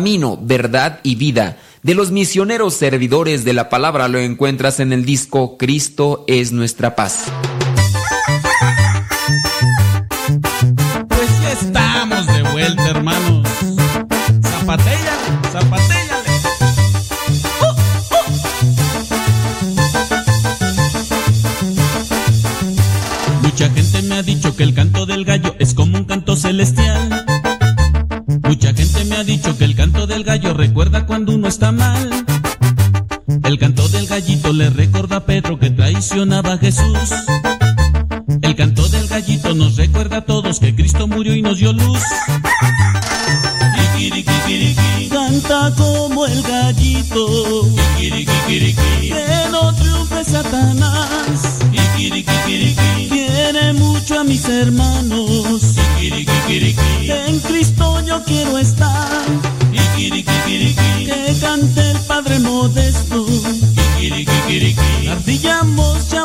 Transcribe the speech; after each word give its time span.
Camino, 0.00 0.38
verdad 0.40 1.00
y 1.02 1.16
vida. 1.16 1.58
De 1.82 1.94
los 1.94 2.10
misioneros 2.10 2.72
servidores 2.72 3.44
de 3.44 3.52
la 3.52 3.68
palabra 3.68 4.08
lo 4.08 4.18
encuentras 4.18 4.80
en 4.80 4.94
el 4.94 5.04
disco 5.04 5.58
Cristo 5.58 6.24
es 6.26 6.52
nuestra 6.52 6.96
paz. 6.96 7.26
Cuando 31.10 31.34
uno 31.34 31.48
está 31.48 31.72
mal. 31.72 32.08
El 33.42 33.58
canto 33.58 33.88
del 33.88 34.06
gallito 34.06 34.52
le 34.52 34.70
recuerda 34.70 35.16
a 35.16 35.26
Pedro 35.26 35.58
que 35.58 35.70
traicionaba 35.70 36.52
a 36.52 36.58
Jesús. 36.58 36.98
El 38.42 38.54
canto 38.54 38.88
del 38.88 39.08
gallito 39.08 39.52
nos 39.52 39.74
recuerda 39.76 40.18
a 40.18 40.20
todos 40.24 40.60
que 40.60 40.72
Cristo 40.76 41.08
murió 41.08 41.34
y 41.34 41.42
nos 41.42 41.58
dio 41.58 41.72
luz. 41.72 41.98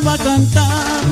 Va 0.05 0.13
a 0.13 0.17
cantar. 0.17 1.03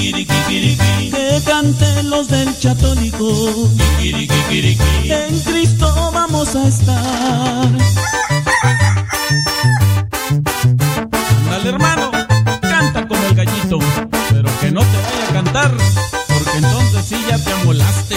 Que 0.00 1.42
canten 1.44 2.10
los 2.10 2.28
del. 2.28 2.48
Kikirikikiriki, 2.54 5.10
En 5.10 5.40
Cristo 5.40 6.10
vamos 6.12 6.54
a 6.54 6.68
estar. 6.68 7.68
Dale 11.50 11.68
hermano, 11.68 12.12
canta 12.60 13.04
como 13.06 13.22
el 13.26 13.34
gallito, 13.34 13.78
pero 14.30 14.48
que 14.60 14.70
no 14.70 14.80
te 14.80 14.96
vaya 14.96 15.28
a 15.28 15.32
cantar, 15.32 15.72
porque 16.28 16.58
entonces 16.58 17.04
sí 17.06 17.16
ya 17.28 17.38
te 17.38 17.52
amolaste. 17.52 18.16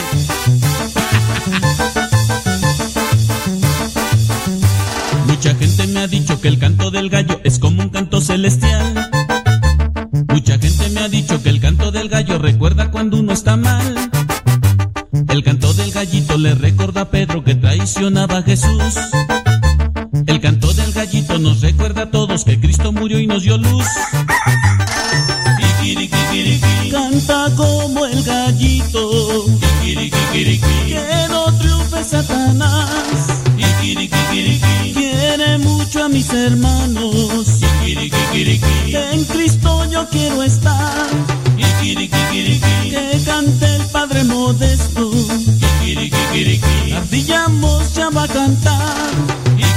Mucha 5.28 5.56
gente 5.56 5.88
me 5.88 6.02
ha 6.02 6.08
dicho 6.08 6.40
que 6.40 6.47
el 6.47 6.59
canto 6.59 6.92
del 6.92 7.09
gallo 7.09 7.42
es 7.44 7.58
como 7.59 7.82
un 7.82 7.90
canto 7.90 8.22
celestial. 8.22 9.04
Ha 11.05 11.07
dicho 11.07 11.43
que 11.43 11.49
el 11.49 11.59
canto 11.59 11.91
del 11.91 12.09
gallo 12.09 12.39
recuerda 12.39 12.89
cuando 12.89 13.17
uno 13.17 13.31
está 13.31 13.55
mal. 13.55 14.09
El 15.29 15.43
canto 15.43 15.71
del 15.75 15.91
gallito 15.91 16.35
le 16.35 16.55
recuerda 16.55 17.01
a 17.01 17.09
Pedro 17.11 17.43
que 17.43 17.53
traicionaba 17.53 18.39
a 18.39 18.41
Jesús. 18.41 18.95
El 20.25 20.41
canto 20.41 20.73
del 20.73 20.91
gallito 20.93 21.38
nos 21.38 21.61
recuerda 21.61 22.01
a 22.01 22.09
todos 22.09 22.43
que 22.43 22.59
Cristo 22.59 22.91
murió 22.91 23.19
y 23.19 23.27
nos 23.27 23.43
dio 23.43 23.55
luz. 23.55 23.85
Canta 26.91 27.51
como 27.55 28.07
el 28.07 28.23
gallito. 28.23 29.45
Que 29.83 31.27
no 31.29 31.55
triunfe 31.59 32.03
Satanás. 32.03 33.43
Quiere 34.91 35.59
mucho 35.59 36.03
a 36.03 36.09
mis 36.09 36.33
hermanos. 36.33 37.04
Que 38.45 39.11
en 39.11 39.25
Cristo 39.25 39.85
yo 39.89 40.07
quiero 40.09 40.44
estar. 40.44 41.07
Que 41.81 43.19
cante 43.25 43.75
el 43.75 43.81
Padre 43.88 44.23
Modesto. 44.23 45.11
Ardillamos 46.95 47.95
ya 47.95 48.11
va 48.11 48.23
a 48.23 48.28
cantar. 48.28 49.11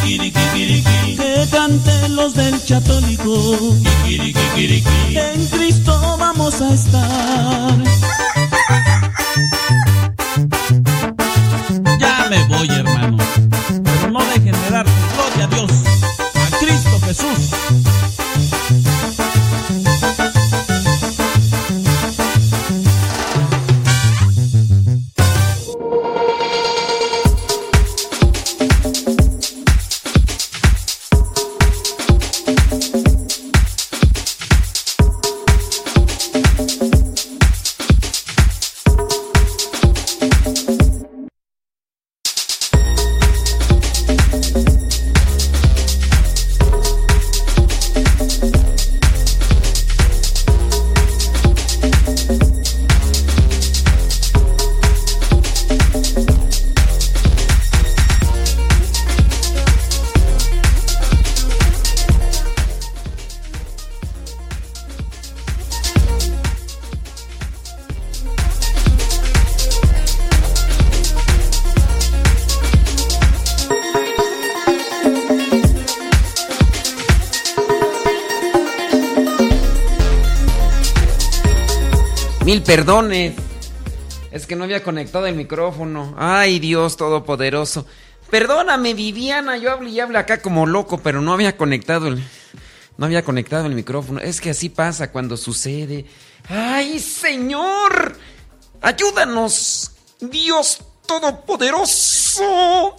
Que 0.04 1.46
canten 1.50 2.14
los 2.14 2.34
del 2.34 2.62
chatólico. 2.62 3.56
En 4.06 5.46
Cristo 5.46 6.16
vamos 6.18 6.60
a 6.60 6.74
estar. 6.74 7.74
Ya 11.98 12.26
me 12.28 12.44
voy, 12.48 12.68
perdones. 82.68 83.34
Es 84.30 84.46
que 84.46 84.54
no 84.54 84.64
había 84.64 84.82
conectado 84.82 85.26
el 85.26 85.34
micrófono. 85.34 86.14
Ay, 86.18 86.58
Dios 86.58 86.98
Todopoderoso. 86.98 87.86
Perdóname, 88.30 88.92
Viviana. 88.92 89.56
Yo 89.56 89.72
hablo 89.72 89.88
y 89.88 89.98
hablo 89.98 90.18
acá 90.18 90.42
como 90.42 90.66
loco, 90.66 90.98
pero 90.98 91.22
no 91.22 91.32
había 91.32 91.56
conectado 91.56 92.08
el. 92.08 92.22
No 92.98 93.06
había 93.06 93.24
conectado 93.24 93.64
el 93.64 93.74
micrófono. 93.74 94.20
Es 94.20 94.42
que 94.42 94.50
así 94.50 94.68
pasa 94.68 95.10
cuando 95.10 95.38
sucede. 95.38 96.04
¡Ay, 96.46 96.98
Señor! 96.98 98.18
¡Ayúdanos! 98.82 99.92
¡Dios 100.20 100.82
Todopoderoso! 101.06 102.94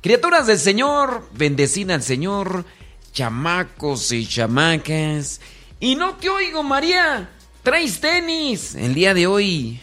Criaturas 0.00 0.46
del 0.46 0.58
Señor, 0.58 1.28
bendecida 1.34 1.92
al 1.92 2.02
Señor, 2.02 2.64
chamacos 3.12 4.12
y 4.12 4.26
chamacas. 4.26 5.42
Y 5.78 5.94
no 5.94 6.14
te 6.14 6.30
oigo, 6.30 6.62
María. 6.62 7.28
Traes 7.68 8.00
tenis 8.00 8.74
el 8.76 8.94
día 8.94 9.12
de 9.12 9.26
hoy. 9.26 9.78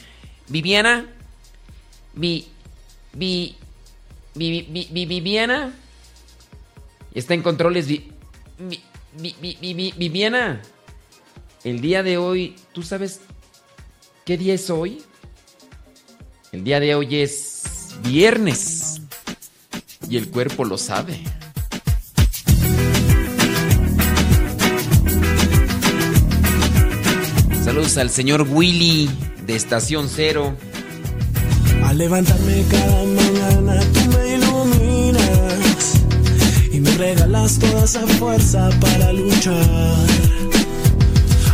Viviana. 0.47 1.05
Vi. 2.15 2.47
Vi. 3.13 3.55
Vi, 4.33 4.61
vi, 4.63 4.87
vi- 4.91 5.05
Viviana. 5.05 5.71
Está 7.13 7.35
en 7.35 7.43
controles. 7.43 7.85
Vi- 7.85 8.11
Viviana. 9.99 10.63
el 11.63 11.79
día 11.79 12.01
de 12.01 12.17
hoy, 12.17 12.55
¿tú 12.73 12.81
sabes 12.81 13.21
qué 14.25 14.35
día 14.35 14.55
es 14.55 14.67
hoy? 14.71 15.03
El 16.51 16.63
día 16.63 16.79
de 16.79 16.95
hoy 16.95 17.17
es 17.17 17.97
viernes 18.01 18.99
y 20.09 20.17
el 20.17 20.31
cuerpo 20.31 20.65
lo 20.65 20.79
sabe. 20.79 21.19
Saludos 27.75 27.97
al 27.97 28.09
señor 28.09 28.47
Willy 28.49 29.09
de 29.45 29.53
Estación 29.53 30.07
Cero. 30.07 30.55
Al 31.83 31.97
levantarme 31.97 32.63
cada 32.71 33.03
mañana 33.03 33.81
tú 33.91 33.99
me 34.15 34.35
iluminas 34.35 36.01
y 36.71 36.79
me 36.79 36.89
regalas 36.91 37.59
toda 37.59 37.83
esa 37.83 38.07
fuerza 38.07 38.69
para 38.79 39.11
luchar. 39.11 40.07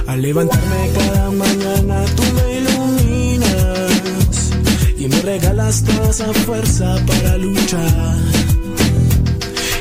Al 0.06 0.22
levantarme 0.22 0.92
cada 0.94 1.32
mañana 1.32 2.06
tú 2.16 2.22
me 2.36 2.60
iluminas 2.60 3.90
y 5.00 5.08
me 5.08 5.22
regalas 5.24 5.84
toda 5.84 6.12
esa 6.12 6.32
fuerza 6.46 7.04
para 7.08 7.38
luchar. 7.38 8.16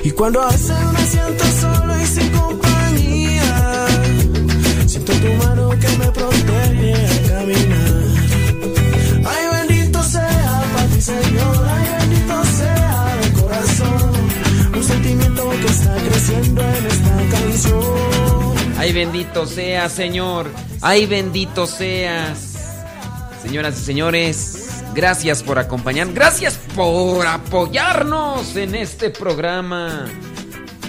Y 0.02 0.10
cuando 0.12 0.46
veces 0.46 0.72
me 0.94 1.04
siento 1.04 1.44
solo 1.60 2.00
y 2.00 2.06
sin 2.06 2.30
compañía, 2.30 3.86
siento 4.86 5.12
tu 5.12 5.32
mano 5.34 5.59
que 5.80 5.88
me 5.98 6.12
protege 6.12 6.94
al 6.94 7.28
caminar. 7.28 8.02
Ay, 9.24 9.66
bendito 9.68 10.02
sea 10.02 10.62
para 10.74 10.86
ti, 10.86 11.00
Señor. 11.00 11.66
Ay, 11.68 11.86
bendito 11.98 12.44
sea 12.44 13.16
de 13.22 13.32
corazón. 13.40 14.12
Un 14.74 14.84
sentimiento 14.84 15.50
que 15.50 15.66
está 15.66 15.96
creciendo 15.96 16.62
en 16.62 16.86
esta 16.86 17.38
canción. 17.38 18.54
Ay, 18.78 18.92
bendito 18.92 19.46
seas, 19.46 19.92
Señor. 19.92 20.50
Ay, 20.80 21.06
bendito 21.06 21.66
seas. 21.66 22.46
Señoras 23.42 23.80
y 23.80 23.84
señores, 23.84 24.84
gracias 24.94 25.42
por 25.42 25.58
acompañar. 25.58 26.12
Gracias 26.12 26.58
por 26.76 27.26
apoyarnos 27.26 28.54
en 28.56 28.74
este 28.74 29.10
programa. 29.10 30.06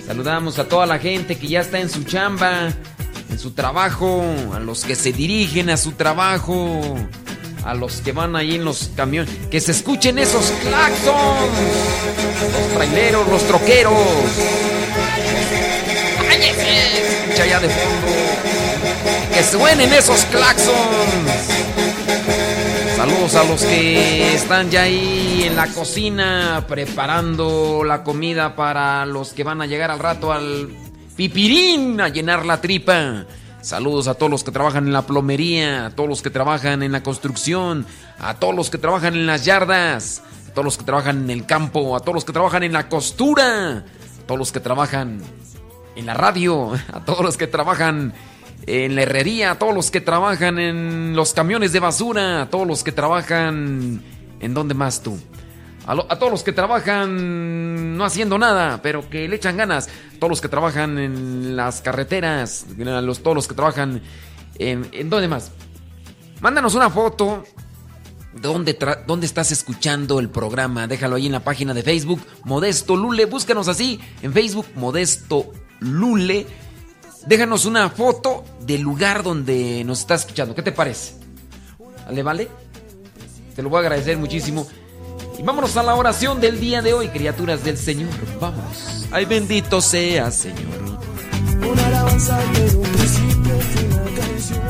Saludamos 0.05 0.59
a 0.59 0.67
toda 0.67 0.85
la 0.85 0.99
gente 0.99 1.37
que 1.37 1.47
ya 1.47 1.61
está 1.61 1.79
en 1.79 1.89
su 1.89 2.03
chamba, 2.03 2.73
su 3.41 3.51
trabajo, 3.51 4.23
a 4.53 4.59
los 4.59 4.85
que 4.85 4.93
se 4.93 5.11
dirigen 5.11 5.71
a 5.71 5.77
su 5.77 5.93
trabajo, 5.93 6.79
a 7.65 7.73
los 7.73 8.01
que 8.01 8.11
van 8.11 8.35
ahí 8.35 8.53
en 8.53 8.63
los 8.63 8.91
camiones. 8.95 9.33
Que 9.49 9.59
se 9.59 9.71
escuchen 9.71 10.19
esos 10.19 10.51
claxons. 10.61 11.51
Los 12.53 12.73
traileros, 12.75 13.27
los 13.27 13.41
troqueros. 13.47 13.93
¡Cállese! 16.29 17.23
Escucha 17.23 17.43
allá 17.43 17.59
de 17.61 17.69
fondo. 17.69 18.07
Que 19.33 19.43
suenen 19.43 19.91
esos 19.91 20.23
claxons. 20.25 20.77
Saludos 22.95 23.33
a 23.33 23.43
los 23.45 23.63
que 23.63 24.35
están 24.35 24.69
ya 24.69 24.83
ahí 24.83 25.45
en 25.47 25.55
la 25.55 25.65
cocina 25.65 26.65
preparando 26.67 27.83
la 27.83 28.03
comida 28.03 28.55
para 28.55 29.07
los 29.07 29.33
que 29.33 29.43
van 29.43 29.63
a 29.63 29.65
llegar 29.65 29.89
al 29.89 29.97
rato 29.97 30.31
al 30.31 30.69
pipirín 31.15 31.99
a 32.01 32.09
llenar 32.09 32.45
la 32.45 32.61
tripa. 32.61 33.25
Saludos 33.61 34.07
a 34.07 34.15
todos 34.15 34.31
los 34.31 34.43
que 34.43 34.51
trabajan 34.51 34.87
en 34.87 34.93
la 34.93 35.05
plomería, 35.05 35.85
a 35.85 35.89
todos 35.91 36.09
los 36.09 36.21
que 36.21 36.29
trabajan 36.29 36.81
en 36.81 36.91
la 36.91 37.03
construcción, 37.03 37.85
a 38.19 38.35
todos 38.35 38.55
los 38.55 38.69
que 38.69 38.77
trabajan 38.77 39.13
en 39.13 39.27
las 39.27 39.45
yardas, 39.45 40.23
a 40.49 40.53
todos 40.53 40.65
los 40.65 40.77
que 40.77 40.83
trabajan 40.83 41.23
en 41.23 41.29
el 41.29 41.45
campo, 41.45 41.95
a 41.95 41.99
todos 41.99 42.15
los 42.15 42.25
que 42.25 42.33
trabajan 42.33 42.63
en 42.63 42.73
la 42.73 42.89
costura, 42.89 43.77
a 43.77 44.25
todos 44.25 44.39
los 44.39 44.51
que 44.51 44.59
trabajan 44.59 45.21
en 45.95 46.05
la 46.05 46.15
radio, 46.15 46.71
a 46.93 47.05
todos 47.05 47.23
los 47.23 47.37
que 47.37 47.47
trabajan 47.47 48.13
en 48.65 48.95
la 48.95 49.03
herrería, 49.03 49.51
a 49.51 49.59
todos 49.59 49.75
los 49.75 49.91
que 49.91 50.01
trabajan 50.01 50.59
en 50.59 51.15
los 51.15 51.33
camiones 51.33 51.71
de 51.71 51.79
basura, 51.79 52.43
a 52.43 52.49
todos 52.49 52.67
los 52.67 52.83
que 52.83 52.91
trabajan... 52.91 54.01
¿En 54.39 54.55
dónde 54.55 54.73
más 54.73 55.03
tú? 55.03 55.19
A, 55.91 56.17
todos 56.17 56.31
los 56.31 56.43
que 56.43 56.53
trabajan 56.53 57.97
no 57.97 58.05
haciendo 58.05 58.37
nada, 58.37 58.81
pero 58.81 59.09
que 59.09 59.27
le 59.27 59.35
echan 59.35 59.57
ganas. 59.57 59.89
Todos 60.19 60.29
los 60.29 60.41
que 60.41 60.47
trabajan 60.47 60.97
en 60.97 61.57
las 61.57 61.81
carreteras, 61.81 62.65
los, 62.77 63.21
todos 63.21 63.35
los 63.35 63.47
que 63.47 63.55
trabajan 63.55 64.01
en... 64.57 64.87
¿En 64.93 65.09
dónde 65.09 65.27
más? 65.27 65.51
Mándanos 66.39 66.75
una 66.75 66.89
foto. 66.89 67.43
¿Dónde, 68.33 68.77
¿Dónde 69.05 69.25
estás 69.25 69.51
escuchando 69.51 70.21
el 70.21 70.29
programa? 70.29 70.87
Déjalo 70.87 71.17
ahí 71.17 71.25
en 71.25 71.33
la 71.33 71.43
página 71.43 71.73
de 71.73 71.83
Facebook, 71.83 72.21
Modesto 72.45 72.95
Lule. 72.95 73.25
Búscanos 73.25 73.67
así 73.67 73.99
en 74.21 74.31
Facebook, 74.31 74.67
Modesto 74.75 75.51
Lule. 75.81 76.47
Déjanos 77.25 77.65
una 77.65 77.89
foto 77.89 78.45
del 78.61 78.81
lugar 78.81 79.23
donde 79.23 79.83
nos 79.83 79.99
estás 79.99 80.21
escuchando. 80.21 80.55
¿Qué 80.55 80.61
te 80.61 80.71
parece? 80.71 81.15
¿Vale, 82.05 82.23
vale? 82.23 82.47
Te 83.57 83.61
lo 83.61 83.69
voy 83.69 83.79
a 83.79 83.81
agradecer 83.81 84.17
muchísimo. 84.17 84.65
Y 85.41 85.43
vámonos 85.43 85.75
a 85.75 85.81
la 85.81 85.95
oración 85.95 86.39
del 86.39 86.59
día 86.59 86.83
de 86.83 86.93
hoy, 86.93 87.07
criaturas 87.07 87.63
del 87.63 87.75
Señor. 87.75 88.11
Vamos. 88.39 89.07
Ay, 89.09 89.25
bendito 89.25 89.81
sea, 89.81 90.29
Señor. 90.29 90.99
Una 91.67 91.87
alabanza 91.87 92.39
que 92.53 92.61
un 92.75 92.83
principio 92.83 93.55
una 93.87 94.03
canción. 94.21 94.61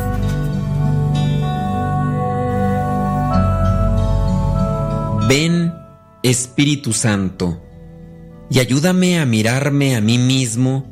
Ven, 5.27 5.73
Espíritu 6.23 6.93
Santo, 6.93 7.61
y 8.49 8.59
ayúdame 8.59 9.19
a 9.19 9.25
mirarme 9.25 9.97
a 9.97 10.01
mí 10.01 10.17
mismo 10.17 10.85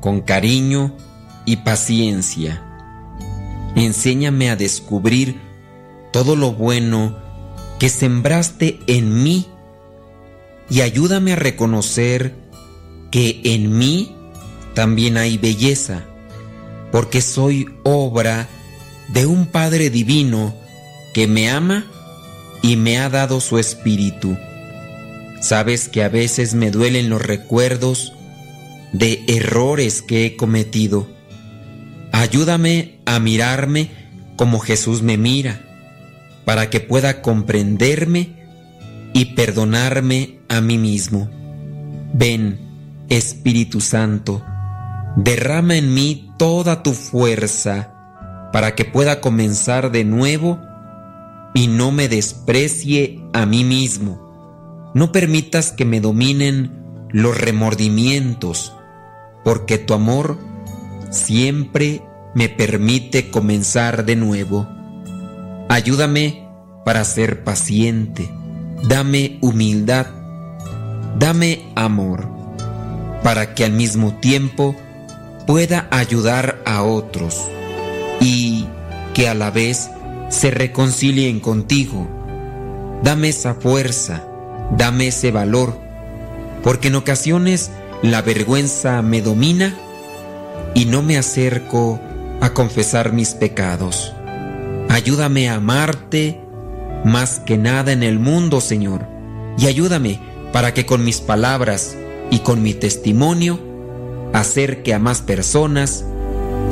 con 0.00 0.22
cariño 0.22 0.96
y 1.46 1.58
paciencia. 1.58 2.64
Enséñame 3.76 4.50
a 4.50 4.56
descubrir 4.56 5.40
todo 6.12 6.34
lo 6.34 6.52
bueno 6.52 7.29
que 7.80 7.88
sembraste 7.88 8.78
en 8.86 9.22
mí 9.24 9.46
y 10.68 10.82
ayúdame 10.82 11.32
a 11.32 11.36
reconocer 11.36 12.34
que 13.10 13.40
en 13.42 13.76
mí 13.76 14.14
también 14.74 15.16
hay 15.16 15.38
belleza, 15.38 16.04
porque 16.92 17.22
soy 17.22 17.66
obra 17.82 18.48
de 19.08 19.24
un 19.24 19.46
Padre 19.46 19.88
Divino 19.88 20.54
que 21.14 21.26
me 21.26 21.50
ama 21.50 21.86
y 22.62 22.76
me 22.76 22.98
ha 22.98 23.08
dado 23.08 23.40
su 23.40 23.58
espíritu. 23.58 24.36
Sabes 25.40 25.88
que 25.88 26.04
a 26.04 26.10
veces 26.10 26.52
me 26.52 26.70
duelen 26.70 27.08
los 27.08 27.22
recuerdos 27.22 28.12
de 28.92 29.24
errores 29.26 30.02
que 30.02 30.26
he 30.26 30.36
cometido. 30.36 31.08
Ayúdame 32.12 32.98
a 33.06 33.18
mirarme 33.20 33.90
como 34.36 34.60
Jesús 34.60 35.00
me 35.00 35.16
mira, 35.16 35.69
para 36.44 36.70
que 36.70 36.80
pueda 36.80 37.22
comprenderme 37.22 38.40
y 39.12 39.34
perdonarme 39.34 40.40
a 40.48 40.60
mí 40.60 40.78
mismo. 40.78 41.30
Ven, 42.12 42.58
Espíritu 43.08 43.80
Santo, 43.80 44.44
derrama 45.16 45.76
en 45.76 45.92
mí 45.94 46.32
toda 46.38 46.82
tu 46.82 46.92
fuerza 46.92 47.94
para 48.52 48.74
que 48.74 48.84
pueda 48.84 49.20
comenzar 49.20 49.92
de 49.92 50.04
nuevo 50.04 50.58
y 51.54 51.66
no 51.66 51.90
me 51.90 52.08
desprecie 52.08 53.20
a 53.32 53.46
mí 53.46 53.64
mismo. 53.64 54.90
No 54.94 55.12
permitas 55.12 55.72
que 55.72 55.84
me 55.84 56.00
dominen 56.00 57.08
los 57.10 57.38
remordimientos, 57.38 58.74
porque 59.44 59.78
tu 59.78 59.94
amor 59.94 60.38
siempre 61.10 62.02
me 62.34 62.48
permite 62.48 63.30
comenzar 63.30 64.04
de 64.04 64.16
nuevo. 64.16 64.68
Ayúdame 65.70 66.48
para 66.84 67.04
ser 67.04 67.44
paciente, 67.44 68.28
dame 68.88 69.38
humildad, 69.40 70.08
dame 71.16 71.62
amor, 71.76 72.28
para 73.22 73.54
que 73.54 73.64
al 73.64 73.70
mismo 73.70 74.14
tiempo 74.14 74.74
pueda 75.46 75.86
ayudar 75.92 76.60
a 76.66 76.82
otros 76.82 77.46
y 78.20 78.66
que 79.14 79.28
a 79.28 79.34
la 79.34 79.52
vez 79.52 79.92
se 80.28 80.50
reconcilien 80.50 81.38
contigo. 81.38 82.08
Dame 83.04 83.28
esa 83.28 83.54
fuerza, 83.54 84.24
dame 84.76 85.06
ese 85.06 85.30
valor, 85.30 85.78
porque 86.64 86.88
en 86.88 86.96
ocasiones 86.96 87.70
la 88.02 88.22
vergüenza 88.22 89.02
me 89.02 89.22
domina 89.22 89.76
y 90.74 90.86
no 90.86 91.02
me 91.02 91.16
acerco 91.16 92.00
a 92.40 92.50
confesar 92.54 93.12
mis 93.12 93.34
pecados. 93.34 94.14
Ayúdame 94.90 95.48
a 95.48 95.54
amarte 95.54 96.40
más 97.04 97.38
que 97.38 97.56
nada 97.56 97.92
en 97.92 98.02
el 98.02 98.18
mundo, 98.18 98.60
Señor, 98.60 99.06
y 99.56 99.66
ayúdame 99.66 100.18
para 100.52 100.74
que 100.74 100.84
con 100.84 101.04
mis 101.04 101.20
palabras 101.20 101.96
y 102.30 102.40
con 102.40 102.60
mi 102.60 102.74
testimonio 102.74 103.60
acerque 104.32 104.92
a 104.92 104.98
más 104.98 105.22
personas 105.22 106.04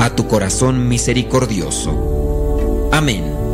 a 0.00 0.10
tu 0.10 0.26
corazón 0.26 0.88
misericordioso. 0.88 2.90
Amén. 2.92 3.47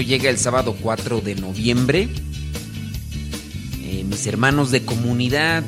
Llega 0.00 0.30
el 0.30 0.38
sábado 0.38 0.76
4 0.80 1.20
de 1.20 1.34
noviembre. 1.34 2.08
Eh, 3.82 4.04
mis 4.04 4.26
hermanos 4.26 4.70
de 4.70 4.84
comunidad 4.84 5.64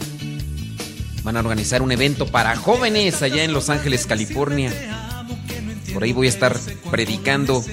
van 1.22 1.36
a 1.36 1.40
organizar 1.40 1.82
un 1.82 1.92
evento 1.92 2.26
para 2.26 2.56
jóvenes 2.56 3.22
allá 3.22 3.44
en 3.44 3.52
Los 3.52 3.70
Ángeles, 3.70 4.06
California. 4.06 4.72
Por 5.92 6.02
ahí 6.04 6.12
voy 6.12 6.26
a 6.26 6.30
estar 6.30 6.56
predicando 6.90 7.64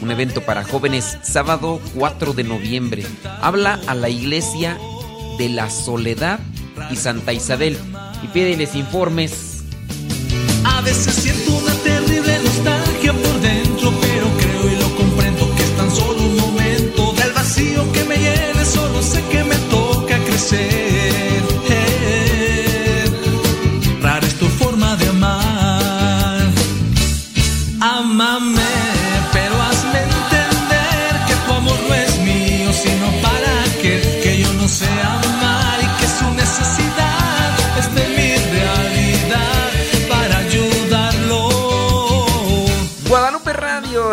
un 0.00 0.10
evento 0.10 0.42
para 0.42 0.64
jóvenes 0.64 1.18
sábado 1.22 1.80
4 1.94 2.32
de 2.32 2.44
noviembre. 2.44 3.04
Habla 3.42 3.80
a 3.86 3.94
la 3.94 4.08
iglesia 4.08 4.78
de 5.38 5.48
la 5.48 5.70
Soledad 5.70 6.40
y 6.90 6.96
Santa 6.96 7.32
Isabel 7.32 7.76
y 8.22 8.28
pídeles 8.28 8.74
informes. 8.74 9.64
A 10.64 10.80
veces 10.82 11.14
siento 11.14 11.52
una 11.56 11.74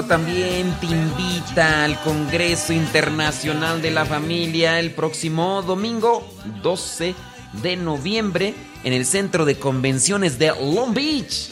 También 0.03 0.77
te 0.81 0.87
invita 0.87 1.85
al 1.85 1.97
Congreso 2.01 2.73
Internacional 2.73 3.81
de 3.81 3.91
la 3.91 4.05
Familia 4.05 4.77
el 4.79 4.91
próximo 4.91 5.61
domingo 5.61 6.27
12 6.61 7.15
de 7.63 7.77
noviembre 7.77 8.53
en 8.83 8.91
el 8.91 9.05
Centro 9.05 9.45
de 9.45 9.57
Convenciones 9.57 10.37
de 10.37 10.47
Long 10.47 10.93
Beach. 10.93 11.51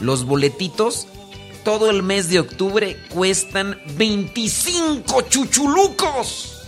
Los 0.00 0.24
boletitos 0.24 1.06
todo 1.62 1.88
el 1.88 2.02
mes 2.02 2.28
de 2.28 2.40
octubre 2.40 2.96
cuestan 3.10 3.80
25 3.96 5.22
chuchulucos. 5.22 6.64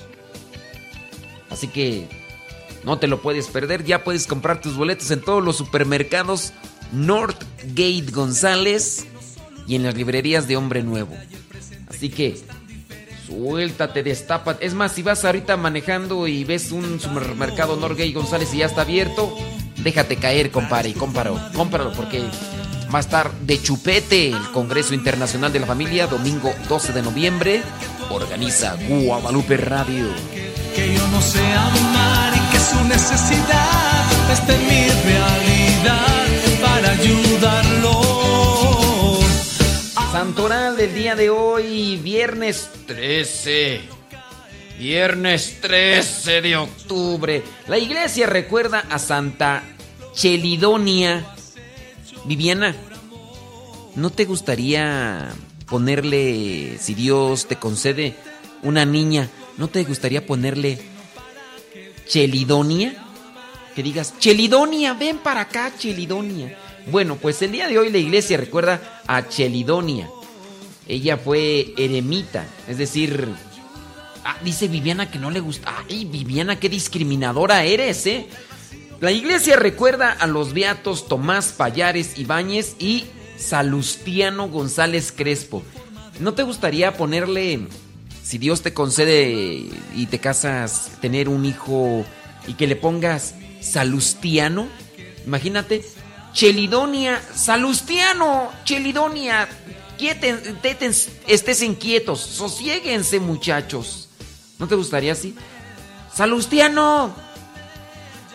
Así 1.51 1.67
que 1.67 2.09
no 2.85 3.01
te 3.01 3.09
lo 3.09 3.21
puedes 3.21 3.49
perder. 3.49 3.85
Ya 3.85 4.05
puedes 4.05 4.29
comprar 4.29 4.61
tus 4.61 4.77
boletos 4.77 5.11
en 5.11 5.21
todos 5.21 5.43
los 5.43 5.57
supermercados 5.57 6.53
Northgate 6.93 8.13
González 8.13 9.07
y 9.67 9.77
en 9.77 9.83
las 9.83 9.95
librerías 9.95 10.47
de 10.49 10.57
Hombre 10.57 10.83
Nuevo. 10.83 11.15
Así 11.89 12.09
que 12.09 12.41
suéltate, 13.27 14.03
destapa. 14.03 14.57
Es 14.61 14.75
más, 14.75 14.93
si 14.93 15.03
vas 15.03 15.25
ahorita 15.25 15.57
manejando 15.57 16.27
y 16.29 16.45
ves 16.45 16.73
un 16.73 17.01
supermercado 17.01 17.77
Northgate 17.77 18.13
González 18.13 18.53
y 18.55 18.59
ya 18.59 18.67
está 18.67 18.83
abierto, 18.83 19.35
déjate 19.83 20.17
caer, 20.17 20.51
compadre, 20.51 20.91
y 20.91 20.95
cómpralo, 20.95 21.41
cómpralo 21.55 21.93
porque 21.93 22.23
va 22.93 22.99
a 22.99 23.01
estar 23.01 23.33
de 23.41 23.61
chupete 23.61 24.29
el 24.29 24.51
Congreso 24.53 24.95
Internacional 24.95 25.53
de 25.53 25.61
la 25.61 25.67
Familia, 25.67 26.07
domingo 26.07 26.55
12 26.69 26.93
de 26.93 27.03
noviembre. 27.03 27.63
Organiza 28.11 28.77
Guadalupe 28.89 29.57
Radio. 29.57 30.07
que 30.77 30.95
yo 30.95 31.07
no 31.09 31.21
sé 31.21 31.41
amar 31.41 32.35
y 32.37 32.53
que 32.53 32.59
su 32.59 32.85
necesidad 32.85 34.33
es 34.33 34.47
de 34.47 34.59
mi 34.59 34.89
realidad 35.11 36.15
para 36.61 36.91
ayudarlo. 36.91 37.74
Santoral 40.15 40.77
del 40.77 40.95
día 40.95 41.17
de 41.17 41.29
hoy, 41.29 41.97
viernes 41.97 42.71
13. 42.87 43.81
Viernes 44.79 45.59
13 45.61 46.41
de 46.41 46.57
octubre. 46.57 47.43
La 47.67 47.79
iglesia 47.79 48.29
recuerda 48.29 48.85
a 48.91 49.01
Santa 49.01 49.65
Chelidonia. 50.15 51.27
Viviana, 52.27 52.77
¿no 53.97 54.11
te 54.11 54.25
gustaría 54.25 55.33
ponerle, 55.67 56.79
si 56.79 56.95
Dios 56.95 57.49
te 57.49 57.57
concede 57.57 58.15
una 58.63 58.85
niña, 58.85 59.29
¿no 59.59 59.67
te 59.67 59.83
gustaría 59.83 60.25
ponerle 60.25 60.79
Chelidonia? 62.07 63.05
Que 63.75 63.83
digas, 63.83 64.17
Chelidonia, 64.21 64.95
ven 64.95 65.19
para 65.19 65.41
acá, 65.41 65.73
Chelidonia. 65.77 66.57
Bueno, 66.87 67.17
pues 67.17 67.41
el 67.43 67.53
día 67.53 67.69
de 67.69 67.79
hoy 67.79 67.91
la 67.91 67.99
iglesia 67.99 68.37
recuerda 68.37 69.03
a 69.07 69.29
Chelidonia. 69.29 70.09
Ella 70.87 71.17
fue 71.17 71.73
eremita, 71.79 72.47
es 72.69 72.77
decir, 72.77 73.29
ah, 74.25 74.37
dice 74.45 74.69
Viviana 74.69 75.11
que 75.11 75.19
no 75.19 75.31
le 75.31 75.41
gusta. 75.41 75.73
Ay, 75.89 76.05
Viviana, 76.05 76.61
qué 76.61 76.69
discriminadora 76.69 77.65
eres, 77.65 78.07
¿eh? 78.07 78.27
La 79.01 79.13
iglesia 79.13 79.57
recuerda 79.57 80.13
a 80.13 80.27
los 80.27 80.53
beatos 80.53 81.09
Tomás 81.09 81.53
Payares 81.53 82.19
Ibáñez 82.19 82.77
y 82.79 83.05
Salustiano 83.37 84.49
González 84.49 85.13
Crespo. 85.13 85.63
¿No 86.21 86.35
te 86.35 86.43
gustaría 86.43 86.97
ponerle, 86.97 87.67
si 88.23 88.39
Dios 88.39 88.63
te 88.63 88.73
concede 88.73 89.67
y 89.97 90.07
te 90.07 90.19
casas, 90.21 90.93
tener 91.01 91.29
un 91.29 91.45
hijo 91.45 92.05
y 92.47 92.55
que 92.55 92.67
le 92.67 92.77
pongas 92.77 93.35
Salustiano? 93.61 94.69
Imagínate, 95.27 95.83
Chelidonia, 96.35 97.23
Salustiano, 97.33 98.51
Chelidonia, 98.65 99.49
quieten, 99.97 100.59
teten, 100.61 100.93
estés 101.29 101.63
inquietos, 101.63 102.21
sosiéguense 102.21 103.21
muchachos. 103.21 104.09
¿No 104.59 104.67
te 104.67 104.75
gustaría 104.75 105.13
así? 105.13 105.37
Salustiano. 106.13 107.15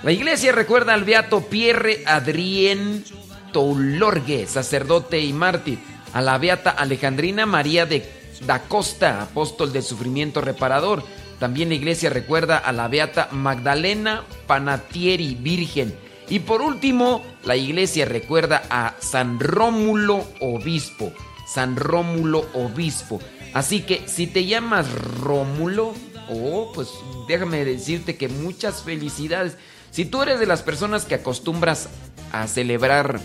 La 0.01 0.13
iglesia 0.13 0.53
recuerda 0.53 0.93
al 0.93 1.03
beato 1.03 1.41
Pierre 1.41 2.03
Adrien 2.05 3.03
Toulorgue, 3.51 4.47
sacerdote 4.47 5.19
y 5.19 5.33
mártir, 5.33 5.79
a 6.13 6.21
la 6.21 6.37
beata 6.37 6.69
Alejandrina 6.69 7.45
María 7.45 7.85
de 7.85 8.09
da 8.45 8.61
Costa, 8.61 9.21
apóstol 9.21 9.73
del 9.73 9.83
sufrimiento 9.83 10.39
reparador. 10.39 11.03
También 11.37 11.69
la 11.69 11.75
iglesia 11.75 12.09
recuerda 12.09 12.57
a 12.57 12.71
la 12.71 12.87
beata 12.87 13.27
Magdalena 13.31 14.23
Panatieri, 14.47 15.35
virgen. 15.35 15.93
Y 16.29 16.39
por 16.39 16.61
último, 16.61 17.23
la 17.43 17.55
iglesia 17.55 18.05
recuerda 18.05 18.63
a 18.69 18.95
San 18.99 19.39
Rómulo 19.39 20.23
Obispo. 20.39 21.11
San 21.51 21.75
Rómulo 21.75 22.45
Obispo. 22.53 23.19
Así 23.53 23.81
que 23.81 24.07
si 24.07 24.27
te 24.27 24.45
llamas 24.45 24.87
Rómulo, 25.19 25.93
oh, 26.29 26.71
pues 26.73 26.89
déjame 27.27 27.65
decirte 27.65 28.15
que 28.15 28.27
muchas 28.27 28.83
felicidades. 28.83 29.57
Si 29.89 30.05
tú 30.05 30.21
eres 30.21 30.39
de 30.39 30.45
las 30.45 30.61
personas 30.61 31.05
que 31.05 31.15
acostumbras 31.15 31.89
a 32.31 32.45
celebrar 32.45 33.19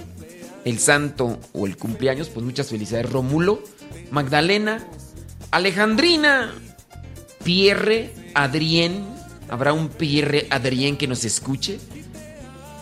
el 0.65 0.79
santo 0.79 1.39
o 1.53 1.67
el 1.67 1.77
cumpleaños, 1.77 2.31
pues 2.31 2.45
muchas 2.45 2.69
felicidades. 2.71 3.13
Rómulo, 3.13 3.63
Magdalena, 4.11 4.89
Alejandrina, 5.51 6.55
Pierre, 7.45 8.15
Adrien. 8.33 9.05
¿Habrá 9.51 9.75
un 9.75 9.89
Pierre 9.89 10.47
Adrien 10.49 10.97
que 10.97 11.07
nos 11.07 11.27
escuche? 11.27 11.79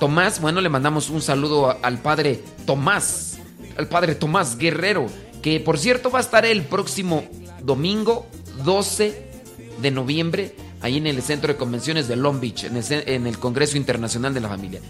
Tomás, 0.03 0.41
bueno, 0.41 0.61
le 0.61 0.69
mandamos 0.69 1.11
un 1.11 1.23
saludo 1.23 1.79
al 1.81 2.03
padre 2.03 2.43
Tomás, 2.67 3.39
al 3.77 3.87
padre 3.87 4.17
Tomás 4.17 4.59
Guerrero, 4.59 5.07
que 5.43 5.61
por 5.61 5.79
cierto 5.79 6.11
va 6.11 6.19
a 6.19 6.23
estar 6.23 6.45
el 6.45 6.63
próximo 6.65 7.23
domingo 7.63 8.27
12 8.65 9.31
de 9.81 9.91
noviembre 9.93 10.57
ahí 10.81 10.97
en 10.97 11.07
el 11.07 11.23
centro 11.23 11.53
de 11.53 11.57
convenciones 11.57 12.09
de 12.09 12.17
Long 12.17 12.41
Beach, 12.41 12.65
en 12.65 12.79
el, 12.79 12.83
ce- 12.83 13.15
en 13.15 13.29
el 13.29 13.39
Congreso 13.39 13.77
Internacional 13.77 14.35
de 14.35 14.41
la 14.41 14.49
Familia. 14.49 14.81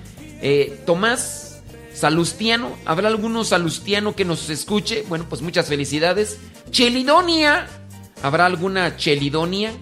Eh, 0.41 0.81
Tomás 0.87 1.61
Salustiano, 1.93 2.71
¿habrá 2.87 3.09
alguno 3.09 3.45
Salustiano 3.45 4.17
que 4.17 4.25
nos 4.25 4.49
escuche? 4.49 5.05
Bueno, 5.11 5.27
pues 5.29 5.43
muchas 5.43 5.67
felicidades. 5.67 6.39
Chelidonia, 6.71 7.67
¿habrá 8.23 8.47
alguna 8.47 8.97
Chelidonia? 8.97 9.73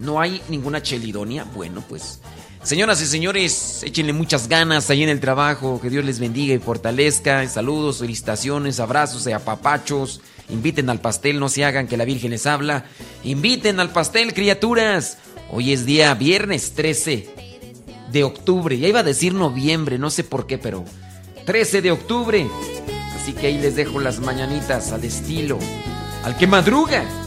¿No 0.00 0.20
hay 0.20 0.42
ninguna 0.48 0.82
Chelidonia? 0.82 1.44
Bueno, 1.54 1.84
pues 1.88 2.20
señoras 2.64 3.00
y 3.02 3.06
señores, 3.06 3.82
échenle 3.82 4.12
muchas 4.12 4.48
ganas 4.48 4.90
ahí 4.90 5.02
en 5.02 5.08
el 5.08 5.20
trabajo, 5.20 5.80
que 5.80 5.90
Dios 5.90 6.04
les 6.04 6.18
bendiga 6.18 6.54
y 6.54 6.58
fortalezca. 6.58 7.46
Saludos, 7.48 7.98
felicitaciones, 7.98 8.80
abrazos 8.80 9.26
y 9.26 9.32
apapachos. 9.32 10.20
Inviten 10.50 10.90
al 10.90 11.00
pastel, 11.00 11.38
no 11.38 11.48
se 11.48 11.64
hagan 11.64 11.86
que 11.86 11.96
la 11.96 12.04
Virgen 12.04 12.30
les 12.30 12.46
habla. 12.46 12.84
Inviten 13.22 13.80
al 13.80 13.90
pastel, 13.90 14.34
criaturas. 14.34 15.18
Hoy 15.50 15.72
es 15.72 15.86
día 15.86 16.14
viernes 16.14 16.72
13 16.74 17.28
de 18.10 18.24
octubre. 18.24 18.78
Ya 18.78 18.88
iba 18.88 19.00
a 19.00 19.04
decir 19.04 19.34
noviembre, 19.34 19.98
no 19.98 20.10
sé 20.10 20.24
por 20.24 20.46
qué, 20.46 20.58
pero 20.58 20.84
13 21.46 21.82
de 21.82 21.92
octubre. 21.92 22.46
Así 23.14 23.32
que 23.32 23.46
ahí 23.46 23.58
les 23.58 23.76
dejo 23.76 24.00
las 24.00 24.20
mañanitas 24.20 24.92
al 24.92 25.04
estilo. 25.04 25.58
Al 26.24 26.36
que 26.36 26.46
madruga. 26.46 27.23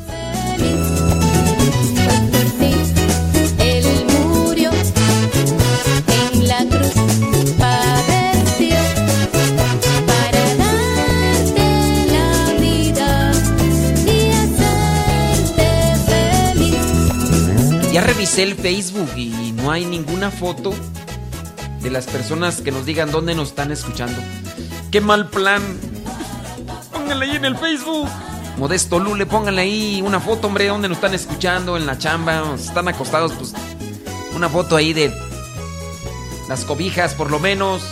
El 18.43 18.55
Facebook 18.55 19.09
y 19.15 19.51
no 19.53 19.71
hay 19.71 19.85
ninguna 19.85 20.31
foto 20.31 20.73
de 21.81 21.89
las 21.89 22.05
personas 22.05 22.61
que 22.61 22.71
nos 22.71 22.85
digan 22.85 23.11
dónde 23.11 23.35
nos 23.35 23.49
están 23.49 23.71
escuchando. 23.71 24.21
¡Qué 24.91 25.01
mal 25.01 25.29
plan! 25.29 25.61
Pónganle 26.91 27.25
ahí 27.25 27.35
en 27.35 27.45
el 27.45 27.57
Facebook. 27.57 28.07
Modesto 28.57 28.99
Lule, 28.99 29.25
pónganle 29.25 29.61
ahí 29.61 30.01
una 30.03 30.19
foto, 30.19 30.47
hombre, 30.47 30.67
donde 30.67 30.87
nos 30.87 30.97
están 30.97 31.13
escuchando, 31.13 31.77
en 31.77 31.85
la 31.85 31.97
chamba, 31.97 32.55
están 32.55 32.87
acostados, 32.87 33.33
pues 33.33 33.53
una 34.35 34.49
foto 34.49 34.75
ahí 34.75 34.93
de 34.93 35.13
las 36.49 36.65
cobijas, 36.65 37.13
por 37.13 37.29
lo 37.29 37.39
menos. 37.39 37.83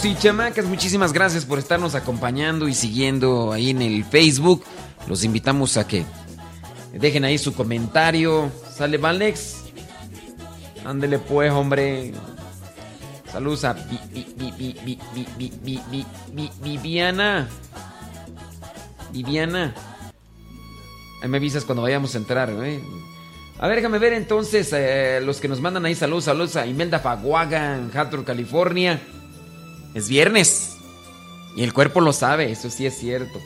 chamacos 0.00 0.04
y 0.04 0.22
chamacas, 0.22 0.64
muchísimas 0.66 1.12
gracias 1.12 1.44
por 1.44 1.58
estarnos 1.58 1.94
acompañando 1.94 2.68
y 2.68 2.74
siguiendo 2.74 3.52
ahí 3.52 3.70
en 3.70 3.82
el 3.82 4.04
Facebook. 4.04 4.64
Los 5.06 5.24
invitamos 5.24 5.76
a 5.76 5.86
que 5.86 6.04
dejen 6.92 7.24
ahí 7.24 7.38
su 7.38 7.52
comentario. 7.54 8.50
Sale 8.74 8.98
Valex. 8.98 9.64
Ándele 10.84 11.18
pues, 11.18 11.52
hombre. 11.52 12.12
Saludos 13.30 13.64
a 13.64 13.76
Viviana. 16.62 17.48
Viviana. 19.12 19.74
Ahí 21.22 21.28
me 21.28 21.36
avisas 21.36 21.64
cuando 21.64 21.82
vayamos 21.82 22.14
a 22.14 22.18
entrar, 22.18 22.50
¿eh? 22.50 22.80
A 23.58 23.68
ver, 23.68 23.76
déjame 23.76 23.98
ver 23.98 24.14
entonces 24.14 24.72
eh, 24.72 25.20
los 25.22 25.40
que 25.40 25.48
nos 25.48 25.60
mandan 25.60 25.84
ahí 25.84 25.94
saludos. 25.94 26.24
Saludos 26.24 26.56
a 26.56 26.66
Imelda 26.66 27.00
Faguaga 27.00 27.76
en 27.76 27.90
California. 27.90 29.00
Es 29.94 30.08
viernes. 30.08 30.76
Y 31.56 31.62
el 31.62 31.72
cuerpo 31.72 32.00
lo 32.00 32.12
sabe, 32.12 32.50
eso 32.50 32.70
sí 32.70 32.86
es 32.86 32.96
cierto. 32.98 33.40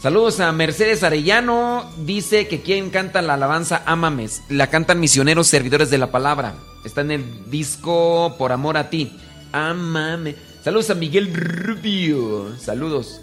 Saludos 0.00 0.40
a 0.40 0.52
Mercedes 0.52 1.02
Arellano. 1.02 1.84
Dice 2.04 2.46
que 2.48 2.62
quien 2.62 2.90
canta 2.90 3.22
la 3.22 3.34
alabanza 3.34 3.82
Ámames. 3.86 4.42
La 4.48 4.68
cantan 4.68 5.00
misioneros 5.00 5.48
servidores 5.48 5.90
de 5.90 5.98
la 5.98 6.10
palabra. 6.10 6.54
Está 6.84 7.00
en 7.00 7.10
el 7.10 7.50
disco 7.50 8.34
Por 8.38 8.52
Amor 8.52 8.76
a 8.76 8.90
Ti. 8.90 9.16
Amame. 9.52 10.36
Saludos 10.62 10.90
a 10.90 10.94
Miguel 10.94 11.34
Rubio. 11.34 12.56
Saludos. 12.58 13.20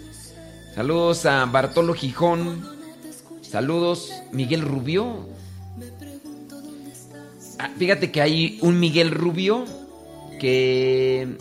Saludos 0.74 1.24
a 1.24 1.44
Bartolo 1.46 1.94
Gijón. 1.94 2.76
Saludos, 3.40 4.12
Miguel 4.32 4.60
Rubio. 4.60 5.26
Ah, 7.58 7.70
fíjate 7.78 8.10
que 8.10 8.20
hay 8.20 8.58
un 8.60 8.78
Miguel 8.78 9.10
Rubio 9.10 9.64
que, 10.38 11.38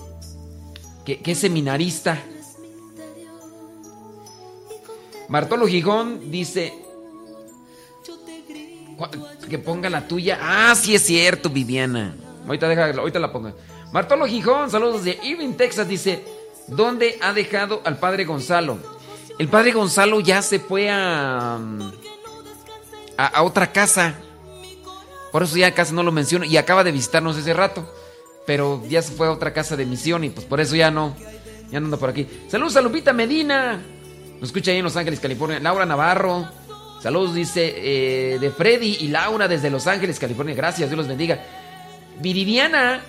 que, 1.06 1.20
que 1.20 1.32
es 1.32 1.40
seminarista. 1.40 2.18
Bartolo 5.28 5.68
Gijón 5.68 6.30
dice 6.32 6.74
"Cu- 8.98 9.08
que 9.50 9.58
ponga 9.60 9.90
la 9.90 10.08
tuya. 10.08 10.40
Ah, 10.42 10.76
sí 10.76 10.96
es 10.96 11.04
cierto, 11.04 11.50
Viviana. 11.50 12.16
Ahorita, 12.46 12.68
deja, 12.68 12.86
ahorita 12.92 13.20
la 13.20 13.32
ponga. 13.32 13.54
Bartolo 13.92 14.26
Gijón, 14.26 14.70
saludos 14.70 15.04
de 15.04 15.20
Irving, 15.24 15.54
Texas, 15.54 15.88
dice, 15.88 16.24
¿dónde 16.68 17.18
ha 17.22 17.34
dejado 17.34 17.82
al 17.86 17.98
padre 17.98 18.26
Gonzalo? 18.26 18.78
El 19.40 19.48
padre 19.48 19.72
Gonzalo 19.72 20.20
ya 20.20 20.42
se 20.42 20.60
fue 20.60 20.90
a, 20.90 21.56
a, 23.18 23.26
a 23.28 23.44
otra 23.44 23.72
casa. 23.72 24.16
Por 25.32 25.44
eso 25.44 25.58
ya 25.58 25.74
casi 25.74 25.94
no 25.94 26.04
lo 26.04 26.12
menciono. 26.12 26.46
Y 26.46 26.56
acaba 26.58 26.84
de 26.84 26.92
visitarnos 26.92 27.36
ese 27.36 27.54
rato. 27.54 27.86
Pero 28.46 28.84
ya 28.88 29.02
se 29.02 29.12
fue 29.12 29.28
a 29.28 29.32
otra 29.32 29.54
casa 29.54 29.76
de 29.76 29.86
misión 29.86 30.24
y 30.24 30.30
pues 30.30 30.46
por 30.46 30.60
eso 30.60 30.76
ya 30.76 30.92
no. 30.92 31.16
Ya 31.72 31.80
no 31.80 31.88
anda 31.88 31.98
por 31.98 32.10
aquí. 32.10 32.28
Saludos 32.48 32.76
a 32.76 32.82
Lupita 32.82 33.12
Medina. 33.12 33.82
Nos 34.36 34.50
escucha 34.50 34.72
ahí 34.72 34.78
en 34.78 34.84
Los 34.84 34.96
Ángeles, 34.96 35.20
California. 35.20 35.60
Laura 35.60 35.86
Navarro. 35.86 36.48
Saludos, 37.02 37.36
dice, 37.36 37.74
eh, 37.78 38.40
de 38.40 38.50
Freddy 38.52 38.98
y 39.02 39.08
Laura 39.10 39.48
desde 39.48 39.70
Los 39.70 39.88
Ángeles, 39.88 40.20
California. 40.20 40.56
Gracias, 40.56 40.90
Dios 40.90 40.98
los 40.98 41.08
bendiga. 41.08 41.40
Viridiana 42.20 43.02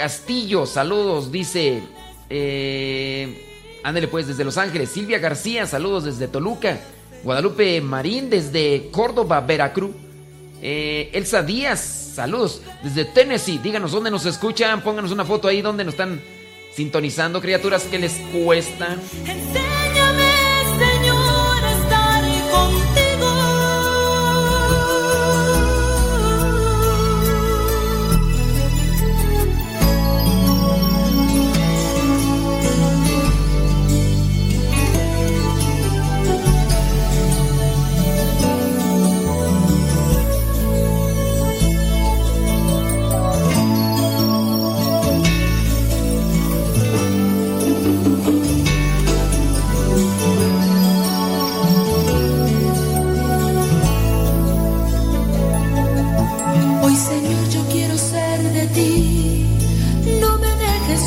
Castillo, 0.00 0.64
saludos, 0.64 1.30
dice. 1.30 1.82
Eh, 2.30 3.80
ándale 3.84 4.08
pues 4.08 4.26
desde 4.26 4.44
Los 4.44 4.56
Ángeles. 4.56 4.88
Silvia 4.88 5.18
García, 5.18 5.66
saludos 5.66 6.04
desde 6.04 6.28
Toluca. 6.28 6.80
Guadalupe 7.22 7.80
Marín 7.82 8.30
desde 8.30 8.88
Córdoba, 8.90 9.42
Veracruz. 9.42 9.90
Eh, 10.62 11.10
Elsa 11.12 11.42
Díaz, 11.42 12.12
saludos 12.14 12.62
desde 12.82 13.04
Tennessee. 13.04 13.58
Díganos 13.58 13.92
dónde 13.92 14.10
nos 14.10 14.26
escuchan. 14.26 14.82
Pónganos 14.82 15.10
una 15.12 15.24
foto 15.24 15.48
ahí 15.48 15.62
donde 15.62 15.84
nos 15.84 15.94
están 15.94 16.20
sintonizando, 16.74 17.40
criaturas. 17.40 17.84
¿Qué 17.90 17.98
les 17.98 18.14
cuesta? 18.32 18.96
Enséñame, 19.26 20.30
Señor, 20.78 21.64
estar. 21.82 22.00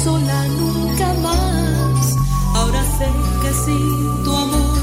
Sola 0.04 0.48
nunca 0.48 1.14
más. 1.22 2.16
Ahora 2.56 2.84
sé 2.98 3.08
que 3.42 3.54
sin 3.54 4.24
tu 4.24 4.36
amor 4.36 4.78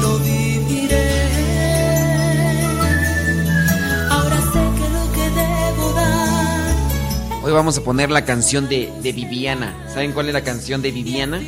no 0.00 0.18
viviré. 0.18 1.30
Ahora 4.10 4.36
sé 4.36 4.60
que 4.78 4.88
lo 4.96 5.12
que 5.12 5.30
debo 5.30 5.92
dar. 5.92 7.44
Hoy 7.44 7.52
vamos 7.52 7.78
a 7.78 7.82
poner 7.82 8.10
la 8.10 8.24
canción 8.24 8.68
de, 8.68 8.92
de 9.02 9.12
Viviana. 9.12 9.74
¿Saben 9.92 10.12
cuál 10.12 10.28
es 10.28 10.34
la 10.34 10.42
canción 10.42 10.82
de 10.82 10.90
Viviana? 10.90 11.40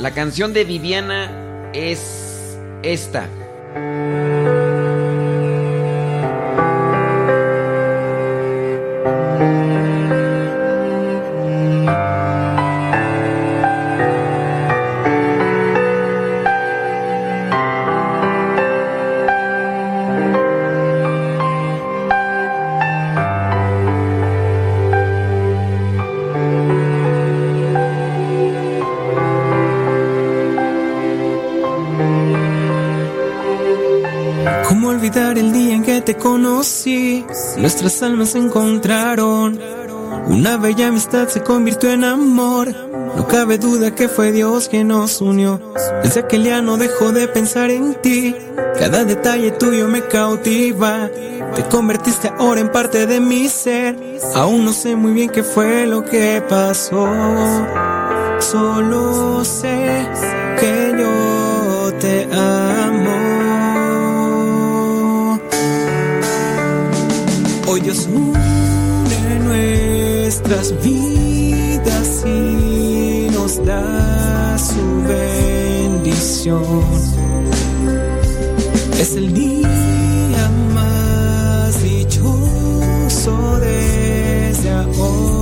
La 0.00 0.12
canción 0.12 0.54
de 0.54 0.64
Viviana 0.64 1.30
es 1.74 2.56
esta. 2.82 3.28
Conocí? 36.20 37.24
Nuestras 37.56 38.02
almas 38.02 38.30
se 38.30 38.38
encontraron. 38.38 39.58
Una 40.28 40.56
bella 40.56 40.88
amistad 40.88 41.26
se 41.28 41.42
convirtió 41.42 41.90
en 41.90 42.04
amor. 42.04 42.72
No 43.16 43.26
cabe 43.26 43.58
duda 43.58 43.94
que 43.94 44.08
fue 44.08 44.30
Dios 44.30 44.68
quien 44.68 44.88
nos 44.88 45.20
unió. 45.20 45.60
Desde 46.04 46.20
aquel 46.20 46.44
día 46.44 46.62
no 46.62 46.76
dejo 46.76 47.10
de 47.10 47.26
pensar 47.26 47.70
en 47.70 47.94
ti. 47.94 48.36
Cada 48.78 49.04
detalle 49.04 49.50
tuyo 49.50 49.88
me 49.88 50.02
cautiva. 50.02 51.10
Te 51.56 51.64
convertiste 51.64 52.32
ahora 52.38 52.60
en 52.60 52.70
parte 52.70 53.06
de 53.06 53.18
mi 53.18 53.48
ser. 53.48 53.96
Aún 54.36 54.64
no 54.64 54.72
sé 54.72 54.94
muy 54.94 55.12
bien 55.12 55.30
qué 55.30 55.42
fue 55.42 55.86
lo 55.86 56.04
que 56.04 56.42
pasó. 56.48 57.08
Solo 58.38 59.44
sé 59.44 60.06
que 60.60 60.94
yo 60.96 61.92
te 61.98 62.28
amo. 62.32 62.89
Dios 67.82 68.06
une 68.12 69.38
nuestras 69.44 70.74
vidas 70.82 72.24
y 72.26 73.28
nos 73.32 73.64
da 73.64 74.58
su 74.58 75.02
bendición. 75.08 76.62
Es 79.00 79.16
el 79.16 79.32
día 79.32 80.50
más 80.74 81.82
dichoso 81.82 83.58
desde 83.60 84.70
ahora 84.70 85.39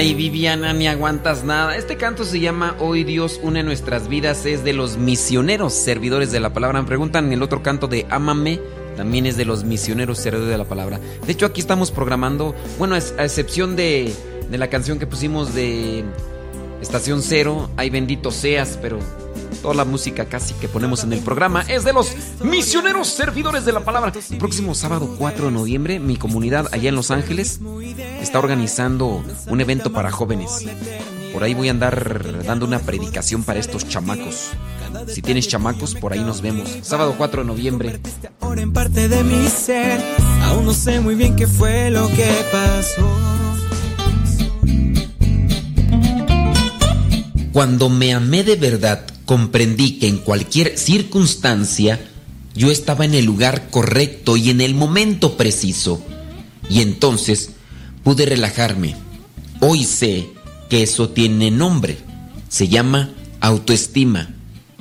Ay, 0.00 0.14
Viviana, 0.14 0.72
ni 0.72 0.88
aguantas 0.88 1.44
nada. 1.44 1.76
Este 1.76 1.98
canto 1.98 2.24
se 2.24 2.40
llama 2.40 2.74
Hoy 2.78 3.04
Dios 3.04 3.38
une 3.42 3.62
nuestras 3.62 4.08
vidas. 4.08 4.46
Es 4.46 4.64
de 4.64 4.72
los 4.72 4.96
misioneros 4.96 5.74
servidores 5.74 6.32
de 6.32 6.40
la 6.40 6.54
palabra. 6.54 6.80
Me 6.80 6.88
preguntan 6.88 7.30
el 7.30 7.42
otro 7.42 7.62
canto 7.62 7.86
de 7.86 8.06
Ámame. 8.08 8.62
También 8.96 9.26
es 9.26 9.36
de 9.36 9.44
los 9.44 9.64
misioneros 9.64 10.16
servidores 10.16 10.50
de 10.50 10.56
la 10.56 10.64
palabra. 10.64 10.98
De 11.26 11.30
hecho, 11.30 11.44
aquí 11.44 11.60
estamos 11.60 11.90
programando. 11.90 12.54
Bueno, 12.78 12.94
a 12.94 12.98
excepción 12.98 13.76
de, 13.76 14.10
de 14.50 14.56
la 14.56 14.68
canción 14.68 14.98
que 14.98 15.06
pusimos 15.06 15.54
de 15.54 16.02
Estación 16.80 17.20
Cero. 17.20 17.68
Ay, 17.76 17.90
bendito 17.90 18.30
seas. 18.30 18.78
Pero 18.80 19.00
toda 19.60 19.74
la 19.74 19.84
música 19.84 20.24
casi 20.24 20.54
que 20.54 20.68
ponemos 20.68 21.04
en 21.04 21.12
el 21.12 21.20
programa 21.20 21.60
es 21.68 21.84
de 21.84 21.92
los 21.92 22.10
misioneros 22.40 23.08
servidores 23.08 23.64
de 23.64 23.72
la 23.72 23.80
palabra. 23.80 24.12
El 24.30 24.38
próximo 24.38 24.74
sábado 24.74 25.14
4 25.18 25.46
de 25.46 25.52
noviembre, 25.52 26.00
mi 26.00 26.16
comunidad 26.16 26.68
allá 26.72 26.88
en 26.88 26.94
Los 26.94 27.10
Ángeles 27.10 27.60
está 28.20 28.38
organizando 28.38 29.22
un 29.46 29.60
evento 29.60 29.92
para 29.92 30.10
jóvenes. 30.10 30.66
Por 31.32 31.44
ahí 31.44 31.54
voy 31.54 31.68
a 31.68 31.70
andar 31.70 32.44
dando 32.44 32.66
una 32.66 32.80
predicación 32.80 33.44
para 33.44 33.60
estos 33.60 33.88
chamacos. 33.88 34.50
Si 35.06 35.22
tienes 35.22 35.48
chamacos, 35.48 35.94
por 35.94 36.12
ahí 36.12 36.20
nos 36.20 36.40
vemos. 36.40 36.68
Sábado 36.82 37.14
4 37.16 37.42
de 37.42 37.46
noviembre. 37.46 38.00
Ahora 38.40 38.62
en 38.62 38.72
parte 38.72 39.08
de 39.08 39.22
mi 39.22 39.46
ser, 39.48 40.00
aún 40.42 40.64
no 40.64 40.74
sé 40.74 41.00
muy 41.00 41.14
bien 41.14 41.36
qué 41.36 41.46
fue 41.46 41.90
lo 41.90 42.08
que 42.08 42.28
pasó. 42.50 43.08
Cuando 47.52 47.88
me 47.88 48.14
amé 48.14 48.44
de 48.44 48.56
verdad, 48.56 49.04
comprendí 49.24 49.98
que 49.98 50.08
en 50.08 50.18
cualquier 50.18 50.78
circunstancia 50.78 52.00
yo 52.54 52.70
estaba 52.70 53.04
en 53.04 53.14
el 53.14 53.24
lugar 53.24 53.70
correcto 53.70 54.36
y 54.36 54.50
en 54.50 54.60
el 54.60 54.74
momento 54.74 55.36
preciso. 55.36 56.02
Y 56.68 56.82
entonces 56.82 57.50
pude 58.02 58.26
relajarme. 58.26 58.96
Hoy 59.60 59.84
sé 59.84 60.28
que 60.68 60.82
eso 60.82 61.10
tiene 61.10 61.50
nombre. 61.50 61.98
Se 62.48 62.68
llama 62.68 63.10
autoestima. 63.40 64.30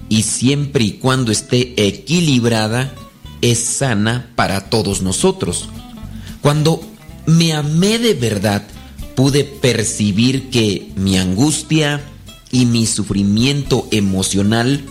Y 0.08 0.23
siempre 0.23 0.84
y 0.84 0.91
cuando 0.93 1.32
esté 1.32 1.73
equilibrada, 1.88 2.93
es 3.41 3.60
sana 3.60 4.32
para 4.36 4.69
todos 4.69 5.01
nosotros. 5.01 5.69
Cuando 6.41 6.82
me 7.25 7.53
amé 7.53 7.99
de 7.99 8.15
verdad, 8.15 8.65
pude 9.15 9.43
percibir 9.43 10.49
que 10.49 10.91
mi 10.95 11.17
angustia 11.17 12.01
y 12.51 12.65
mi 12.65 12.86
sufrimiento 12.88 13.88
emocional 13.91 14.84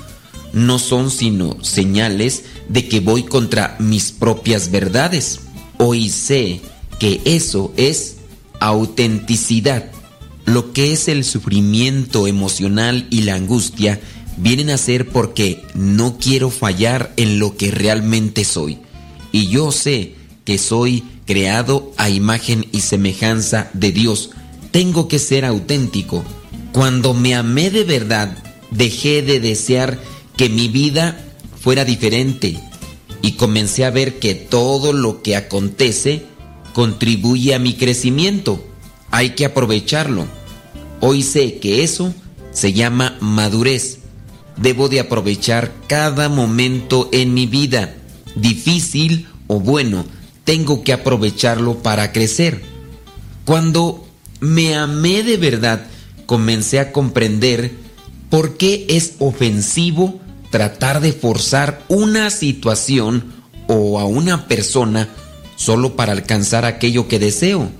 no 0.52 0.78
son 0.78 1.10
sino 1.10 1.56
señales 1.62 2.44
de 2.68 2.88
que 2.88 3.00
voy 3.00 3.24
contra 3.24 3.76
mis 3.78 4.12
propias 4.12 4.70
verdades. 4.70 5.40
Hoy 5.78 6.08
sé 6.08 6.60
que 6.98 7.20
eso 7.24 7.72
es 7.76 8.16
autenticidad. 8.60 9.90
Lo 10.44 10.72
que 10.72 10.92
es 10.92 11.08
el 11.08 11.24
sufrimiento 11.24 12.26
emocional 12.26 13.06
y 13.10 13.22
la 13.22 13.34
angustia 13.34 14.00
vienen 14.38 14.70
a 14.70 14.78
ser 14.78 15.08
porque 15.08 15.62
no 15.74 16.18
quiero 16.18 16.50
fallar 16.50 17.12
en 17.16 17.38
lo 17.38 17.56
que 17.56 17.70
realmente 17.70 18.44
soy. 18.44 18.78
Y 19.32 19.48
yo 19.48 19.72
sé 19.72 20.14
que 20.44 20.58
soy 20.58 21.04
creado 21.26 21.92
a 21.98 22.08
imagen 22.08 22.66
y 22.72 22.80
semejanza 22.80 23.70
de 23.74 23.92
Dios. 23.92 24.30
Tengo 24.70 25.08
que 25.08 25.18
ser 25.18 25.44
auténtico. 25.44 26.24
Cuando 26.72 27.12
me 27.12 27.34
amé 27.34 27.70
de 27.70 27.84
verdad, 27.84 28.36
dejé 28.70 29.22
de 29.22 29.40
desear 29.40 29.98
que 30.38 30.48
mi 30.48 30.68
vida 30.68 31.18
fuera 31.60 31.84
diferente 31.84 32.58
y 33.22 33.32
comencé 33.32 33.84
a 33.84 33.90
ver 33.90 34.20
que 34.20 34.36
todo 34.36 34.92
lo 34.92 35.20
que 35.20 35.34
acontece 35.34 36.22
contribuye 36.72 37.54
a 37.54 37.58
mi 37.58 37.74
crecimiento. 37.74 38.64
Hay 39.10 39.30
que 39.30 39.44
aprovecharlo. 39.44 40.26
Hoy 41.00 41.24
sé 41.24 41.58
que 41.58 41.82
eso 41.82 42.14
se 42.52 42.72
llama 42.72 43.18
madurez. 43.20 43.98
Debo 44.56 44.88
de 44.88 45.00
aprovechar 45.00 45.72
cada 45.88 46.28
momento 46.28 47.08
en 47.12 47.34
mi 47.34 47.46
vida, 47.46 47.96
difícil 48.36 49.26
o 49.48 49.58
bueno, 49.58 50.04
tengo 50.44 50.84
que 50.84 50.92
aprovecharlo 50.92 51.82
para 51.82 52.12
crecer. 52.12 52.62
Cuando 53.44 54.06
me 54.38 54.76
amé 54.76 55.24
de 55.24 55.36
verdad, 55.36 55.86
comencé 56.26 56.78
a 56.78 56.92
comprender 56.92 57.72
por 58.30 58.56
qué 58.56 58.86
es 58.88 59.14
ofensivo 59.18 60.20
tratar 60.50 61.00
de 61.00 61.12
forzar 61.12 61.84
una 61.88 62.30
situación 62.30 63.32
o 63.66 63.98
a 63.98 64.04
una 64.04 64.48
persona 64.48 65.08
solo 65.56 65.96
para 65.96 66.12
alcanzar 66.12 66.64
aquello 66.64 67.08
que 67.08 67.18
deseo, 67.18 67.70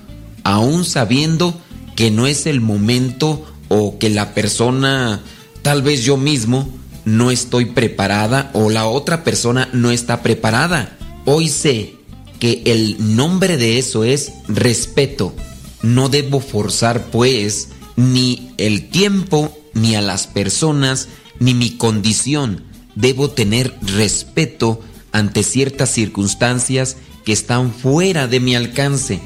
aun 0.44 0.84
sabiendo 0.84 1.58
que 1.96 2.10
no 2.10 2.26
es 2.26 2.46
el 2.46 2.60
momento 2.60 3.44
o 3.68 3.98
que 3.98 4.10
la 4.10 4.34
persona, 4.34 5.22
tal 5.62 5.82
vez 5.82 6.04
yo 6.04 6.16
mismo, 6.16 6.68
no 7.04 7.30
estoy 7.30 7.66
preparada 7.66 8.50
o 8.52 8.70
la 8.70 8.86
otra 8.86 9.24
persona 9.24 9.68
no 9.72 9.90
está 9.90 10.22
preparada. 10.22 10.96
Hoy 11.24 11.48
sé 11.48 11.94
que 12.38 12.62
el 12.66 13.16
nombre 13.16 13.56
de 13.56 13.78
eso 13.78 14.04
es 14.04 14.32
respeto. 14.48 15.34
No 15.82 16.08
debo 16.08 16.40
forzar 16.40 17.06
pues 17.06 17.68
ni 17.96 18.52
el 18.58 18.90
tiempo, 18.90 19.56
ni 19.74 19.94
a 19.94 20.02
las 20.02 20.26
personas, 20.26 21.08
ni 21.40 21.54
mi 21.54 21.76
condición. 21.76 22.64
Debo 22.94 23.30
tener 23.30 23.76
respeto 23.82 24.80
ante 25.12 25.42
ciertas 25.42 25.90
circunstancias 25.90 26.96
que 27.24 27.32
están 27.32 27.72
fuera 27.72 28.26
de 28.26 28.40
mi 28.40 28.54
alcance. 28.54 29.20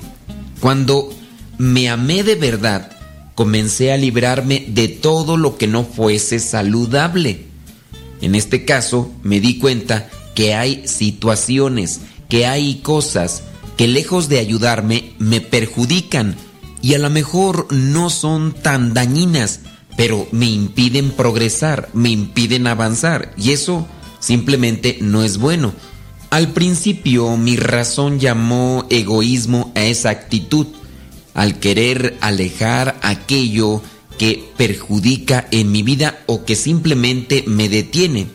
Cuando 0.60 1.12
me 1.58 1.88
amé 1.88 2.22
de 2.22 2.34
verdad, 2.34 2.90
comencé 3.34 3.92
a 3.92 3.96
librarme 3.96 4.66
de 4.68 4.88
todo 4.88 5.36
lo 5.36 5.56
que 5.56 5.66
no 5.66 5.84
fuese 5.84 6.38
saludable. 6.38 7.46
En 8.20 8.34
este 8.34 8.64
caso, 8.64 9.12
me 9.22 9.40
di 9.40 9.58
cuenta 9.58 10.08
que 10.34 10.54
hay 10.54 10.86
situaciones, 10.86 12.00
que 12.28 12.46
hay 12.46 12.76
cosas 12.76 13.42
que 13.76 13.88
lejos 13.88 14.28
de 14.28 14.38
ayudarme 14.38 15.14
me 15.18 15.40
perjudican 15.40 16.36
y 16.80 16.94
a 16.94 16.98
lo 16.98 17.10
mejor 17.10 17.66
no 17.72 18.10
son 18.10 18.52
tan 18.52 18.94
dañinas, 18.94 19.60
pero 19.96 20.26
me 20.32 20.46
impiden 20.46 21.10
progresar, 21.10 21.88
me 21.92 22.10
impiden 22.10 22.66
avanzar 22.66 23.32
y 23.36 23.50
eso 23.50 23.86
simplemente 24.20 24.98
no 25.00 25.22
es 25.22 25.38
bueno. 25.38 25.72
Al 26.30 26.48
principio 26.52 27.36
mi 27.36 27.56
razón 27.56 28.18
llamó 28.18 28.86
egoísmo 28.88 29.70
a 29.74 29.84
esa 29.84 30.10
actitud, 30.10 30.66
al 31.34 31.58
querer 31.58 32.16
alejar 32.20 32.98
aquello 33.02 33.82
que 34.18 34.50
perjudica 34.56 35.46
en 35.50 35.70
mi 35.72 35.82
vida 35.82 36.20
o 36.26 36.44
que 36.44 36.56
simplemente 36.56 37.44
me 37.46 37.68
detiene. 37.68 38.28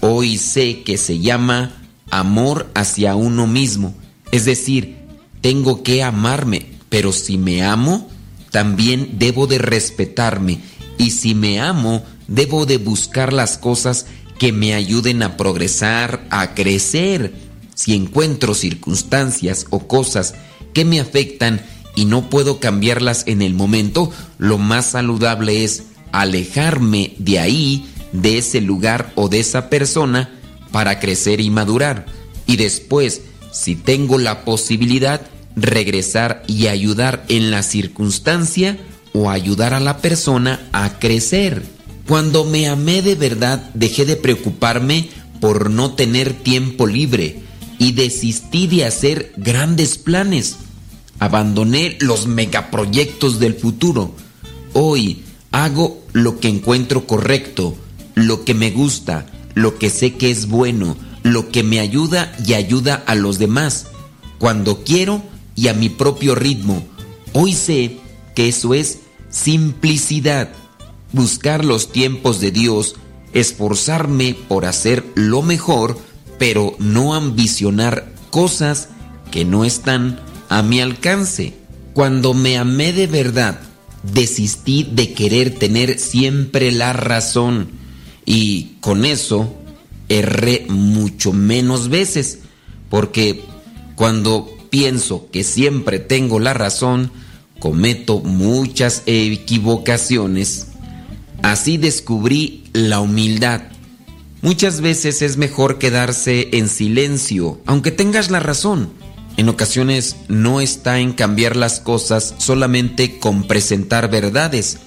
Hoy 0.00 0.38
sé 0.38 0.82
que 0.82 0.96
se 0.96 1.18
llama 1.18 1.72
amor 2.10 2.70
hacia 2.74 3.16
uno 3.16 3.46
mismo, 3.46 3.94
es 4.30 4.44
decir, 4.44 4.96
tengo 5.40 5.82
que 5.82 6.02
amarme, 6.02 6.66
pero 6.88 7.12
si 7.12 7.38
me 7.38 7.64
amo, 7.64 8.08
también 8.50 9.18
debo 9.18 9.46
de 9.46 9.58
respetarme 9.58 10.60
y 10.98 11.10
si 11.10 11.34
me 11.34 11.60
amo, 11.60 12.04
debo 12.28 12.66
de 12.66 12.78
buscar 12.78 13.32
las 13.32 13.58
cosas 13.58 14.06
que 14.38 14.52
me 14.52 14.74
ayuden 14.74 15.22
a 15.22 15.36
progresar, 15.36 16.26
a 16.30 16.54
crecer. 16.54 17.34
Si 17.74 17.94
encuentro 17.94 18.54
circunstancias 18.54 19.66
o 19.70 19.86
cosas 19.86 20.34
que 20.72 20.84
me 20.84 21.00
afectan 21.00 21.60
y 21.96 22.04
no 22.04 22.30
puedo 22.30 22.60
cambiarlas 22.60 23.24
en 23.26 23.42
el 23.42 23.54
momento, 23.54 24.12
lo 24.38 24.58
más 24.58 24.86
saludable 24.86 25.64
es 25.64 25.84
alejarme 26.12 27.14
de 27.18 27.38
ahí, 27.38 27.86
de 28.12 28.38
ese 28.38 28.60
lugar 28.60 29.12
o 29.16 29.28
de 29.28 29.40
esa 29.40 29.68
persona 29.68 30.30
para 30.70 31.00
crecer 31.00 31.40
y 31.40 31.50
madurar. 31.50 32.06
Y 32.46 32.56
después, 32.56 33.22
si 33.52 33.74
tengo 33.74 34.18
la 34.18 34.44
posibilidad, 34.44 35.20
regresar 35.56 36.42
y 36.46 36.66
ayudar 36.66 37.24
en 37.28 37.50
la 37.50 37.62
circunstancia 37.62 38.78
o 39.14 39.30
ayudar 39.30 39.72
a 39.74 39.80
la 39.80 39.98
persona 39.98 40.68
a 40.72 40.98
crecer. 40.98 41.62
Cuando 42.06 42.44
me 42.44 42.68
amé 42.68 43.00
de 43.00 43.14
verdad, 43.14 43.70
dejé 43.72 44.04
de 44.04 44.16
preocuparme 44.16 45.08
por 45.40 45.70
no 45.70 45.92
tener 45.92 46.34
tiempo 46.34 46.86
libre 46.86 47.40
y 47.78 47.92
desistí 47.92 48.66
de 48.66 48.84
hacer 48.84 49.32
grandes 49.36 49.98
planes. 49.98 50.56
Abandoné 51.20 51.96
los 52.00 52.26
megaproyectos 52.26 53.38
del 53.38 53.54
futuro. 53.54 54.14
Hoy 54.72 55.22
hago 55.52 56.02
lo 56.12 56.40
que 56.40 56.48
encuentro 56.48 57.06
correcto, 57.06 57.76
lo 58.14 58.44
que 58.44 58.52
me 58.52 58.72
gusta, 58.72 59.26
lo 59.54 59.78
que 59.78 59.90
sé 59.90 60.14
que 60.14 60.32
es 60.32 60.48
bueno, 60.48 60.96
lo 61.22 61.50
que 61.50 61.62
me 61.62 61.78
ayuda 61.78 62.36
y 62.44 62.54
ayuda 62.54 63.02
a 63.06 63.14
los 63.14 63.38
demás, 63.38 63.86
cuando 64.38 64.82
quiero 64.82 65.22
y 65.54 65.68
a 65.68 65.74
mi 65.74 65.88
propio 65.88 66.34
ritmo. 66.34 66.84
Hoy 67.32 67.54
sé 67.54 67.98
que 68.34 68.48
eso 68.48 68.74
es 68.74 69.03
simplicidad, 69.34 70.50
buscar 71.12 71.64
los 71.64 71.90
tiempos 71.90 72.40
de 72.40 72.52
Dios, 72.52 72.94
esforzarme 73.32 74.36
por 74.48 74.64
hacer 74.64 75.04
lo 75.16 75.42
mejor, 75.42 75.98
pero 76.38 76.76
no 76.78 77.14
ambicionar 77.14 78.12
cosas 78.30 78.88
que 79.32 79.44
no 79.44 79.64
están 79.64 80.20
a 80.48 80.62
mi 80.62 80.80
alcance. 80.80 81.54
Cuando 81.94 82.32
me 82.32 82.58
amé 82.58 82.92
de 82.92 83.08
verdad, 83.08 83.60
desistí 84.04 84.84
de 84.84 85.12
querer 85.12 85.58
tener 85.58 85.98
siempre 85.98 86.70
la 86.70 86.92
razón 86.92 87.70
y 88.24 88.76
con 88.80 89.04
eso 89.04 89.52
erré 90.08 90.66
mucho 90.68 91.32
menos 91.32 91.88
veces, 91.88 92.38
porque 92.88 93.42
cuando 93.96 94.48
pienso 94.70 95.28
que 95.32 95.42
siempre 95.42 95.98
tengo 95.98 96.38
la 96.38 96.54
razón, 96.54 97.10
cometo 97.58 98.20
muchas 98.20 99.02
equivocaciones. 99.06 100.68
Así 101.42 101.76
descubrí 101.76 102.64
la 102.72 103.00
humildad. 103.00 103.62
Muchas 104.42 104.80
veces 104.80 105.22
es 105.22 105.36
mejor 105.36 105.78
quedarse 105.78 106.50
en 106.52 106.68
silencio, 106.68 107.60
aunque 107.66 107.90
tengas 107.90 108.30
la 108.30 108.40
razón. 108.40 108.92
En 109.36 109.48
ocasiones 109.48 110.16
no 110.28 110.60
está 110.60 111.00
en 111.00 111.12
cambiar 111.12 111.56
las 111.56 111.80
cosas 111.80 112.34
solamente 112.38 113.18
con 113.18 113.44
presentar 113.44 114.10
verdades. 114.10 114.78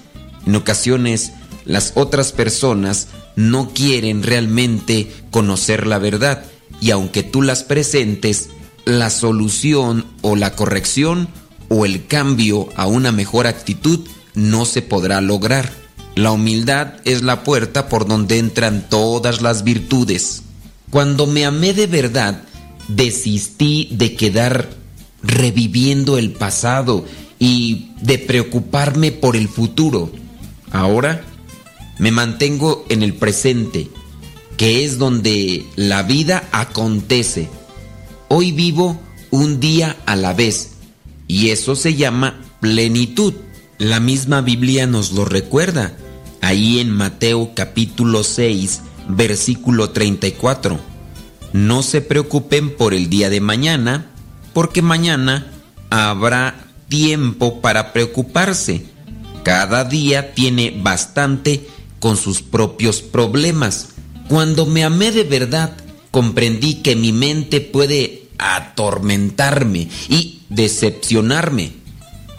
En 0.46 0.54
ocasiones 0.54 1.32
las 1.64 1.92
otras 1.96 2.32
personas 2.32 3.08
no 3.36 3.70
quieren 3.74 4.22
realmente 4.22 5.12
conocer 5.30 5.86
la 5.86 5.98
verdad 5.98 6.44
y 6.80 6.90
aunque 6.92 7.22
tú 7.22 7.42
las 7.42 7.62
presentes, 7.62 8.48
la 8.84 9.10
solución 9.10 10.06
o 10.22 10.34
la 10.34 10.56
corrección 10.56 11.28
o 11.68 11.84
el 11.84 12.06
cambio 12.06 12.68
a 12.76 12.86
una 12.86 13.12
mejor 13.12 13.46
actitud 13.46 14.00
no 14.34 14.64
se 14.64 14.82
podrá 14.82 15.20
lograr. 15.20 15.72
La 16.14 16.32
humildad 16.32 16.94
es 17.04 17.22
la 17.22 17.44
puerta 17.44 17.88
por 17.88 18.06
donde 18.06 18.38
entran 18.38 18.86
todas 18.88 19.40
las 19.42 19.62
virtudes. 19.64 20.42
Cuando 20.90 21.26
me 21.26 21.44
amé 21.44 21.74
de 21.74 21.86
verdad, 21.86 22.42
desistí 22.88 23.88
de 23.92 24.16
quedar 24.16 24.70
reviviendo 25.22 26.18
el 26.18 26.32
pasado 26.32 27.04
y 27.38 27.90
de 28.00 28.18
preocuparme 28.18 29.12
por 29.12 29.36
el 29.36 29.48
futuro. 29.48 30.10
Ahora 30.70 31.22
me 31.98 32.10
mantengo 32.10 32.84
en 32.88 33.02
el 33.02 33.14
presente, 33.14 33.88
que 34.56 34.84
es 34.84 34.98
donde 34.98 35.66
la 35.76 36.02
vida 36.02 36.48
acontece. 36.52 37.48
Hoy 38.28 38.52
vivo 38.52 38.98
un 39.30 39.60
día 39.60 39.96
a 40.06 40.16
la 40.16 40.32
vez 40.32 40.77
y 41.28 41.50
eso 41.50 41.76
se 41.76 41.94
llama 41.94 42.40
plenitud. 42.60 43.34
La 43.78 44.00
misma 44.00 44.40
Biblia 44.40 44.86
nos 44.86 45.12
lo 45.12 45.24
recuerda, 45.24 45.96
ahí 46.40 46.80
en 46.80 46.90
Mateo 46.90 47.52
capítulo 47.54 48.24
6, 48.24 48.80
versículo 49.08 49.90
34. 49.90 50.80
No 51.52 51.82
se 51.82 52.00
preocupen 52.00 52.74
por 52.74 52.94
el 52.94 53.08
día 53.08 53.30
de 53.30 53.40
mañana, 53.40 54.10
porque 54.52 54.82
mañana 54.82 55.46
habrá 55.90 56.66
tiempo 56.88 57.60
para 57.60 57.92
preocuparse. 57.92 58.86
Cada 59.44 59.84
día 59.84 60.34
tiene 60.34 60.76
bastante 60.82 61.68
con 62.00 62.16
sus 62.16 62.42
propios 62.42 63.02
problemas. 63.02 63.90
Cuando 64.28 64.66
me 64.66 64.84
amé 64.84 65.12
de 65.12 65.24
verdad, 65.24 65.76
comprendí 66.10 66.82
que 66.82 66.96
mi 66.96 67.12
mente 67.12 67.60
puede 67.60 68.28
atormentarme 68.38 69.88
y 70.08 70.37
decepcionarme. 70.48 71.72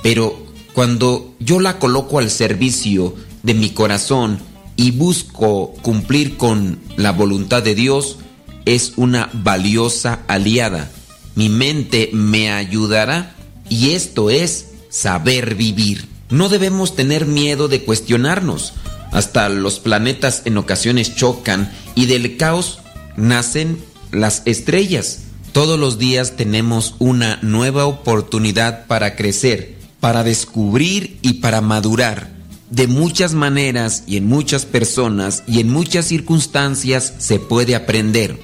Pero 0.02 0.38
cuando 0.74 1.36
yo 1.40 1.60
la 1.60 1.80
coloco 1.80 2.20
al 2.20 2.30
servicio 2.30 3.16
de 3.44 3.54
mi 3.54 3.72
corazón 3.72 4.40
y 4.76 4.92
busco 4.92 5.74
cumplir 5.82 6.38
con 6.38 6.80
la 6.96 7.12
voluntad 7.12 7.64
de 7.64 7.76
Dios, 7.76 8.18
es 8.66 8.94
una 8.96 9.30
valiosa 9.34 10.24
aliada. 10.28 10.92
Mi 11.36 11.50
mente 11.50 12.10
me 12.14 12.52
ayudará 12.52 13.36
y 13.68 13.92
esto 13.92 14.30
es 14.30 14.68
saber 14.90 15.56
vivir. 15.56 16.08
No 16.30 16.50
debemos 16.50 16.96
tener 16.96 17.26
miedo 17.26 17.68
de 17.68 17.84
cuestionarnos. 17.84 18.74
Hasta 19.12 19.50
los 19.50 19.80
planetas 19.80 20.44
en 20.46 20.58
ocasiones 20.58 21.16
chocan 21.16 21.72
y 21.96 22.06
del 22.06 22.38
caos 22.38 22.80
nacen 23.18 23.80
las 24.12 24.44
estrellas. 24.46 25.24
Todos 25.52 25.80
los 25.80 25.98
días 25.98 26.36
tenemos 26.36 26.96
una 27.00 27.40
nueva 27.42 27.88
oportunidad 27.88 28.86
para 28.86 29.16
crecer, 29.16 29.76
para 30.00 30.24
descubrir 30.24 31.18
y 31.24 31.36
para 31.36 31.60
madurar. 31.60 32.30
De 32.70 32.86
muchas 32.86 33.34
maneras 33.34 34.04
y 34.06 34.18
en 34.18 34.28
muchas 34.28 34.68
personas 34.68 35.44
y 35.48 35.60
en 35.60 35.72
muchas 35.72 36.06
circunstancias 36.06 37.16
se 37.18 37.40
puede 37.40 37.76
aprender. 37.76 38.40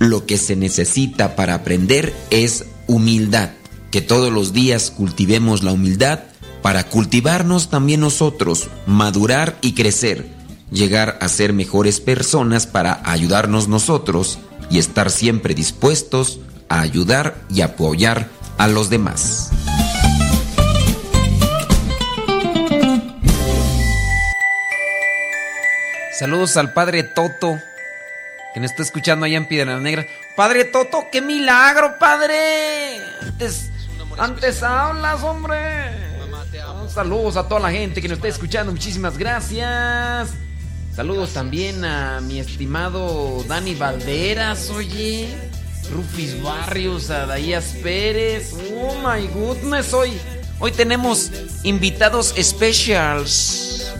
Lo 0.00 0.26
que 0.26 0.36
se 0.36 0.56
necesita 0.56 1.36
para 1.36 1.54
aprender 1.54 2.12
es 2.30 2.64
humildad. 2.88 3.50
Que 3.92 4.00
todos 4.00 4.32
los 4.32 4.52
días 4.52 4.90
cultivemos 4.90 5.62
la 5.62 5.72
humildad 5.72 6.20
para 6.60 6.88
cultivarnos 6.88 7.70
también 7.70 8.00
nosotros, 8.00 8.66
madurar 8.84 9.56
y 9.62 9.74
crecer, 9.74 10.26
llegar 10.72 11.18
a 11.20 11.28
ser 11.28 11.52
mejores 11.52 12.00
personas 12.00 12.66
para 12.66 13.00
ayudarnos 13.04 13.68
nosotros 13.68 14.40
y 14.70 14.78
estar 14.78 15.10
siempre 15.10 15.54
dispuestos 15.54 16.40
a 16.68 16.80
ayudar 16.80 17.34
y 17.50 17.62
apoyar 17.62 18.28
a 18.58 18.66
los 18.68 18.90
demás. 18.90 19.50
Saludos 26.18 26.56
al 26.56 26.72
padre 26.72 27.04
Toto, 27.04 27.60
que 28.52 28.60
nos 28.60 28.72
está 28.72 28.82
escuchando 28.82 29.24
allá 29.24 29.36
en 29.36 29.46
Piedras 29.46 29.80
Negras. 29.80 30.06
Padre 30.34 30.64
Toto, 30.64 31.06
qué 31.12 31.22
milagro, 31.22 31.96
padre. 31.98 32.98
Antes, 33.22 33.70
antes 34.18 34.62
hablas, 34.64 35.22
hombre. 35.22 35.56
Saludos 36.88 37.36
a 37.36 37.46
toda 37.46 37.60
la 37.60 37.70
gente 37.70 38.02
que 38.02 38.08
nos 38.08 38.16
está 38.18 38.28
escuchando, 38.28 38.72
muchísimas 38.72 39.16
gracias. 39.16 40.30
Saludos 40.92 41.32
también 41.34 41.84
a 41.84 42.20
mi 42.20 42.40
estimado 42.40 43.44
Dani 43.46 43.76
Valderas, 43.76 44.70
oye. 44.70 45.28
Rufis 45.90 46.42
Barrios, 46.42 47.10
a 47.10 47.26
Daías 47.26 47.76
Pérez. 47.82 48.54
Oh 48.74 48.94
my 49.02 49.26
goodness, 49.28 49.92
hoy, 49.92 50.12
hoy 50.58 50.72
tenemos 50.72 51.30
invitados 51.62 52.34
specials. 52.40 53.92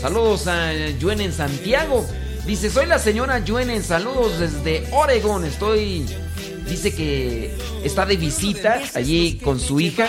Saludos 0.00 0.46
a 0.46 0.72
Yuen 0.98 1.20
en 1.20 1.32
Santiago. 1.32 2.06
Dice, 2.46 2.70
soy 2.70 2.86
la 2.86 2.98
señora 2.98 3.38
Yuen 3.38 3.70
en 3.70 3.82
saludos 3.82 4.38
desde 4.40 4.88
Oregón. 4.92 5.44
Estoy 5.44 6.06
dice 6.68 6.94
que 6.94 7.56
está 7.84 8.06
de 8.06 8.16
visita 8.16 8.82
allí 8.94 9.38
con 9.42 9.60
su 9.60 9.80
hija. 9.80 10.08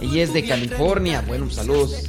Ella 0.00 0.22
es 0.22 0.32
de 0.32 0.44
California. 0.44 1.22
Bueno, 1.26 1.50
saludos. 1.50 2.04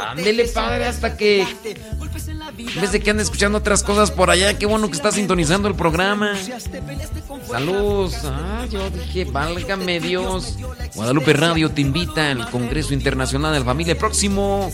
Ándele, 0.00 0.46
padre, 0.48 0.86
hasta 0.86 1.16
que. 1.16 1.42
En 1.42 2.80
vez 2.80 2.92
de 2.92 3.00
que 3.00 3.10
ande 3.10 3.22
escuchando 3.22 3.58
otras 3.58 3.82
cosas 3.82 4.10
por 4.10 4.30
allá, 4.30 4.58
qué 4.58 4.66
bueno 4.66 4.88
que 4.88 4.96
está 4.96 5.10
sintonizando 5.10 5.68
el 5.68 5.74
programa. 5.74 6.34
Saludos. 7.48 8.14
Ah, 8.24 8.66
yo 8.70 8.90
dije, 8.90 9.24
válgame 9.24 10.00
Dios. 10.00 10.56
Guadalupe 10.94 11.32
Radio 11.32 11.70
te 11.70 11.80
invita 11.80 12.30
al 12.30 12.50
Congreso 12.50 12.94
Internacional 12.94 13.52
de 13.52 13.60
la 13.60 13.64
Familia 13.64 13.96
próximo 13.96 14.70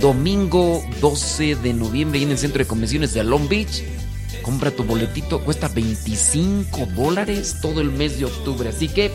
domingo 0.00 0.82
12 1.00 1.56
de 1.56 1.72
noviembre 1.74 2.22
en 2.22 2.30
el 2.30 2.38
Centro 2.38 2.58
de 2.58 2.66
Convenciones 2.66 3.14
de 3.14 3.22
Long 3.22 3.48
Beach. 3.48 3.82
Compra 4.42 4.70
tu 4.70 4.84
boletito, 4.84 5.40
cuesta 5.44 5.68
25 5.68 6.86
dólares 6.86 7.56
todo 7.60 7.80
el 7.80 7.90
mes 7.90 8.18
de 8.18 8.24
octubre. 8.24 8.68
Así 8.68 8.88
que 8.88 9.10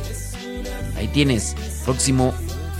ahí 0.98 1.08
tienes, 1.08 1.56
próximo 1.84 2.34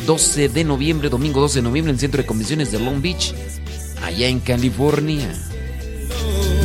12 0.06 0.50
de 0.50 0.64
noviembre, 0.64 1.10
domingo 1.10 1.42
12 1.42 1.60
de 1.60 1.64
noviembre, 1.64 1.92
en 1.92 1.96
el 1.96 2.00
Centro 2.00 2.22
de 2.22 2.28
Convenciones 2.28 2.72
de 2.72 2.80
Long 2.80 3.02
Beach, 3.02 3.34
allá 4.04 4.28
en 4.28 4.40
California. 4.40 5.34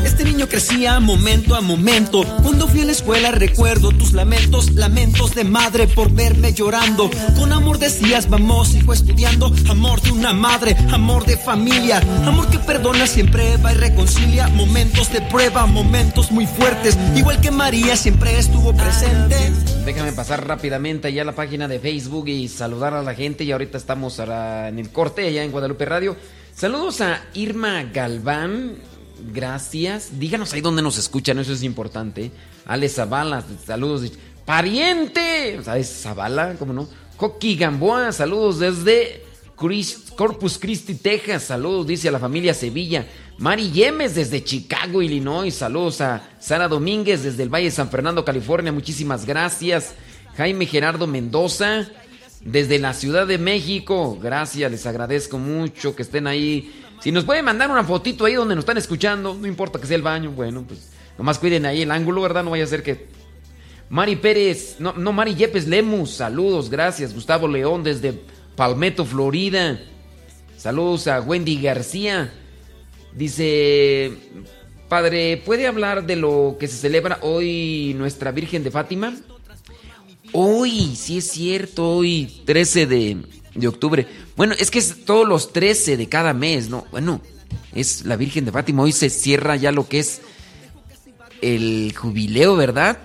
Este 0.05 0.25
niño 0.25 0.49
crecía 0.49 0.99
momento 1.01 1.55
a 1.55 1.61
momento. 1.61 2.25
Cuando 2.43 2.67
fui 2.67 2.81
a 2.81 2.85
la 2.87 2.93
escuela 2.93 3.31
recuerdo 3.31 3.91
tus 3.91 4.13
lamentos, 4.13 4.73
lamentos 4.73 5.35
de 5.35 5.45
madre 5.45 5.87
por 5.87 6.11
verme 6.11 6.53
llorando. 6.53 7.11
Con 7.39 7.53
amor 7.53 7.79
decías, 7.79 8.29
vamos, 8.29 8.75
hijo, 8.75 8.93
estudiando. 8.93 9.53
Amor 9.69 10.01
de 10.01 10.13
una 10.13 10.33
madre, 10.33 10.77
amor 10.93 11.27
de 11.27 11.37
familia. 11.37 11.99
Amor 12.25 12.49
que 12.49 12.59
perdona, 12.59 13.07
siempre 13.07 13.57
va 13.59 13.73
y 13.73 13.77
reconcilia. 13.77 14.49
Momentos 14.49 15.13
de 15.13 15.21
prueba, 15.23 15.67
momentos 15.67 16.31
muy 16.31 16.47
fuertes. 16.47 16.97
Igual 17.15 17.41
que 17.41 17.51
María 17.51 17.97
siempre 17.97 18.39
estuvo 18.39 18.75
presente. 18.75 19.37
Déjame 19.85 20.13
pasar 20.13 20.47
rápidamente 20.47 21.09
allá 21.09 21.23
a 21.23 21.27
la 21.27 21.35
página 21.35 21.69
de 21.69 21.79
Facebook 21.79 22.29
y 22.29 22.49
saludar 22.49 22.95
a 22.95 23.03
la 23.03 23.15
gente. 23.15 23.45
Y 23.45 23.53
ahorita 23.53 23.79
estamos 23.79 24.19
en 24.19 24.79
el 24.79 24.91
corte 24.91 25.27
allá 25.27 25.45
en 25.45 25.53
Guadalupe 25.53 25.85
Radio. 25.85 26.17
Saludos 26.55 27.01
a 27.01 27.23
Irma 27.35 27.85
Galván 27.85 28.91
gracias. 29.33 30.19
Díganos 30.19 30.53
ahí 30.53 30.61
dónde 30.61 30.83
nos 30.83 30.99
escuchan, 30.99 31.39
eso 31.39 31.53
es 31.53 31.63
importante. 31.63 32.31
Ale 32.67 32.89
Zavala, 32.89 33.45
saludos. 33.65 34.13
¡Pariente! 34.45 35.61
¿Sabes 35.63 36.03
Zavala? 36.03 36.55
¿Cómo 36.59 36.73
no? 36.73 36.89
Coqui 37.17 37.57
Gamboa, 37.57 38.13
saludos 38.13 38.59
desde 38.59 39.25
Corpus 40.17 40.59
Christi, 40.59 40.95
Texas. 40.95 41.45
Saludos, 41.45 41.87
dice 41.87 42.09
a 42.09 42.13
la 42.13 42.19
familia 42.19 42.55
Sevilla. 42.55 43.07
Mari 43.39 43.71
Yemes 43.71 44.15
desde 44.15 44.43
Chicago, 44.43 45.03
Illinois. 45.03 45.55
Saludos 45.55 46.01
a 46.01 46.29
Sara 46.39 46.67
Domínguez 46.67 47.23
desde 47.23 47.43
el 47.43 47.49
Valle 47.49 47.67
de 47.67 47.71
San 47.71 47.91
Fernando, 47.91 48.25
California. 48.25 48.73
Muchísimas 48.73 49.27
gracias. 49.27 49.95
Jaime 50.37 50.65
Gerardo 50.65 51.07
Mendoza 51.07 51.87
desde 52.41 52.79
la 52.79 52.95
Ciudad 52.95 53.27
de 53.27 53.39
México. 53.39 54.19
Gracias, 54.21 54.71
les 54.71 54.87
agradezco 54.87 55.39
mucho 55.39 55.95
que 55.95 56.03
estén 56.03 56.27
ahí. 56.27 56.80
Si 57.01 57.11
nos 57.13 57.25
pueden 57.25 57.45
mandar 57.45 57.71
una 57.71 57.85
fotito 57.85 58.25
ahí 58.25 58.35
donde 58.35 58.55
nos 58.55 58.63
están 58.63 58.79
escuchando, 58.79 59.35
no 59.35 59.47
importa 59.47 59.81
que 59.81 59.87
sea 59.87 59.97
el 59.97 60.03
baño, 60.03 60.31
bueno, 60.31 60.65
pues 60.67 60.91
nomás 61.17 61.39
cuiden 61.39 61.67
ahí 61.67 61.83
el 61.83 61.91
ángulo, 61.91 62.23
¿verdad? 62.23 62.45
No 62.45 62.51
vaya 62.51 62.65
a 62.65 62.69
ser 62.69 62.83
que... 62.83 63.09
Mari 63.89 64.17
Pérez, 64.17 64.77
no, 64.79 64.93
no 64.93 65.13
Mari 65.13 65.35
Yepes 65.35 65.67
Lemus, 65.67 66.13
saludos, 66.13 66.71
gracias. 66.71 67.13
Gustavo 67.13 67.49
León 67.49 67.83
desde 67.83 68.15
Palmetto, 68.55 69.05
Florida. 69.05 69.81
Saludos 70.57 71.09
a 71.09 71.21
Wendy 71.21 71.61
García. 71.61 72.33
Dice, 73.15 74.13
Padre, 74.89 75.43
¿puede 75.45 75.67
hablar 75.67 76.07
de 76.07 76.17
lo 76.17 76.57
que 76.61 76.69
se 76.69 76.77
celebra 76.77 77.19
hoy 77.23 77.95
nuestra 77.97 78.31
Virgen 78.31 78.63
de 78.63 78.71
Fátima? 78.71 79.15
Hoy, 80.33 80.95
sí 80.95 81.19
es 81.19 81.31
cierto, 81.31 81.97
hoy 81.97 82.43
13 82.45 82.87
de, 82.87 83.17
de, 83.55 83.69
octubre. 83.69 84.07
Bueno, 84.41 84.55
es 84.59 84.71
que 84.71 84.79
es 84.79 85.05
todos 85.05 85.29
los 85.29 85.53
13 85.53 85.99
de 85.99 86.09
cada 86.09 86.33
mes, 86.33 86.71
¿no? 86.71 86.87
Bueno, 86.93 87.21
es 87.75 88.07
la 88.07 88.17
Virgen 88.17 88.47
de 88.47 88.53
Fátima. 88.53 88.83
Hoy 88.83 88.93
se 88.93 89.11
cierra 89.11 89.55
ya 89.57 89.71
lo 89.71 89.87
que 89.87 89.99
es 89.99 90.23
el 91.43 91.93
jubileo, 91.95 92.57
¿verdad? 92.57 92.97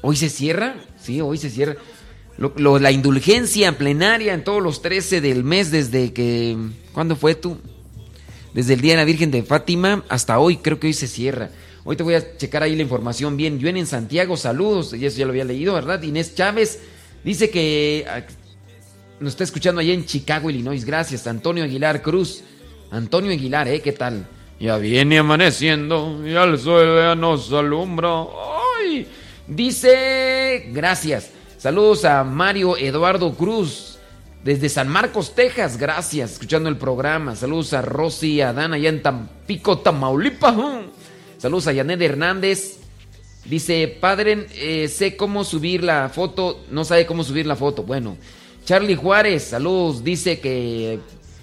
Hoy 0.00 0.16
se 0.16 0.30
cierra, 0.30 0.76
sí, 0.98 1.20
hoy 1.20 1.36
se 1.36 1.50
cierra. 1.50 1.76
La 2.56 2.90
indulgencia 2.92 3.76
plenaria 3.76 4.32
en 4.32 4.42
todos 4.42 4.62
los 4.62 4.80
13 4.80 5.20
del 5.20 5.44
mes 5.44 5.70
desde 5.70 6.14
que... 6.14 6.56
¿Cuándo 6.94 7.14
fue 7.14 7.34
tú? 7.34 7.58
Desde 8.54 8.72
el 8.72 8.80
Día 8.80 8.94
de 8.94 9.00
la 9.00 9.04
Virgen 9.04 9.30
de 9.30 9.42
Fátima 9.42 10.02
hasta 10.08 10.38
hoy, 10.38 10.56
creo 10.56 10.80
que 10.80 10.86
hoy 10.86 10.94
se 10.94 11.08
cierra. 11.08 11.50
Hoy 11.84 11.96
te 11.96 12.04
voy 12.04 12.14
a 12.14 12.38
checar 12.38 12.62
ahí 12.62 12.74
la 12.74 12.80
información 12.80 13.36
bien. 13.36 13.58
Yo 13.58 13.68
en 13.68 13.86
Santiago, 13.86 14.38
saludos. 14.38 14.94
Y 14.94 15.04
eso 15.04 15.18
ya 15.18 15.26
lo 15.26 15.32
había 15.32 15.44
leído, 15.44 15.74
¿verdad? 15.74 16.00
Inés 16.00 16.34
Chávez 16.34 16.78
dice 17.22 17.50
que 17.50 18.06
nos 19.20 19.34
está 19.34 19.44
escuchando 19.44 19.80
allá 19.80 19.92
en 19.92 20.06
Chicago, 20.06 20.50
Illinois. 20.50 20.84
Gracias. 20.84 21.26
Antonio 21.26 21.62
Aguilar 21.62 22.02
Cruz. 22.02 22.42
Antonio 22.90 23.30
Aguilar, 23.30 23.68
¿eh? 23.68 23.80
¿Qué 23.80 23.92
tal? 23.92 24.26
Ya 24.58 24.76
viene 24.78 25.18
amaneciendo 25.18 26.26
y 26.26 26.34
al 26.34 26.58
sol 26.58 26.96
ya 26.98 27.14
nos 27.14 27.52
alumbra. 27.52 28.24
¡Ay! 28.80 29.06
Dice, 29.46 30.70
gracias. 30.72 31.30
Saludos 31.58 32.04
a 32.04 32.24
Mario 32.24 32.76
Eduardo 32.76 33.34
Cruz 33.34 33.98
desde 34.42 34.68
San 34.68 34.88
Marcos, 34.88 35.34
Texas. 35.34 35.76
Gracias, 35.76 36.32
escuchando 36.32 36.68
el 36.68 36.76
programa. 36.76 37.36
Saludos 37.36 37.74
a 37.74 37.82
Rosy 37.82 38.34
y 38.34 38.40
a 38.40 38.52
Dan 38.54 38.72
allá 38.72 38.88
en 38.88 39.02
Tampico, 39.02 39.78
Tamaulipas. 39.78 40.56
Saludos 41.36 41.66
a 41.66 41.72
Yanet 41.72 42.00
Hernández. 42.00 42.78
Dice, 43.44 43.88
padre, 44.00 44.46
eh, 44.54 44.88
sé 44.88 45.16
cómo 45.16 45.44
subir 45.44 45.84
la 45.84 46.08
foto. 46.08 46.64
No 46.70 46.84
sabe 46.84 47.06
cómo 47.06 47.24
subir 47.24 47.46
la 47.46 47.56
foto. 47.56 47.82
Bueno, 47.82 48.16
Charlie 48.64 48.96
Juárez, 48.96 49.44
saludos. 49.44 50.04
Dice 50.04 50.40
que, 50.40 51.00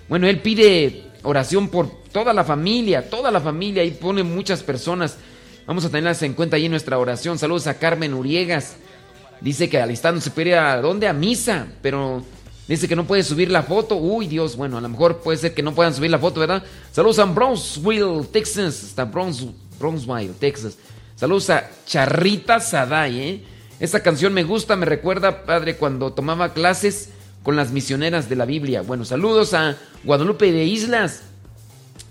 bueno, 0.08 0.28
él 0.28 0.42
pide 0.42 1.04
oración 1.24 1.70
por 1.70 1.90
toda 2.12 2.34
la 2.34 2.44
familia, 2.44 3.10
toda 3.10 3.32
la 3.32 3.42
familia. 3.42 3.84
Y 3.84 3.92
pone 3.92 4.24
muchas 4.24 4.64
personas. 4.64 5.18
Vamos 5.66 5.86
a 5.86 5.90
tenerlas 5.90 6.22
en 6.24 6.34
cuenta 6.34 6.56
ahí 6.56 6.66
en 6.66 6.72
nuestra 6.72 6.98
oración. 6.98 7.38
Saludos 7.38 7.68
a 7.68 7.78
Carmen 7.78 8.14
Uriegas. 8.14 8.78
Dice 9.42 9.70
que 9.70 9.80
al 9.80 9.92
instante 9.92 10.22
se 10.22 10.42
ir 10.42 10.56
a 10.56 10.82
dónde? 10.82 11.08
A 11.08 11.14
misa. 11.14 11.68
Pero 11.82 12.24
dice 12.68 12.88
que 12.88 12.96
no 12.96 13.06
puede 13.06 13.24
subir 13.24 13.52
la 13.52 13.64
foto. 13.64 13.98
Uy, 13.98 14.28
Dios, 14.28 14.56
bueno, 14.56 14.78
a 14.78 14.82
lo 14.82 14.90
mejor 14.90 15.18
puede 15.18 15.38
ser 15.38 15.54
que 15.54 15.64
no 15.64 15.76
puedan 15.76 15.94
subir 15.94 16.12
la 16.12 16.20
foto, 16.20 16.40
¿verdad? 16.40 16.64
Saludos 16.92 17.20
a 17.20 17.26
Brownsville, 17.26 18.26
Texas. 18.32 18.84
Hasta 18.84 19.06
Brownsville. 19.06 19.68
Bronxville, 19.80 20.34
Texas. 20.40 20.78
Saludos 21.16 21.50
a 21.50 21.70
Charrita 21.86 22.60
Saday, 22.60 23.20
¿eh? 23.20 23.44
Esta 23.80 24.02
canción 24.02 24.34
me 24.34 24.44
gusta, 24.44 24.76
me 24.76 24.88
recuerda, 24.88 25.44
padre, 25.44 25.76
cuando 25.76 26.12
tomaba 26.12 26.54
clases 26.54 27.10
con 27.44 27.56
las 27.56 27.72
misioneras 27.72 28.28
de 28.28 28.36
la 28.36 28.46
Biblia. 28.46 28.82
Bueno, 28.82 29.06
saludos 29.06 29.54
a 29.54 29.78
Guadalupe 30.04 30.52
de 30.52 30.66
Islas. 30.66 31.22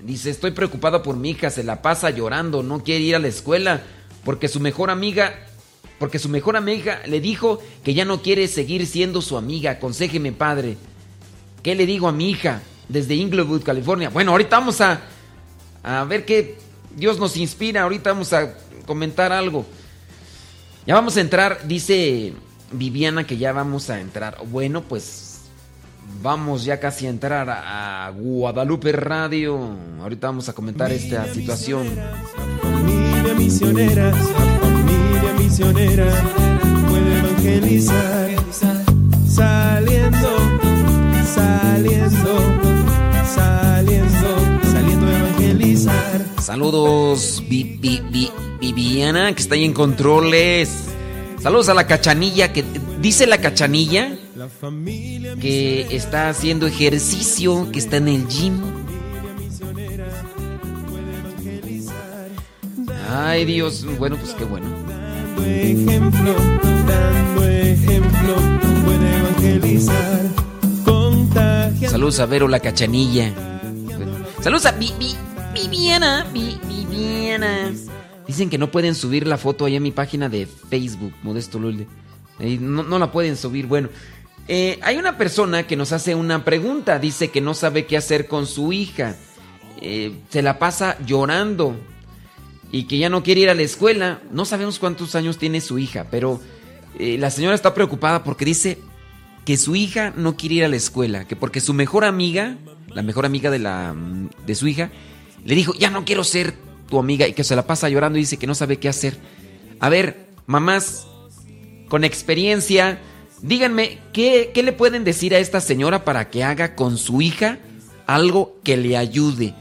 Dice, 0.01 0.31
estoy 0.31 0.53
preocupada 0.53 1.03
por 1.03 1.17
mi 1.17 1.31
hija, 1.31 1.51
se 1.51 1.65
la 1.65 1.83
pasa 1.83 2.11
llorando, 2.11 2.63
no 2.63 2.85
quiere 2.85 3.03
ir 3.03 3.17
a 3.17 3.19
la 3.19 3.27
escuela 3.27 3.83
porque 4.25 4.47
su 4.47 4.61
mejor 4.61 4.91
amiga, 4.91 5.35
porque 5.99 6.21
su 6.21 6.29
mejor 6.29 6.57
amiga 6.57 7.01
le 7.05 7.21
dijo 7.21 7.61
que 7.83 7.95
ya 7.95 8.05
no 8.05 8.23
quiere 8.23 8.47
seguir 8.47 8.87
siendo 8.87 9.21
su 9.21 9.37
amiga. 9.37 9.73
Aconsejeme, 9.73 10.31
padre. 10.31 10.77
¿Qué 11.65 11.75
le 11.75 11.85
digo 11.85 12.07
a 12.07 12.13
mi 12.13 12.31
hija 12.31 12.63
desde 12.89 13.17
Inglewood, 13.17 13.65
California? 13.65 14.11
Bueno, 14.11 14.31
ahorita 14.31 14.61
vamos 14.61 14.81
a, 14.81 15.01
a 15.83 16.05
ver 16.05 16.25
qué 16.25 16.59
Dios 16.95 17.19
nos 17.19 17.37
inspira. 17.37 17.83
Ahorita 17.83 18.13
vamos 18.13 18.33
a 18.33 18.55
comentar 18.87 19.33
algo. 19.33 19.67
Ya 20.87 20.95
vamos 20.95 21.17
a 21.17 21.21
entrar, 21.21 21.67
dice 21.67 22.33
Viviana 22.71 23.27
que 23.27 23.37
ya 23.37 23.53
vamos 23.53 23.91
a 23.91 24.01
entrar. 24.01 24.39
Bueno, 24.47 24.83
pues 24.83 25.41
vamos 26.23 26.65
ya 26.65 26.79
casi 26.79 27.07
a 27.07 27.11
entrar 27.11 27.51
a, 27.51 28.09
Guadalupe 28.17 28.93
Radio. 28.93 29.59
Ahorita 30.01 30.29
vamos 30.29 30.49
a 30.49 30.53
comentar 30.53 30.93
esta 30.93 31.27
situación. 31.35 31.89
Familia 32.63 33.35
misionera, 33.35 34.13
familia 34.13 35.33
misionera, 35.37 36.07
puede 36.89 37.19
evangelizar, 37.19 38.31
saliendo, 39.29 40.36
Saludos, 46.47 47.43
Viviana, 47.49 49.35
que 49.35 49.43
está 49.43 49.57
ahí 49.57 49.65
en 49.65 49.73
controles. 49.73 50.71
Saludos 51.43 51.69
a 51.71 51.75
la 51.75 51.89
cachanilla, 51.89 52.53
que 52.53 52.65
dice 53.01 53.27
la 53.27 53.39
cachanilla 53.39 54.17
que 55.41 55.89
está 55.91 56.29
haciendo 56.29 56.69
ejercicio, 56.69 57.69
que 57.73 57.81
está 57.81 57.97
en 57.97 58.07
el 58.07 58.29
gym. 58.29 58.61
Ay, 63.11 63.45
Dios, 63.45 63.85
bueno, 63.99 64.17
pues 64.17 64.33
qué 64.35 64.45
bueno. 64.45 64.69
ejemplo, 65.45 66.33
dando 66.87 67.45
ejemplo, 67.49 68.37
puede 68.85 69.19
evangelizar, 69.19 70.23
Saludos 71.91 72.21
a 72.21 72.27
Vero 72.27 72.47
la 72.47 72.61
cachanilla. 72.61 73.33
Saludos 74.41 74.67
a 74.67 74.71
Vivi. 74.71 75.17
Viviana, 75.57 76.27
Viviana. 76.35 77.73
Dicen 78.27 78.51
que 78.51 78.59
no 78.59 78.71
pueden 78.71 78.95
subir 78.95 79.27
la 79.27 79.39
foto 79.39 79.65
ahí 79.65 79.75
en 79.75 79.83
mi 79.83 79.91
página 79.91 80.29
de 80.29 80.47
Facebook, 80.47 81.15
Modesto 81.23 81.59
Lule. 81.59 81.87
No, 82.39 82.83
no, 82.83 82.99
la 82.99 83.11
pueden 83.11 83.37
subir. 83.37 83.67
Bueno, 83.67 83.89
eh, 84.49 84.79
hay 84.83 84.99
una 84.99 85.17
persona 85.17 85.67
que 85.67 85.77
nos 85.77 85.93
hace 85.93 86.15
una 86.15 86.45
pregunta. 86.45 86.99
Dice 86.99 87.31
que 87.31 87.41
no 87.41 87.55
sabe 87.55 87.87
qué 87.87 87.97
hacer 87.97 88.27
con 88.27 88.47
su 88.47 88.75
hija. 88.75 89.17
Eh, 89.81 90.13
se 90.29 90.43
la 90.43 90.59
pasa 90.59 90.99
llorando 91.07 91.75
y 92.71 92.85
que 92.85 92.99
ya 92.99 93.09
no 93.09 93.23
quiere 93.23 93.41
ir 93.41 93.49
a 93.49 93.55
la 93.55 93.63
escuela. 93.63 94.21
No 94.31 94.45
sabemos 94.45 94.79
cuántos 94.79 95.15
años 95.15 95.39
tiene 95.39 95.63
su 95.63 95.79
hija, 95.79 96.09
pero 96.11 96.39
eh, 96.99 97.17
la 97.17 97.31
señora 97.31 97.55
está 97.55 97.73
preocupada 97.73 98.25
porque 98.25 98.45
dice 98.45 98.79
que 99.47 99.57
su 99.57 99.75
hija 99.75 100.13
no 100.17 100.37
quiere 100.37 100.57
ir 100.57 100.65
a 100.65 100.69
la 100.69 100.77
escuela, 100.77 101.27
que 101.27 101.35
porque 101.35 101.61
su 101.61 101.73
mejor 101.73 102.05
amiga, 102.05 102.59
la 102.89 103.03
mejor 103.03 103.25
amiga 103.25 103.51
de, 103.51 103.61
la, 103.61 103.95
de 104.45 104.55
su 104.55 104.67
hija, 104.67 104.91
le 105.47 105.55
dijo, 105.55 105.73
ya 105.75 105.91
no 105.91 106.05
quiero 106.05 106.25
ser 106.25 106.55
tu 106.89 106.99
amiga 106.99 107.27
y 107.29 107.33
que 107.33 107.45
se 107.45 107.57
la 107.57 107.67
pasa 107.67 107.89
llorando 107.89 108.19
y 108.19 108.23
dice 108.23 108.37
que 108.37 108.49
no 108.49 108.55
sabe 108.55 108.79
qué 108.79 108.89
hacer. 108.89 109.17
A 109.79 109.89
ver, 109.89 110.27
mamás, 110.47 111.07
con 111.89 112.03
experiencia, 112.03 112.99
díganme, 113.43 114.01
¿qué, 114.13 114.51
¿qué 114.53 114.63
le 114.65 114.73
pueden 114.73 115.05
decir 115.05 115.35
a 115.35 115.39
esta 115.39 115.61
señora 115.61 116.05
para 116.05 116.31
que 116.31 116.43
haga 116.43 116.75
con 116.75 116.99
su 116.99 117.23
hija 117.23 117.59
algo 118.07 118.59
que 118.65 118.77
le 118.77 118.97
ayude? 118.97 119.55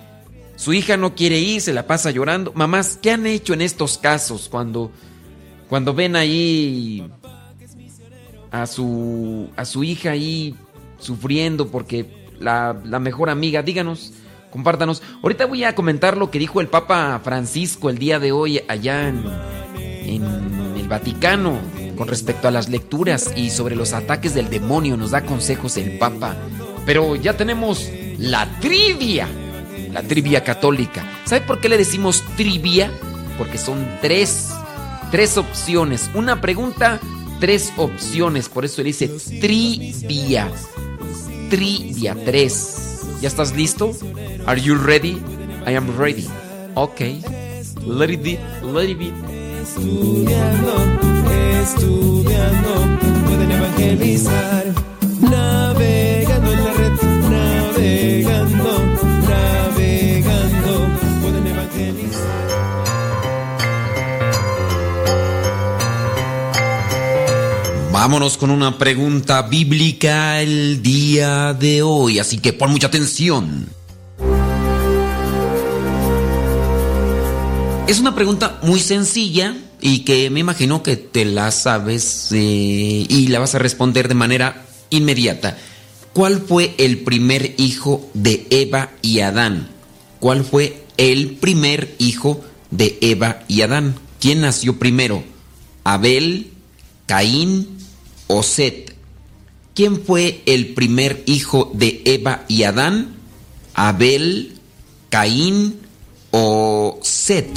Su 0.56 0.74
hija 0.74 0.98
no 0.98 1.14
quiere 1.14 1.38
ir, 1.38 1.62
se 1.62 1.74
la 1.74 1.86
pasa 1.86 2.10
llorando. 2.10 2.52
Mamás, 2.56 2.98
¿qué 3.00 3.12
han 3.12 3.28
hecho 3.28 3.54
en 3.54 3.62
estos 3.62 4.00
casos 4.00 4.50
cuando, 4.50 4.92
cuando 5.70 5.94
ven 5.94 6.16
ahí 6.16 7.08
a 8.50 8.66
su, 8.66 9.50
a 9.56 9.66
su 9.66 9.84
hija 9.84 10.12
ahí 10.12 10.56
sufriendo 10.98 11.68
porque 11.68 12.08
la, 12.40 12.76
la 12.86 13.00
mejor 13.00 13.30
amiga, 13.30 13.62
díganos, 13.62 14.14
compártanos. 14.56 15.04
Ahorita 15.22 15.48
voy 15.48 15.66
a 15.66 15.76
comentar 15.76 16.16
lo 16.16 16.32
que 16.32 16.40
dijo 16.40 16.62
el 16.62 16.70
Papa 16.70 17.20
Francisco 17.22 17.90
el 17.90 17.98
día 17.98 18.20
de 18.20 18.32
hoy 18.32 18.62
allá 18.70 19.10
en, 19.10 19.26
el 20.78 20.88
Vaticano 20.88 21.60
con 21.98 22.08
respecto 22.08 22.48
a 22.48 22.52
las 22.52 22.70
lecturas 22.70 23.34
y 23.36 23.50
sobre 23.50 23.76
los 23.76 23.92
ataques 23.92 24.34
del 24.34 24.50
demonio. 24.50 24.96
Nos 24.96 25.12
da 25.12 25.26
consejos 25.26 25.76
el 25.76 25.98
Papa. 25.98 26.38
Pero 26.86 27.18
ya 27.18 27.36
tenemos 27.36 27.90
la 28.18 28.48
trivia. 28.62 29.28
la 29.92 30.02
trivia 30.04 30.42
católica. 30.42 31.04
¿Sabe 31.26 31.42
por 31.42 31.60
qué 31.60 31.68
le 31.68 31.78
decimos 31.78 32.24
trivia? 32.38 32.90
Porque 33.38 33.58
son 33.58 33.86
tres, 34.02 34.54
tres 35.12 35.38
opciones. 35.38 36.10
Una 36.14 36.40
pregunta, 36.40 37.02
tres 37.42 37.74
opciones. 37.76 38.48
Por 38.48 38.64
eso 38.64 38.82
le 38.82 38.88
dice 38.88 39.10
trivia. 39.42 40.50
Trivia, 41.50 42.16
tres. 42.24 42.95
¿Ya 43.22 43.28
estás 43.28 43.54
listo? 43.56 43.94
Are 44.46 44.60
you 44.62 44.76
ready? 44.76 45.22
I 45.66 45.76
am 45.76 45.98
ready. 45.98 46.28
Ok. 46.76 47.00
Let 47.86 48.10
it 48.10 48.24
be, 48.24 48.40
let 48.64 48.90
it 48.90 48.98
be. 48.98 49.12
Estudiando, 49.62 50.76
estudiando, 51.62 53.00
pueden 53.26 53.52
evangelizar. 53.52 54.66
Navegando 55.22 56.15
Vámonos 68.06 68.38
con 68.38 68.52
una 68.52 68.78
pregunta 68.78 69.42
bíblica 69.42 70.40
el 70.40 70.84
día 70.84 71.56
de 71.56 71.82
hoy, 71.82 72.20
así 72.20 72.38
que 72.38 72.54
pon 72.54 72.70
mucha 72.70 72.86
atención. 72.86 73.68
Es 77.88 78.00
una 78.00 78.14
pregunta 78.14 78.60
muy 78.62 78.80
sencilla 78.80 79.58
y 79.82 80.02
que 80.02 80.30
me 80.30 80.40
imagino 80.40 80.84
que 80.84 80.98
te 80.98 81.26
la 81.26 81.50
sabes 81.50 82.28
eh, 82.32 83.08
y 83.10 83.28
la 83.30 83.40
vas 83.40 83.56
a 83.56 83.58
responder 83.58 84.08
de 84.08 84.14
manera 84.14 84.68
inmediata. 84.92 85.58
¿Cuál 86.14 86.44
fue 86.48 86.76
el 86.78 87.00
primer 87.00 87.56
hijo 87.58 88.08
de 88.14 88.46
Eva 88.52 88.92
y 89.02 89.22
Adán? 89.22 89.70
¿Cuál 90.20 90.46
fue 90.46 90.84
el 90.98 91.38
primer 91.38 91.96
hijo 91.98 92.46
de 92.70 93.00
Eva 93.02 93.42
y 93.48 93.64
Adán? 93.64 93.96
¿Quién 94.20 94.42
nació 94.42 94.78
primero? 94.78 95.24
¿Abel, 95.84 96.52
Caín 97.08 97.75
o 98.28 98.44
Set? 98.44 98.96
¿Quién 99.74 100.02
fue 100.02 100.42
el 100.46 100.74
primer 100.74 101.24
hijo 101.26 101.72
de 101.74 102.02
Eva 102.06 102.46
y 102.48 102.64
Adán? 102.64 103.16
¿Abel, 103.74 104.54
Caín 105.10 105.80
o 106.32 107.00
Set? 107.04 107.50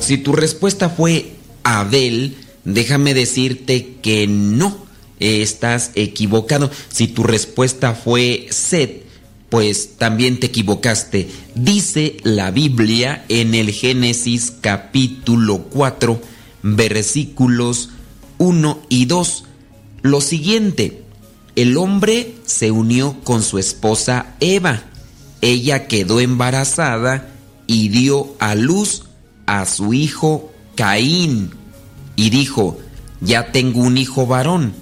Si 0.00 0.18
tu 0.18 0.32
respuesta 0.32 0.88
fue 0.88 1.32
Abel, 1.62 2.36
déjame 2.64 3.14
decirte 3.14 3.96
que 4.02 4.26
no, 4.26 4.86
estás 5.20 5.92
equivocado. 5.94 6.70
Si 6.90 7.08
tu 7.08 7.22
respuesta 7.22 7.94
fue 7.94 8.46
Set, 8.50 9.04
pues 9.50 9.96
también 9.98 10.40
te 10.40 10.46
equivocaste. 10.46 11.28
Dice 11.54 12.16
la 12.22 12.50
Biblia 12.50 13.24
en 13.28 13.54
el 13.54 13.72
Génesis 13.72 14.52
capítulo 14.60 15.64
4, 15.70 16.20
versículos 16.62 17.90
1 18.38 18.80
y 18.88 19.04
2, 19.06 19.44
lo 20.02 20.20
siguiente. 20.20 21.02
El 21.56 21.76
hombre 21.76 22.36
se 22.46 22.70
unió 22.70 23.16
con 23.24 23.42
su 23.42 23.58
esposa 23.58 24.34
Eva. 24.38 24.84
Ella 25.42 25.88
quedó 25.88 26.20
embarazada 26.20 27.28
y 27.66 27.88
dio 27.88 28.34
a 28.38 28.54
luz 28.54 29.04
a 29.46 29.66
su 29.66 29.92
hijo 29.92 30.52
Caín. 30.76 31.50
Y 32.14 32.30
dijo, 32.30 32.78
ya 33.20 33.50
tengo 33.50 33.80
un 33.80 33.98
hijo 33.98 34.26
varón, 34.26 34.74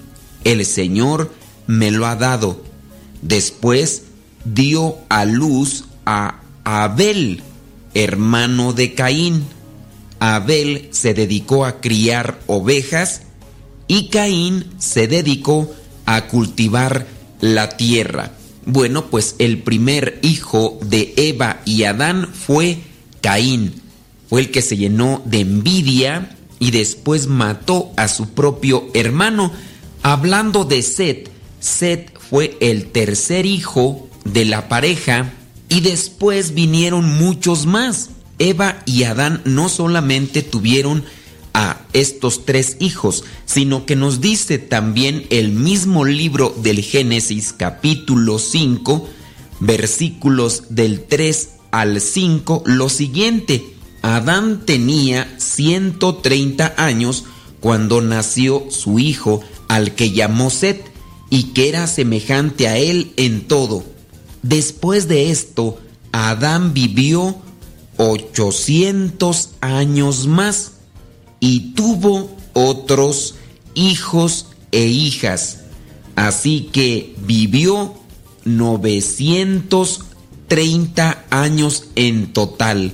el 0.44 0.64
Señor 0.66 1.32
me 1.66 1.90
lo 1.90 2.06
ha 2.06 2.16
dado. 2.16 2.62
Después 3.22 4.04
dio 4.55 4.99
a 5.09 5.24
luz 5.24 5.84
a 6.05 6.40
Abel, 6.64 7.42
hermano 7.94 8.72
de 8.72 8.94
Caín. 8.94 9.44
Abel 10.20 10.88
se 10.90 11.14
dedicó 11.14 11.64
a 11.64 11.80
criar 11.80 12.40
ovejas 12.46 13.22
y 13.86 14.09
Caín 14.09 14.66
se 14.78 15.07
dedicó 15.07 15.70
a 16.07 16.26
cultivar 16.26 17.07
la 17.40 17.70
tierra. 17.76 18.32
Bueno, 18.66 19.07
pues 19.07 19.36
el 19.38 19.62
primer 19.62 20.18
hijo 20.22 20.78
de 20.82 21.14
Eva 21.16 21.61
y 21.64 21.84
Adán 21.84 22.28
fue 22.32 22.80
Caín. 23.20 23.74
Fue 24.28 24.42
el 24.42 24.51
que 24.51 24.61
se 24.61 24.76
llenó 24.76 25.22
de 25.24 25.40
envidia 25.40 26.36
y 26.59 26.70
después 26.70 27.28
mató 27.28 27.92
a 27.96 28.09
su 28.09 28.30
propio 28.30 28.88
hermano. 28.92 29.53
Hablando 30.03 30.64
de 30.64 30.82
Set, 30.82 31.30
Set 31.61 32.12
fue 32.18 32.57
el 32.61 32.90
tercer 32.90 33.46
hijo 33.46 34.07
de 34.33 34.45
la 34.45 34.68
pareja 34.68 35.33
y 35.68 35.81
después 35.81 36.55
vinieron 36.55 37.05
muchos 37.18 37.66
más. 37.66 38.11
Eva 38.39 38.83
y 38.87 39.03
Adán 39.03 39.43
no 39.45 39.68
solamente 39.68 40.43
tuvieron 40.43 41.05
a 41.55 41.81
estos 41.93 42.45
tres 42.45 42.76
hijos, 42.79 43.24
sino 43.45 43.85
que 43.85 43.97
nos 43.97 44.20
dice 44.20 44.59
también 44.59 45.26
el 45.31 45.51
mismo 45.51 46.05
libro 46.05 46.55
del 46.62 46.83
Génesis 46.83 47.53
capítulo 47.53 48.39
5, 48.39 49.09
versículos 49.61 50.64
del 50.68 51.05
3 51.05 51.49
al 51.72 52.01
5, 52.01 52.62
lo 52.66 52.89
siguiente. 52.89 53.74
Adán 54.03 54.62
tenía 54.64 55.35
130 55.39 56.74
años 56.76 57.24
cuando 57.61 58.01
nació 58.01 58.66
su 58.70 59.01
hijo, 59.01 59.41
al 59.66 59.97
que 59.97 60.12
llamó 60.12 60.51
Set, 60.51 60.93
y 61.31 61.55
que 61.55 61.68
era 61.68 61.87
semejante 61.87 62.68
a 62.68 62.79
él 62.79 63.12
en 63.16 63.49
todo. 63.49 63.85
Después 64.43 65.09
de 65.09 65.30
esto, 65.30 65.78
Adán 66.12 66.74
vivió 66.74 67.36
800 67.97 69.51
años 69.61 70.26
más 70.26 70.72
y 71.41 71.72
tuvo 71.74 72.30
otros 72.53 73.36
hijos 73.74 74.47
e 74.72 74.86
hijas. 74.86 75.61
Así 76.16 76.68
que 76.72 77.14
vivió 77.26 77.95
930 78.45 81.24
años 81.30 81.84
en 81.95 82.32
total. 82.32 82.93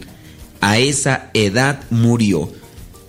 A 0.60 0.78
esa 0.78 1.30
edad 1.34 1.84
murió. 1.90 2.52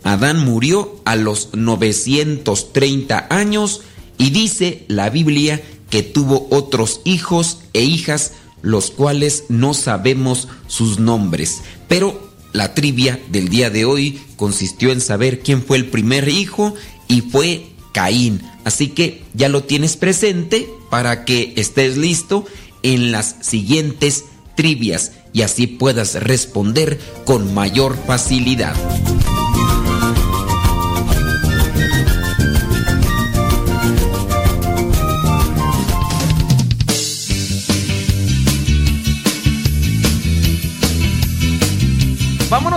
Adán 0.04 0.46
murió 0.46 1.02
a 1.06 1.16
los 1.16 1.50
930 1.54 3.28
años 3.30 3.82
y 4.18 4.30
dice 4.30 4.86
la 4.88 5.10
Biblia 5.10 5.62
que 5.96 6.04
tuvo 6.04 6.50
otros 6.52 7.00
hijos 7.06 7.60
e 7.72 7.86
hijas, 7.86 8.34
los 8.62 8.92
cuales 8.92 9.46
no 9.48 9.74
sabemos 9.74 10.50
sus 10.68 11.00
nombres. 11.00 11.62
Pero 11.88 12.34
la 12.52 12.74
trivia 12.74 13.18
del 13.30 13.48
día 13.48 13.70
de 13.70 13.86
hoy 13.86 14.20
consistió 14.36 14.92
en 14.92 15.00
saber 15.00 15.40
quién 15.40 15.64
fue 15.64 15.78
el 15.78 15.86
primer 15.86 16.28
hijo 16.28 16.74
y 17.08 17.22
fue 17.22 17.68
Caín. 17.94 18.42
Así 18.66 18.90
que 18.90 19.24
ya 19.36 19.48
lo 19.48 19.64
tienes 19.64 19.96
presente 19.96 20.68
para 20.90 21.24
que 21.24 21.54
estés 21.56 21.96
listo 21.96 22.44
en 22.84 23.14
las 23.14 23.38
siguientes 23.40 24.26
trivias 24.58 25.14
y 25.32 25.44
así 25.44 25.66
puedas 25.66 26.16
responder 26.16 27.00
con 27.24 27.54
mayor 27.54 27.96
facilidad. 28.06 28.76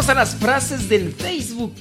A 0.08 0.14
las 0.14 0.36
frases 0.36 0.88
del 0.88 1.12
Facebook. 1.12 1.74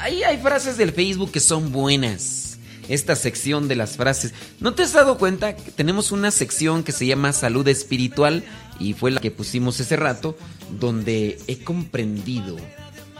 Ahí 0.00 0.22
hay 0.22 0.36
frases 0.36 0.76
del 0.76 0.92
Facebook 0.92 1.30
que 1.30 1.40
son 1.40 1.72
buenas. 1.72 2.58
Esta 2.90 3.16
sección 3.16 3.68
de 3.68 3.76
las 3.76 3.96
frases. 3.96 4.34
¿No 4.58 4.74
te 4.74 4.82
has 4.82 4.92
dado 4.92 5.16
cuenta 5.16 5.56
que 5.56 5.70
tenemos 5.70 6.12
una 6.12 6.30
sección 6.30 6.82
que 6.82 6.92
se 6.92 7.06
llama 7.06 7.32
Salud 7.32 7.66
Espiritual? 7.68 8.44
Y 8.78 8.92
fue 8.92 9.10
la 9.10 9.20
que 9.20 9.30
pusimos 9.30 9.80
ese 9.80 9.96
rato, 9.96 10.36
donde 10.78 11.38
he 11.46 11.64
comprendido. 11.64 12.58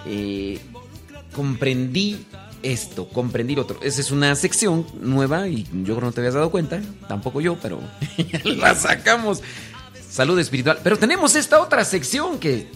eh, 0.05 0.59
comprendí 1.35 2.27
esto, 2.63 3.09
comprendí 3.09 3.57
otro. 3.57 3.81
Esa 3.83 4.03
es 4.03 4.11
una 4.11 4.35
sección 4.35 4.85
nueva 5.01 5.49
y 5.49 5.67
yo 5.85 5.97
creo 5.97 6.09
no 6.09 6.13
te 6.13 6.21
habías 6.21 6.35
dado 6.35 6.51
cuenta. 6.51 6.83
Tampoco 7.09 7.41
yo, 7.41 7.57
pero 7.63 7.81
la 8.45 8.75
sacamos. 8.75 9.41
Salud 10.11 10.39
espiritual. 10.39 10.81
Pero 10.83 10.99
tenemos 10.99 11.35
esta 11.35 11.61
otra 11.63 11.85
sección 11.85 12.39
que 12.39 12.69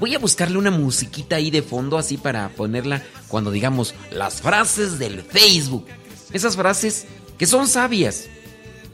Voy 0.00 0.14
a 0.14 0.18
buscarle 0.18 0.56
una 0.56 0.70
musiquita 0.70 1.36
ahí 1.36 1.50
de 1.50 1.60
fondo 1.60 1.98
así 1.98 2.16
para 2.16 2.48
ponerla 2.48 3.02
cuando 3.28 3.50
digamos 3.50 3.94
las 4.10 4.40
frases 4.40 4.98
del 4.98 5.20
Facebook. 5.20 5.86
Esas 6.32 6.56
frases 6.56 7.06
que 7.36 7.44
son 7.44 7.68
sabias, 7.68 8.28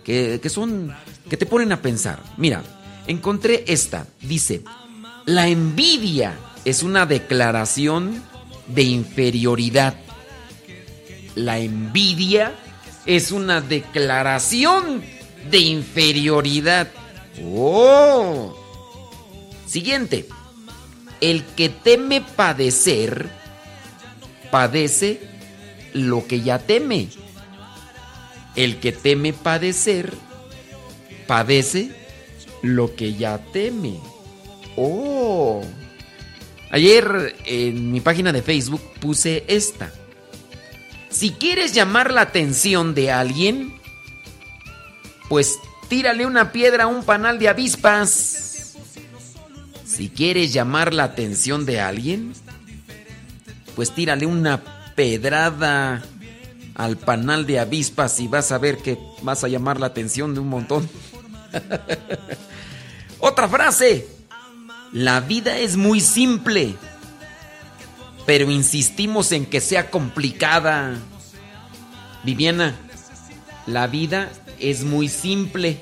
que, 0.05 0.41
que 0.43 0.49
son, 0.49 0.93
que 1.31 1.37
te 1.37 1.47
ponen 1.47 1.71
a 1.71 1.81
pensar. 1.81 2.21
Mira, 2.37 2.65
encontré 3.07 3.63
esta. 3.69 4.09
Dice, 4.21 4.65
la 5.27 5.47
envidia 5.47 6.37
es 6.65 6.83
una 6.83 7.07
declaración 7.07 8.21
de 8.67 8.83
inferioridad. 8.83 9.95
La 11.37 11.61
envidia 11.61 12.53
es 13.07 13.31
una 13.31 13.61
declaración 13.61 15.05
de 15.53 15.59
inferioridad. 15.59 16.89
¡Oh! 17.45 18.59
Siguiente. 19.69 20.27
El 21.21 21.45
que 21.45 21.69
teme 21.69 22.21
padecer, 22.21 23.29
padece 24.51 25.21
lo 25.93 26.27
que 26.27 26.43
ya 26.43 26.59
teme. 26.59 27.09
El 28.55 28.79
que 28.79 28.93
teme 28.93 29.33
padecer, 29.33 30.13
padece 31.27 31.91
lo 32.63 32.95
que 32.95 33.15
ya 33.15 33.39
teme. 33.53 33.99
¡Oh! 34.77 35.63
Ayer 36.71 37.37
en 37.47 37.93
mi 37.93 38.01
página 38.01 38.33
de 38.33 38.43
Facebook 38.43 38.83
puse 39.01 39.45
esta. 39.49 39.93
Si 41.09 41.31
quieres 41.31 41.73
llamar 41.73 42.13
la 42.13 42.23
atención 42.23 42.95
de 42.95 43.11
alguien, 43.11 43.75
pues 45.29 45.59
tírale 45.89 46.27
una 46.27 46.53
piedra 46.53 46.85
a 46.85 46.89
un 46.89 47.05
panal 47.05 47.39
de 47.39 47.49
avispas. 47.49 48.46
Si 49.97 50.11
quieres 50.11 50.53
llamar 50.53 50.93
la 50.93 51.05
atención 51.05 51.65
de 51.65 51.81
alguien, 51.81 52.35
pues 53.75 53.93
tírale 53.93 54.27
una 54.27 54.63
pedrada 54.95 56.03
al 56.75 56.99
panal 56.99 57.47
de 57.47 57.61
avispas 57.61 58.21
y 58.21 58.29
vas 58.29 58.53
a 58.53 58.59
ver 58.59 58.77
que 58.77 58.99
vas 59.23 59.43
a 59.43 59.49
llamar 59.49 59.81
la 59.81 59.87
atención 59.87 60.35
de 60.35 60.41
un 60.41 60.49
montón. 60.49 60.87
Otra 63.21 63.49
frase. 63.49 64.07
La 64.93 65.21
vida 65.21 65.57
es 65.57 65.79
muy 65.79 66.01
simple, 66.01 66.75
pero 68.27 68.51
insistimos 68.51 69.33
en 69.33 69.47
que 69.47 69.63
sea 69.63 69.91
complicada. 69.91 70.99
Viviana, 72.23 72.77
la 73.67 73.87
vida 73.87 74.31
es 74.59 74.85
muy 74.85 75.09
simple, 75.09 75.81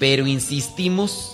pero 0.00 0.26
insistimos 0.26 1.33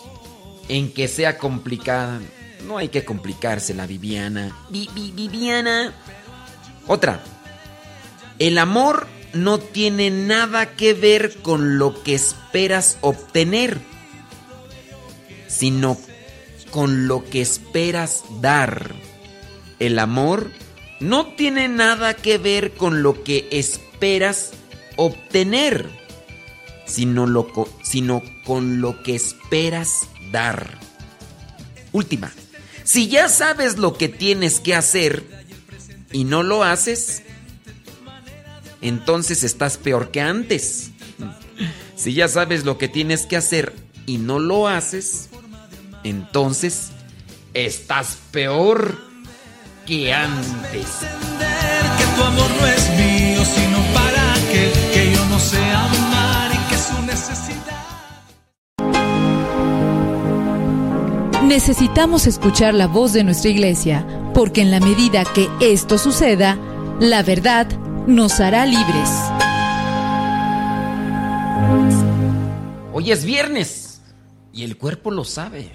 en 0.70 0.92
que 0.92 1.08
sea 1.08 1.36
complicada. 1.36 2.20
No 2.66 2.78
hay 2.78 2.88
que 2.88 3.04
complicarse 3.04 3.74
la 3.74 3.86
Viviana. 3.86 4.56
Viviana. 4.70 5.92
Otra. 6.86 7.22
El 8.38 8.56
amor 8.56 9.08
no 9.32 9.58
tiene 9.58 10.10
nada 10.10 10.76
que 10.76 10.94
ver 10.94 11.42
con 11.42 11.78
lo 11.78 12.02
que 12.02 12.14
esperas 12.14 12.98
obtener, 13.00 13.80
sino 15.48 15.98
con 16.70 17.08
lo 17.08 17.24
que 17.24 17.40
esperas 17.40 18.22
dar. 18.40 18.94
El 19.80 19.98
amor 19.98 20.52
no 21.00 21.34
tiene 21.34 21.66
nada 21.66 22.14
que 22.14 22.38
ver 22.38 22.74
con 22.74 23.02
lo 23.02 23.24
que 23.24 23.48
esperas 23.50 24.52
obtener, 24.96 25.90
sino, 26.86 27.26
sino 27.82 28.22
con 28.44 28.80
lo 28.80 29.02
que 29.02 29.16
esperas 29.16 30.06
dar. 30.30 30.78
Última. 31.92 32.32
Si 32.84 33.08
ya 33.08 33.28
sabes 33.28 33.78
lo 33.78 33.96
que 33.96 34.08
tienes 34.08 34.60
que 34.60 34.74
hacer 34.74 35.24
y 36.12 36.24
no 36.24 36.42
lo 36.42 36.64
haces, 36.64 37.22
entonces 38.80 39.44
estás 39.44 39.76
peor 39.76 40.10
que 40.10 40.20
antes. 40.20 40.90
Si 41.96 42.14
ya 42.14 42.28
sabes 42.28 42.64
lo 42.64 42.78
que 42.78 42.88
tienes 42.88 43.26
que 43.26 43.36
hacer 43.36 43.74
y 44.06 44.18
no 44.18 44.38
lo 44.38 44.68
haces, 44.68 45.28
entonces 46.02 46.90
estás 47.54 48.18
peor 48.30 48.98
que 49.86 50.12
antes. 50.12 50.86
Que 51.98 52.16
tu 52.16 52.22
amor 52.22 52.50
no 52.58 52.66
es 52.66 52.90
mío, 52.96 53.44
Necesitamos 61.50 62.28
escuchar 62.28 62.74
la 62.74 62.86
voz 62.86 63.12
de 63.12 63.24
nuestra 63.24 63.50
iglesia, 63.50 64.06
porque 64.34 64.60
en 64.60 64.70
la 64.70 64.78
medida 64.78 65.24
que 65.24 65.48
esto 65.58 65.98
suceda, 65.98 66.56
la 67.00 67.24
verdad 67.24 67.66
nos 68.06 68.38
hará 68.38 68.64
libres. 68.66 69.10
Hoy 72.92 73.10
es 73.10 73.24
viernes 73.24 74.00
y 74.52 74.62
el 74.62 74.76
cuerpo 74.76 75.10
lo 75.10 75.24
sabe. 75.24 75.72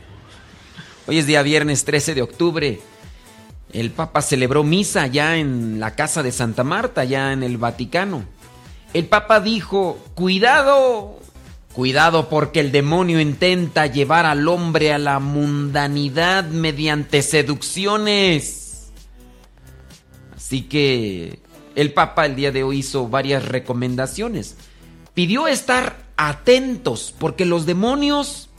Hoy 1.07 1.17
es 1.17 1.27
día 1.27 1.41
viernes 1.41 1.83
13 1.83 2.15
de 2.15 2.21
octubre. 2.21 2.79
El 3.73 3.91
Papa 3.91 4.21
celebró 4.21 4.63
misa 4.63 5.07
ya 5.07 5.35
en 5.35 5.81
la 5.81 5.93
casa 5.93 6.23
de 6.23 6.31
Santa 6.31 6.63
Marta, 6.63 7.03
ya 7.03 7.33
en 7.33 7.43
el 7.43 7.57
Vaticano. 7.57 8.23
El 8.93 9.07
Papa 9.07 9.41
dijo, 9.41 9.99
cuidado, 10.15 11.19
cuidado 11.75 12.29
porque 12.29 12.61
el 12.61 12.71
demonio 12.71 13.19
intenta 13.19 13.85
llevar 13.85 14.25
al 14.25 14.47
hombre 14.47 14.93
a 14.93 14.97
la 14.97 15.19
mundanidad 15.19 16.45
mediante 16.45 17.21
seducciones. 17.21 18.93
Así 20.37 20.61
que 20.61 21.39
el 21.75 21.91
Papa 21.91 22.27
el 22.27 22.37
día 22.37 22.53
de 22.53 22.63
hoy 22.63 22.77
hizo 22.79 23.09
varias 23.09 23.43
recomendaciones. 23.43 24.55
Pidió 25.13 25.49
estar 25.49 25.97
atentos 26.15 27.13
porque 27.19 27.43
los 27.43 27.65
demonios 27.65 28.49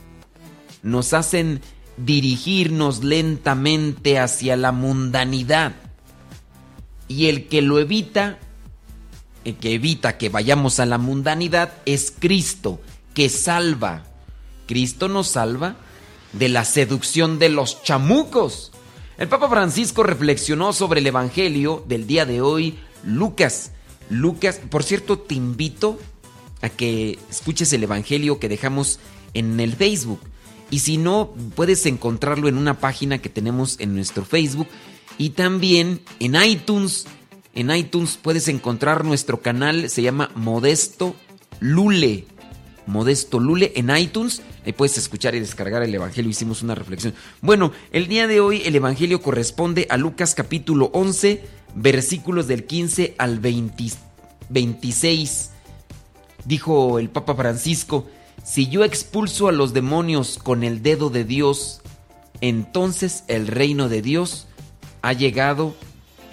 nos 0.82 1.14
hacen 1.14 1.62
dirigirnos 1.96 3.02
lentamente 3.02 4.18
hacia 4.18 4.58
la 4.58 4.72
mundanidad. 4.72 5.72
Y 7.08 7.28
el 7.28 7.48
que 7.48 7.62
lo 7.62 7.78
evita, 7.78 8.38
el 9.46 9.56
que 9.56 9.72
evita 9.72 10.18
que 10.18 10.28
vayamos 10.28 10.80
a 10.80 10.86
la 10.86 10.98
mundanidad, 10.98 11.72
es 11.86 12.12
Cristo, 12.18 12.78
que 13.16 13.30
salva. 13.30 14.04
Cristo 14.66 15.08
nos 15.08 15.28
salva 15.28 15.76
de 16.34 16.50
la 16.50 16.66
seducción 16.66 17.38
de 17.38 17.48
los 17.48 17.82
chamucos. 17.82 18.72
El 19.16 19.26
Papa 19.26 19.48
Francisco 19.48 20.02
reflexionó 20.02 20.74
sobre 20.74 21.00
el 21.00 21.06
Evangelio 21.06 21.82
del 21.88 22.06
día 22.06 22.26
de 22.26 22.42
hoy, 22.42 22.78
Lucas. 23.04 23.72
Lucas, 24.10 24.60
por 24.68 24.82
cierto, 24.82 25.18
te 25.18 25.34
invito 25.34 25.98
a 26.60 26.68
que 26.68 27.18
escuches 27.30 27.72
el 27.72 27.84
Evangelio 27.84 28.38
que 28.38 28.50
dejamos 28.50 29.00
en 29.32 29.60
el 29.60 29.74
Facebook. 29.74 30.20
Y 30.70 30.80
si 30.80 30.98
no, 30.98 31.32
puedes 31.54 31.86
encontrarlo 31.86 32.48
en 32.48 32.58
una 32.58 32.80
página 32.80 33.16
que 33.16 33.30
tenemos 33.30 33.80
en 33.80 33.94
nuestro 33.94 34.26
Facebook 34.26 34.68
y 35.16 35.30
también 35.30 36.02
en 36.20 36.34
iTunes. 36.34 37.06
En 37.54 37.70
iTunes 37.70 38.18
puedes 38.20 38.46
encontrar 38.48 39.06
nuestro 39.06 39.40
canal, 39.40 39.88
se 39.88 40.02
llama 40.02 40.30
Modesto 40.34 41.16
Lule. 41.60 42.26
Modesto 42.86 43.38
Lule 43.38 43.72
en 43.76 43.94
iTunes. 43.96 44.42
Ahí 44.64 44.72
puedes 44.72 44.98
escuchar 44.98 45.34
y 45.34 45.40
descargar 45.40 45.82
el 45.82 45.94
Evangelio. 45.94 46.30
Hicimos 46.30 46.62
una 46.62 46.74
reflexión. 46.74 47.14
Bueno, 47.40 47.72
el 47.92 48.08
día 48.08 48.26
de 48.26 48.40
hoy 48.40 48.62
el 48.64 48.76
Evangelio 48.76 49.20
corresponde 49.20 49.86
a 49.90 49.96
Lucas 49.96 50.34
capítulo 50.34 50.90
11, 50.92 51.44
versículos 51.74 52.46
del 52.46 52.64
15 52.64 53.14
al 53.18 53.40
26. 53.40 55.50
Dijo 56.44 56.98
el 56.98 57.10
Papa 57.10 57.34
Francisco, 57.34 58.06
si 58.44 58.68
yo 58.68 58.84
expulso 58.84 59.48
a 59.48 59.52
los 59.52 59.72
demonios 59.72 60.38
con 60.40 60.62
el 60.62 60.82
dedo 60.82 61.10
de 61.10 61.24
Dios, 61.24 61.80
entonces 62.40 63.24
el 63.26 63.48
reino 63.48 63.88
de 63.88 64.02
Dios 64.02 64.46
ha 65.02 65.12
llegado 65.12 65.74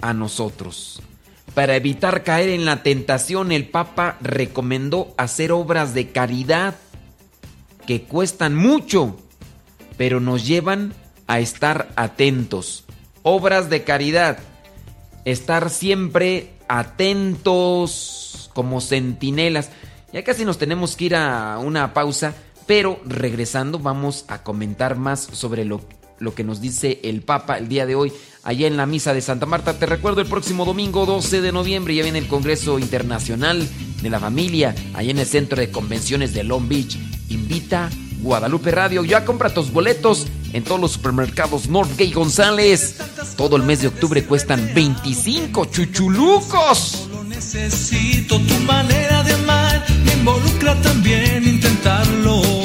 a 0.00 0.12
nosotros. 0.12 1.02
Para 1.54 1.76
evitar 1.76 2.24
caer 2.24 2.48
en 2.48 2.64
la 2.64 2.82
tentación, 2.82 3.52
el 3.52 3.68
Papa 3.68 4.18
recomendó 4.20 5.14
hacer 5.16 5.52
obras 5.52 5.94
de 5.94 6.10
caridad 6.10 6.74
que 7.86 8.02
cuestan 8.02 8.56
mucho, 8.56 9.16
pero 9.96 10.18
nos 10.18 10.46
llevan 10.46 10.94
a 11.28 11.38
estar 11.38 11.92
atentos. 11.94 12.84
Obras 13.22 13.70
de 13.70 13.84
caridad. 13.84 14.38
Estar 15.24 15.70
siempre 15.70 16.50
atentos 16.68 18.50
como 18.52 18.80
centinelas. 18.80 19.70
Ya 20.12 20.24
casi 20.24 20.44
nos 20.44 20.58
tenemos 20.58 20.96
que 20.96 21.04
ir 21.06 21.14
a 21.14 21.58
una 21.58 21.94
pausa, 21.94 22.34
pero 22.66 23.00
regresando 23.04 23.78
vamos 23.78 24.24
a 24.26 24.42
comentar 24.42 24.96
más 24.96 25.20
sobre 25.20 25.64
lo, 25.64 25.80
lo 26.18 26.34
que 26.34 26.44
nos 26.44 26.60
dice 26.60 27.00
el 27.04 27.22
Papa 27.22 27.58
el 27.58 27.68
día 27.68 27.86
de 27.86 27.94
hoy 27.94 28.12
allá 28.42 28.66
en 28.66 28.76
la 28.76 28.86
misa 28.86 29.14
de 29.14 29.20
Santa 29.20 29.46
Marta. 29.46 29.78
Te 29.78 29.86
recuerdo 29.86 30.20
el 30.20 30.26
próximo 30.26 30.64
domingo 30.64 31.06
12 31.06 31.40
de 31.40 31.52
noviembre 31.52 31.94
ya 31.94 32.02
viene 32.02 32.18
el 32.18 32.28
Congreso 32.28 32.78
Internacional 32.78 33.66
de 34.02 34.10
la 34.10 34.20
Familia 34.20 34.74
allá 34.94 35.10
en 35.10 35.18
el 35.18 35.26
Centro 35.26 35.58
de 35.58 35.70
Convenciones 35.70 36.34
de 36.34 36.44
Long 36.44 36.68
Beach. 36.68 36.98
Invita 37.28 37.90
Guadalupe 38.24 38.70
Radio. 38.70 39.04
Ya 39.04 39.24
compra 39.24 39.52
tus 39.52 39.70
boletos 39.72 40.26
en 40.52 40.64
todos 40.64 40.80
los 40.80 40.92
supermercados 40.92 41.68
Northgate 41.68 42.12
González. 42.12 42.96
Todo 43.36 43.56
el 43.56 43.62
mes 43.62 43.82
de 43.82 43.88
octubre 43.88 44.24
cuestan 44.24 44.72
25 44.74 45.66
chuchulucos. 45.66 47.08
Necesito 47.28 48.38
tu 48.38 48.54
manera 48.60 49.22
de 49.24 49.32
amar, 49.32 49.84
me 50.04 50.12
involucra 50.12 50.80
también 50.80 51.42
intentarlo. 51.44 52.63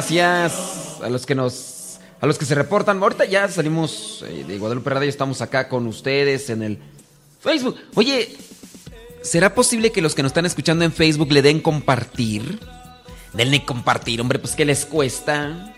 Gracias 0.00 1.02
a 1.02 1.10
los 1.10 1.26
que 1.26 1.34
nos 1.34 1.98
a 2.22 2.26
los 2.26 2.38
que 2.38 2.46
se 2.46 2.54
reportan. 2.54 3.02
Ahorita 3.02 3.26
ya 3.26 3.46
salimos 3.48 4.24
eh, 4.26 4.46
de 4.48 4.56
Guadalupe 4.56 4.88
Radio, 4.88 5.10
estamos 5.10 5.42
acá 5.42 5.68
con 5.68 5.86
ustedes 5.86 6.48
en 6.48 6.62
el 6.62 6.78
Facebook. 7.38 7.76
Oye, 7.96 8.34
¿será 9.20 9.54
posible 9.54 9.92
que 9.92 10.00
los 10.00 10.14
que 10.14 10.22
nos 10.22 10.30
están 10.30 10.46
escuchando 10.46 10.86
en 10.86 10.92
Facebook 10.92 11.30
le 11.32 11.42
den 11.42 11.60
compartir? 11.60 12.60
Denle 13.34 13.62
compartir, 13.66 14.22
hombre, 14.22 14.38
pues 14.38 14.56
¿qué 14.56 14.64
les 14.64 14.86
cuesta? 14.86 15.74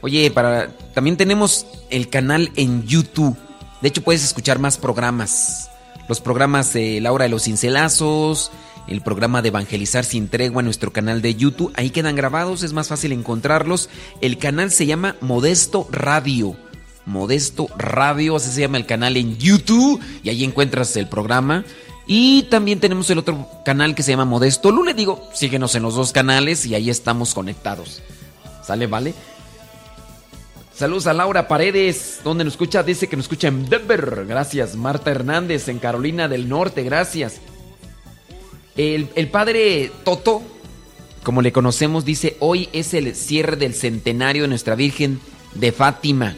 Oye, 0.00 0.30
para 0.30 0.74
también 0.94 1.18
tenemos 1.18 1.66
el 1.90 2.08
canal 2.08 2.50
en 2.56 2.86
YouTube. 2.86 3.36
De 3.82 3.88
hecho, 3.88 4.00
puedes 4.00 4.24
escuchar 4.24 4.60
más 4.60 4.78
programas. 4.78 5.70
Los 6.08 6.22
programas 6.22 6.72
de 6.72 7.02
Laura 7.02 7.24
de 7.24 7.28
los 7.28 7.42
Cincelazos, 7.42 8.50
el 8.88 9.00
programa 9.00 9.42
de 9.42 9.48
Evangelizar 9.48 10.04
sin 10.04 10.28
tregua 10.28 10.60
en 10.60 10.66
nuestro 10.66 10.92
canal 10.92 11.22
de 11.22 11.34
YouTube. 11.34 11.72
Ahí 11.76 11.90
quedan 11.90 12.16
grabados, 12.16 12.62
es 12.62 12.72
más 12.72 12.88
fácil 12.88 13.12
encontrarlos. 13.12 13.88
El 14.20 14.38
canal 14.38 14.70
se 14.70 14.86
llama 14.86 15.16
Modesto 15.20 15.88
Radio. 15.90 16.56
Modesto 17.04 17.68
Radio, 17.76 18.36
así 18.36 18.50
se 18.50 18.62
llama 18.62 18.78
el 18.78 18.86
canal 18.86 19.16
en 19.16 19.36
YouTube. 19.38 20.00
Y 20.22 20.28
ahí 20.28 20.44
encuentras 20.44 20.96
el 20.96 21.08
programa. 21.08 21.64
Y 22.06 22.44
también 22.44 22.78
tenemos 22.78 23.10
el 23.10 23.18
otro 23.18 23.48
canal 23.64 23.94
que 23.94 24.02
se 24.02 24.12
llama 24.12 24.24
Modesto 24.24 24.70
Lule. 24.70 24.94
Digo, 24.94 25.28
síguenos 25.34 25.74
en 25.74 25.82
los 25.82 25.96
dos 25.96 26.12
canales 26.12 26.64
y 26.66 26.74
ahí 26.74 26.88
estamos 26.88 27.34
conectados. 27.34 28.02
¿Sale, 28.62 28.86
vale? 28.86 29.14
Saludos 30.72 31.06
a 31.06 31.14
Laura 31.14 31.48
Paredes, 31.48 32.20
donde 32.22 32.44
nos 32.44 32.52
escucha, 32.52 32.82
dice 32.82 33.08
que 33.08 33.16
nos 33.16 33.24
escucha 33.24 33.48
en 33.48 33.68
Denver. 33.68 34.26
Gracias. 34.28 34.76
Marta 34.76 35.10
Hernández 35.10 35.68
en 35.68 35.78
Carolina 35.78 36.28
del 36.28 36.48
Norte, 36.48 36.82
gracias. 36.82 37.40
El, 38.76 39.28
padre 39.30 39.90
Toto, 40.04 40.42
como 41.22 41.40
le 41.40 41.50
conocemos, 41.50 42.04
dice, 42.04 42.36
hoy 42.40 42.68
es 42.72 42.92
el 42.92 43.14
cierre 43.16 43.56
del 43.56 43.74
centenario 43.74 44.42
de 44.42 44.48
nuestra 44.48 44.74
Virgen 44.74 45.18
de 45.54 45.72
Fátima. 45.72 46.36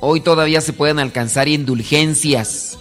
Hoy 0.00 0.20
todavía 0.20 0.60
se 0.60 0.74
pueden 0.74 0.98
alcanzar 0.98 1.48
indulgencias. 1.48 2.78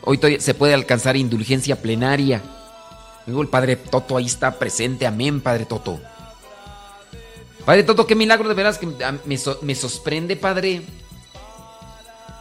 Hoy 0.00 0.16
todavía 0.16 0.40
se 0.40 0.54
puede 0.54 0.72
alcanzar 0.72 1.16
indulgencia 1.16 1.80
plenaria. 1.80 2.42
Luego 3.26 3.42
el 3.42 3.48
padre 3.48 3.76
Toto 3.76 4.16
ahí 4.16 4.26
está 4.26 4.58
presente. 4.58 5.06
Amén, 5.06 5.42
padre 5.42 5.66
Toto. 5.66 6.00
Padre 7.66 7.82
Toto, 7.82 8.06
qué 8.06 8.14
milagro 8.14 8.48
de 8.48 8.54
veras 8.54 8.78
que 8.78 8.86
me, 8.86 9.38
me 9.62 9.74
sorprende, 9.74 10.36
padre. 10.36 10.82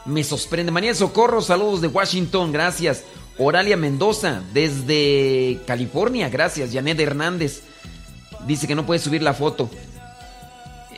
Me 0.06 0.24
sorprende. 0.24 0.72
María 0.72 0.96
Socorro, 0.96 1.42
saludos 1.42 1.82
de 1.82 1.88
Washington, 1.88 2.54
gracias. 2.54 3.04
Oralia 3.38 3.78
Mendoza, 3.78 4.42
desde 4.54 5.60
California, 5.66 6.30
gracias. 6.30 6.72
Janet 6.74 7.00
Hernández, 7.00 7.64
dice 8.46 8.68
que 8.68 8.76
no 8.76 8.86
puede 8.86 9.00
subir 9.00 9.24
la 9.24 9.34
foto. 9.34 9.70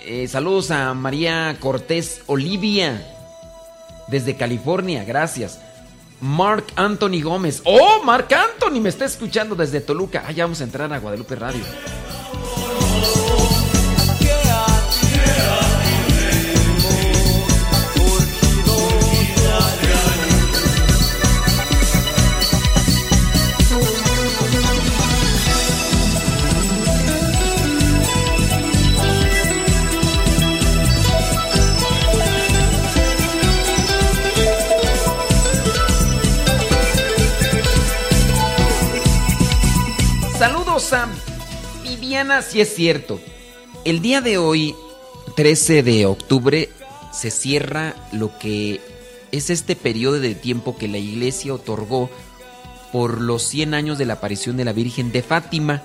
Eh, 0.05 0.27
saludos 0.27 0.71
a 0.71 0.93
María 0.93 1.57
Cortés 1.59 2.21
Olivia, 2.27 3.05
desde 4.07 4.35
California, 4.35 5.03
gracias. 5.03 5.59
Mark 6.21 6.65
Anthony 6.75 7.21
Gómez. 7.21 7.61
¡Oh, 7.65 8.01
Mark 8.03 8.27
Anthony! 8.33 8.79
Me 8.79 8.89
está 8.89 9.05
escuchando 9.05 9.55
desde 9.55 9.81
Toluca. 9.81 10.23
Ah, 10.27 10.31
ya 10.31 10.45
vamos 10.45 10.61
a 10.61 10.63
entrar 10.63 10.91
a 10.91 10.99
Guadalupe 10.99 11.35
Radio. 11.35 11.61
Saludos 40.85 40.93
a 40.93 41.09
Viviana, 41.83 42.41
si 42.43 42.61
es 42.61 42.75
cierto. 42.75 43.19
El 43.85 44.03
día 44.03 44.21
de 44.21 44.37
hoy, 44.37 44.75
13 45.35 45.81
de 45.81 46.05
octubre, 46.05 46.69
se 47.11 47.31
cierra 47.31 47.95
lo 48.11 48.37
que 48.37 48.79
es 49.31 49.49
este 49.49 49.75
periodo 49.75 50.19
de 50.19 50.35
tiempo 50.35 50.77
que 50.77 50.87
la 50.87 50.99
iglesia 50.99 51.55
otorgó 51.55 52.11
por 52.91 53.19
los 53.19 53.41
100 53.43 53.73
años 53.73 53.97
de 53.97 54.05
la 54.05 54.13
aparición 54.13 54.57
de 54.57 54.65
la 54.65 54.73
Virgen 54.73 55.11
de 55.11 55.23
Fátima. 55.23 55.81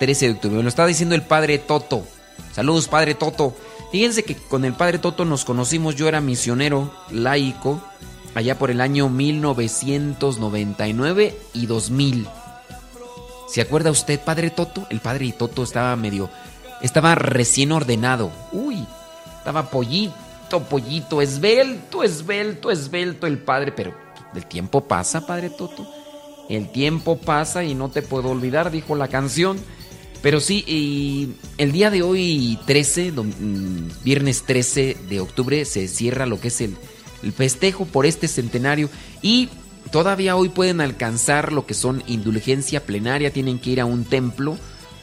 13 0.00 0.26
de 0.26 0.32
octubre. 0.32 0.56
Me 0.56 0.64
lo 0.64 0.68
estaba 0.68 0.88
diciendo 0.88 1.14
el 1.14 1.22
padre 1.22 1.58
Toto. 1.58 2.02
Saludos, 2.52 2.88
padre 2.88 3.14
Toto. 3.14 3.54
Fíjense 3.92 4.24
que 4.24 4.34
con 4.34 4.64
el 4.64 4.72
padre 4.72 4.98
Toto 4.98 5.24
nos 5.24 5.44
conocimos. 5.44 5.94
Yo 5.94 6.08
era 6.08 6.20
misionero 6.20 6.92
laico 7.12 7.80
allá 8.34 8.58
por 8.58 8.72
el 8.72 8.80
año 8.80 9.10
1999 9.10 11.38
y 11.54 11.66
2000. 11.66 12.26
¿Se 13.52 13.60
acuerda 13.60 13.90
usted, 13.90 14.20
padre 14.20 14.50
Toto? 14.50 14.86
El 14.90 15.00
padre 15.00 15.32
Toto 15.36 15.62
estaba 15.62 15.94
medio. 15.96 16.30
Estaba 16.82 17.14
recién 17.14 17.72
ordenado. 17.72 18.30
Uy, 18.52 18.86
estaba 19.38 19.70
pollito, 19.70 20.62
pollito, 20.68 21.20
esbelto, 21.20 22.02
esbelto, 22.04 22.70
esbelto 22.70 23.26
el 23.26 23.38
padre. 23.38 23.72
Pero 23.72 23.94
el 24.34 24.46
tiempo 24.46 24.82
pasa, 24.86 25.26
padre 25.26 25.50
Toto. 25.50 25.86
El 26.48 26.70
tiempo 26.70 27.18
pasa 27.18 27.64
y 27.64 27.74
no 27.74 27.90
te 27.90 28.02
puedo 28.02 28.30
olvidar, 28.30 28.70
dijo 28.70 28.94
la 28.96 29.08
canción. 29.08 29.58
Pero 30.22 30.40
sí, 30.40 30.64
y 30.66 31.34
el 31.58 31.72
día 31.72 31.90
de 31.90 32.02
hoy, 32.02 32.58
13, 32.66 33.14
dom- 33.14 33.34
mm, 33.38 34.04
viernes 34.04 34.42
13 34.44 34.96
de 35.08 35.20
octubre, 35.20 35.64
se 35.64 35.88
cierra 35.88 36.26
lo 36.26 36.38
que 36.40 36.48
es 36.48 36.60
el, 36.60 36.76
el 37.22 37.32
festejo 37.32 37.86
por 37.86 38.04
este 38.04 38.28
centenario. 38.28 38.90
Y 39.22 39.48
todavía 39.90 40.36
hoy 40.36 40.48
pueden 40.48 40.80
alcanzar 40.80 41.52
lo 41.52 41.66
que 41.66 41.74
son 41.74 42.02
indulgencia 42.06 42.84
plenaria. 42.84 43.32
Tienen 43.32 43.58
que 43.58 43.70
ir 43.70 43.80
a 43.80 43.86
un 43.86 44.04
templo 44.04 44.56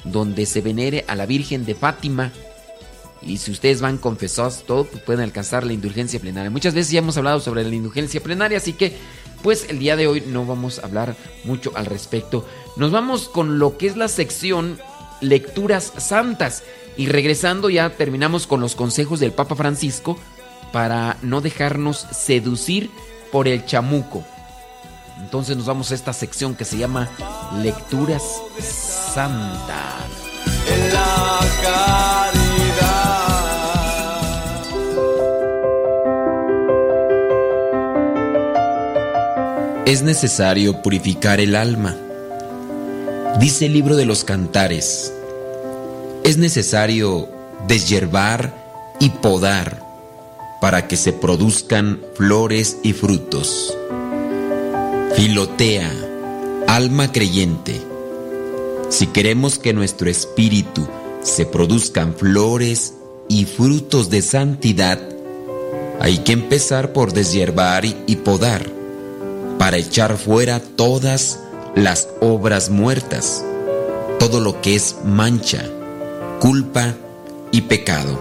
donde 0.04 0.46
se 0.46 0.62
venere 0.62 1.06
a 1.08 1.16
la 1.16 1.26
Virgen 1.26 1.66
de 1.66 1.76
Fátima. 1.76 2.32
Y 3.22 3.38
si 3.38 3.52
ustedes 3.52 3.82
van 3.82 3.98
confesados, 3.98 4.64
todo, 4.66 4.86
pues 4.86 5.02
pueden 5.04 5.22
alcanzar 5.22 5.66
la 5.66 5.74
indulgencia 5.74 6.20
plenaria. 6.20 6.50
Muchas 6.50 6.74
veces 6.74 6.92
ya 6.92 7.00
hemos 7.00 7.18
hablado 7.18 7.40
sobre 7.40 7.64
la 7.64 7.76
indulgencia 7.76 8.22
plenaria, 8.22 8.58
así 8.58 8.74
que 8.74 8.96
pues 9.44 9.68
el 9.70 9.80
día 9.80 9.96
de 9.96 10.08
hoy 10.08 10.24
no 10.28 10.46
vamos 10.46 10.80
a 10.80 10.86
hablar 10.86 11.16
mucho 11.44 11.72
al 11.76 11.86
respecto. 11.86 12.46
Nos 12.76 12.92
vamos 12.92 13.28
con 13.28 13.60
lo 13.60 13.78
que 13.78 13.88
es 13.88 13.98
la 13.98 14.08
sección 14.08 14.78
Lecturas 15.22 15.94
Santas. 15.98 16.64
Y 16.96 17.08
regresando 17.08 17.70
ya 17.70 17.92
terminamos 17.92 18.48
con 18.48 18.60
los 18.60 18.76
consejos 18.76 19.20
del 19.20 19.32
Papa 19.32 19.56
Francisco 19.56 20.18
para 20.72 21.18
no 21.22 21.42
dejarnos 21.42 22.08
seducir 22.12 22.90
por 23.32 23.48
el 23.48 23.66
chamuco. 23.66 24.26
Entonces 25.20 25.58
nos 25.58 25.66
vamos 25.66 25.92
a 25.92 25.96
esta 25.96 26.14
sección 26.14 26.56
que 26.56 26.66
se 26.66 26.78
llama 26.78 27.10
Lecturas 27.62 28.24
Santas. 28.60 30.08
en 30.74 30.94
la 30.94 31.40
caridad. 31.62 33.08
Es 39.86 40.04
necesario 40.04 40.82
purificar 40.82 41.40
el 41.40 41.56
alma. 41.56 41.96
Dice 43.40 43.68
el 43.68 43.74
libro 43.74 43.96
de 43.96 44.06
los 44.06 44.24
cantares, 44.24 45.14
es 46.24 46.38
necesario 46.38 47.30
deshiervar 47.68 48.54
y 49.00 49.10
podar 49.12 49.82
para 50.60 50.88
que 50.88 50.98
se 50.98 51.14
produzcan 51.14 52.02
flores 52.16 52.78
y 52.84 52.94
frutos. 52.94 53.78
Filotea, 55.16 55.92
alma 56.68 57.12
creyente, 57.12 57.82
si 58.90 59.08
queremos 59.08 59.60
que 59.60 59.74
nuestro 59.74 60.10
espíritu 60.10 60.88
se 61.22 61.46
produzcan 61.46 62.14
flores 62.14 62.94
y 63.28 63.46
frutos 63.46 64.10
de 64.10 64.22
santidad, 64.22 65.00
hay 66.00 66.20
que 66.20 66.34
empezar 66.34 66.94
por 66.94 67.14
deshiervar 67.14 67.86
y 67.86 68.16
podar 68.18 68.66
para 69.58 69.78
echar 69.78 70.18
fuera 70.18 70.60
todas 70.60 71.40
las 71.76 72.10
obras 72.22 72.70
muertas, 72.70 73.44
todo 74.20 74.40
lo 74.40 74.62
que 74.62 74.76
es 74.76 74.96
mancha, 75.04 75.66
culpa 76.40 76.96
y 77.52 77.62
pecado. 77.62 78.20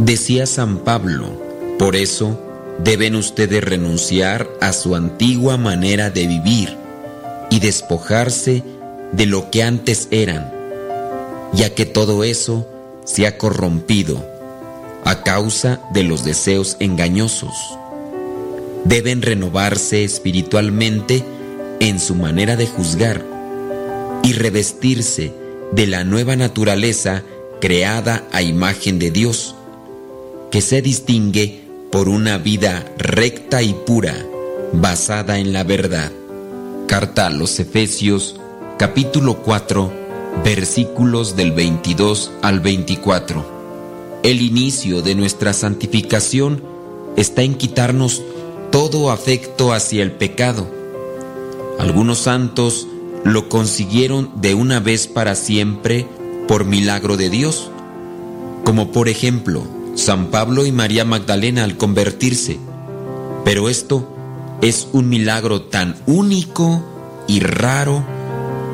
Decía 0.00 0.46
San 0.46 0.78
Pablo, 0.78 1.40
por 1.78 1.96
eso 1.96 2.38
deben 2.82 3.14
ustedes 3.16 3.62
renunciar 3.62 4.48
a 4.60 4.72
su 4.72 4.96
antigua 4.96 5.56
manera 5.56 6.10
de 6.10 6.26
vivir 6.26 6.76
y 7.50 7.60
despojarse 7.60 8.62
de 9.12 9.26
lo 9.26 9.50
que 9.50 9.62
antes 9.62 10.08
eran, 10.10 10.52
ya 11.52 11.74
que 11.74 11.86
todo 11.86 12.24
eso 12.24 12.68
se 13.04 13.26
ha 13.26 13.38
corrompido 13.38 14.24
a 15.04 15.22
causa 15.22 15.80
de 15.92 16.02
los 16.02 16.24
deseos 16.24 16.76
engañosos. 16.80 17.54
Deben 18.84 19.22
renovarse 19.22 20.04
espiritualmente 20.04 21.24
en 21.80 22.00
su 22.00 22.14
manera 22.14 22.56
de 22.56 22.66
juzgar 22.66 23.24
y 24.22 24.32
revestirse 24.32 25.32
de 25.72 25.86
la 25.86 26.04
nueva 26.04 26.36
naturaleza 26.36 27.22
creada 27.60 28.24
a 28.32 28.42
imagen 28.42 28.98
de 28.98 29.10
Dios, 29.10 29.54
que 30.50 30.60
se 30.60 30.82
distingue 30.82 31.63
por 31.94 32.08
una 32.08 32.38
vida 32.38 32.84
recta 32.98 33.62
y 33.62 33.72
pura, 33.72 34.16
basada 34.72 35.38
en 35.38 35.52
la 35.52 35.62
verdad. 35.62 36.10
Carta 36.88 37.28
a 37.28 37.30
los 37.30 37.60
Efesios, 37.60 38.34
capítulo 38.80 39.36
4, 39.44 39.92
versículos 40.44 41.36
del 41.36 41.52
22 41.52 42.32
al 42.42 42.58
24. 42.58 44.20
El 44.24 44.42
inicio 44.42 45.02
de 45.02 45.14
nuestra 45.14 45.52
santificación 45.52 46.64
está 47.14 47.42
en 47.42 47.54
quitarnos 47.54 48.22
todo 48.72 49.12
afecto 49.12 49.72
hacia 49.72 50.02
el 50.02 50.10
pecado. 50.10 50.66
Algunos 51.78 52.18
santos 52.18 52.88
lo 53.22 53.48
consiguieron 53.48 54.32
de 54.34 54.54
una 54.54 54.80
vez 54.80 55.06
para 55.06 55.36
siempre 55.36 56.08
por 56.48 56.64
milagro 56.64 57.16
de 57.16 57.30
Dios, 57.30 57.70
como 58.64 58.90
por 58.90 59.08
ejemplo 59.08 59.83
San 59.94 60.26
Pablo 60.26 60.66
y 60.66 60.72
María 60.72 61.04
Magdalena 61.04 61.64
al 61.64 61.76
convertirse. 61.76 62.58
Pero 63.44 63.68
esto 63.68 64.08
es 64.60 64.88
un 64.92 65.08
milagro 65.08 65.62
tan 65.62 65.96
único 66.06 66.82
y 67.26 67.40
raro 67.40 68.04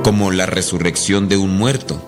como 0.02 0.30
la 0.30 0.46
resurrección 0.46 1.28
de 1.28 1.36
un 1.36 1.56
muerto. 1.56 2.00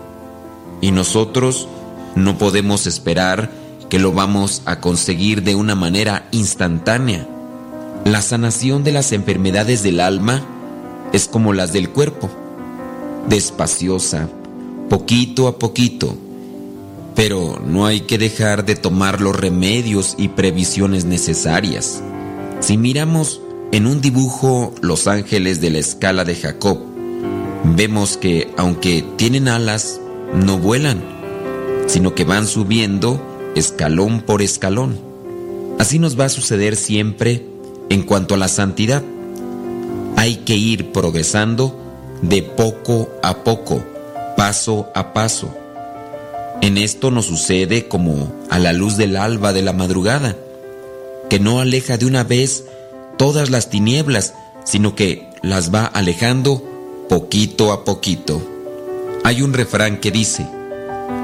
Y 0.81 0.91
nosotros 0.93 1.69
no 2.15 2.39
podemos 2.39 2.87
esperar 2.87 3.51
que 3.89 3.99
lo 3.99 4.13
vamos 4.13 4.63
a 4.65 4.81
conseguir 4.81 5.43
de 5.43 5.55
una 5.55 5.75
manera 5.75 6.27
instantánea. 6.31 7.29
La 8.05 8.23
sanación 8.23 8.85
de 8.85 8.93
las 8.93 9.13
enfermedades 9.13 9.83
del 9.83 10.01
alma 10.01 10.43
es 11.13 11.29
como 11.29 11.53
las 11.53 11.73
del 11.73 11.91
cuerpo, 11.91 12.31
despaciosa, 13.29 14.29
poquito 14.89 15.47
a 15.47 15.59
poquito, 15.59 16.17
pero 17.15 17.61
no 17.65 17.87
hay 17.87 18.03
que 18.03 18.19
dejar 18.19 18.65
de 18.65 18.75
tomar 18.75 19.21
los 19.21 19.37
remedios 19.37 20.15
y 20.19 20.29
previsiones 20.29 21.05
necesarias. 21.05 22.03
Si 22.61 22.77
miramos 22.77 23.41
en 23.73 23.87
un 23.87 24.01
dibujo 24.01 24.75
los 24.81 25.07
ángeles 25.07 25.61
de 25.61 25.71
la 25.71 25.79
escala 25.79 26.25
de 26.25 26.37
Jacob, 26.37 26.79
vemos 27.65 28.17
que 28.17 28.53
aunque 28.57 29.05
tienen 29.17 29.49
alas, 29.49 30.01
no 30.35 30.59
vuelan, 30.59 31.03
sino 31.87 32.15
que 32.15 32.25
van 32.25 32.47
subiendo 32.47 33.21
escalón 33.55 34.21
por 34.21 34.43
escalón. 34.43 34.99
Así 35.79 35.99
nos 35.99 36.19
va 36.19 36.27
a 36.27 36.31
suceder 36.31 36.77
siempre 36.77 37.47
en 37.89 38.03
cuanto 38.03 38.35
a 38.35 38.39
la 38.39 38.49
santidad. 38.49 39.03
Hay 40.17 40.37
que 40.37 40.57
ir 40.57 40.93
progresando 40.93 41.79
de 42.23 42.43
poco 42.43 43.11
a 43.23 43.43
poco, 43.43 43.83
paso 44.37 44.89
a 44.95 45.13
paso. 45.13 45.62
En 46.63 46.79
esto 46.79 47.11
nos 47.11 47.27
sucede 47.27 47.89
como 47.89 48.33
a 48.49 48.61
la 48.61 48.73
luz 48.73 48.97
del 48.97 49.17
alba 49.17 49.53
de 49.53 49.63
la 49.63 49.73
madrugada, 49.73 50.37
que 51.29 51.41
no 51.41 51.59
aleja 51.59 51.99
de 51.99 52.07
una 52.07 52.23
vez 52.23 52.67
todas 53.19 53.51
las 53.51 53.69
tinieblas, 53.69 54.35
sino 54.65 54.95
que 54.95 55.29
las 55.43 55.75
va 55.75 55.87
alejando 55.87 56.63
poquito 57.09 57.73
a 57.73 57.85
poquito. 57.85 58.41
Hay 59.25 59.43
un 59.43 59.55
refrán 59.55 59.99
que 59.99 60.13
dice, 60.13 60.47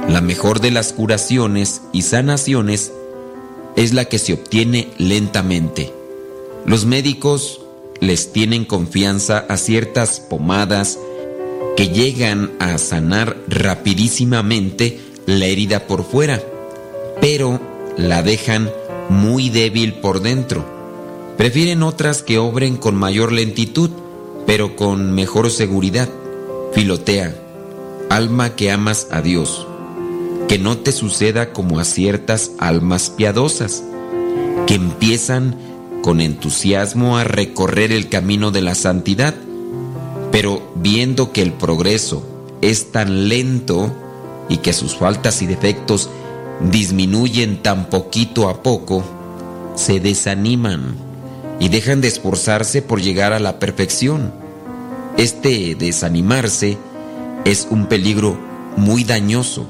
la 0.09 0.21
mejor 0.21 0.61
de 0.61 0.73
las 0.73 0.93
curaciones 0.93 1.83
y 1.93 2.03
sanaciones 2.03 2.91
es 3.77 3.95
la 3.95 4.07
que 4.07 4.19
se 4.19 4.33
obtiene 4.33 4.89
lentamente. 4.99 5.95
Los 6.67 6.85
médicos 6.85 7.61
les 8.01 8.33
tienen 8.33 8.65
confianza 8.65 9.47
a 9.49 9.57
ciertas 9.57 10.19
pomadas 10.19 10.99
que 11.77 11.91
llegan 11.91 12.51
a 12.59 12.77
sanar 12.79 13.37
rapidísimamente 13.47 15.08
la 15.29 15.45
herida 15.45 15.87
por 15.87 16.05
fuera, 16.05 16.43
pero 17.21 17.61
la 17.99 18.23
dejan 18.23 18.71
muy 19.11 19.51
débil 19.51 19.93
por 19.93 20.23
dentro. 20.23 20.65
Prefieren 21.37 21.83
otras 21.83 22.23
que 22.23 22.39
obren 22.39 22.79
con 22.79 22.95
mayor 22.95 23.33
lentitud, 23.33 23.91
pero 24.47 24.75
con 24.75 25.13
mejor 25.13 25.51
seguridad. 25.51 26.09
Filotea, 26.73 27.37
alma 28.09 28.57
que 28.57 28.71
amas 28.71 29.07
a 29.11 29.21
Dios, 29.21 29.67
que 30.49 30.59
no 30.59 30.79
te 30.79 30.93
suceda 30.93 31.53
como 31.53 31.79
a 31.79 31.85
ciertas 31.85 32.53
almas 32.57 33.11
piadosas, 33.11 33.85
que 34.67 34.77
empiezan 34.77 35.57
con 36.03 36.23
entusiasmo 36.23 37.19
a 37.19 37.25
recorrer 37.25 37.93
el 37.93 38.09
camino 38.09 38.51
de 38.51 38.63
la 38.63 38.75
santidad, 38.75 39.35
pero 40.33 40.73
viendo 40.75 41.33
que 41.33 41.43
el 41.43 41.53
progreso 41.53 42.25
es 42.63 42.93
tan 42.93 43.29
lento 43.29 43.95
y 44.49 44.59
que 44.59 44.73
sus 44.73 44.97
faltas 44.97 45.43
y 45.43 45.47
defectos 45.47 46.11
disminuyen 46.61 47.63
tan 47.63 47.89
poquito 47.89 48.49
a 48.49 48.63
poco, 48.63 49.05
se 49.75 50.01
desaniman 50.01 50.97
y 51.61 51.69
dejan 51.69 52.01
de 52.01 52.09
esforzarse 52.09 52.83
por 52.83 53.01
llegar 53.01 53.33
a 53.33 53.39
la 53.39 53.59
perfección. 53.59 54.33
Este 55.17 55.75
desanimarse 55.75 56.79
es 57.45 57.69
un 57.71 57.87
peligro 57.87 58.39
muy 58.77 59.05
dañoso, 59.05 59.67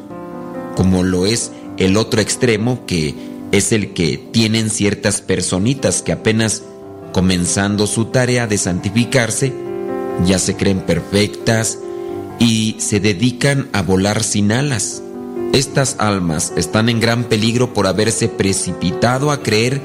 como 0.77 1.03
lo 1.03 1.27
es 1.27 1.53
el 1.77 1.97
otro 1.97 2.21
extremo 2.21 2.85
que 2.87 3.15
es 3.53 3.73
el 3.73 3.95
que 3.95 4.19
tienen 4.19 4.71
ciertas 4.71 5.21
personitas 5.21 6.03
que 6.03 6.13
apenas 6.13 6.63
comenzando 7.13 7.87
su 7.87 8.07
tarea 8.07 8.47
de 8.47 8.59
santificarse, 8.59 9.53
ya 10.27 10.39
se 10.39 10.57
creen 10.57 10.81
perfectas 10.81 11.79
y 12.39 12.77
se 12.79 13.01
dedican 13.01 13.69
a 13.73 13.83
volar 13.83 14.23
sin 14.23 14.53
alas. 14.53 15.03
Estas 15.53 15.97
almas 15.99 16.53
están 16.57 16.89
en 16.89 17.01
gran 17.01 17.25
peligro 17.25 17.73
por 17.73 17.87
haberse 17.87 18.29
precipitado 18.29 19.31
a 19.31 19.43
creer 19.43 19.81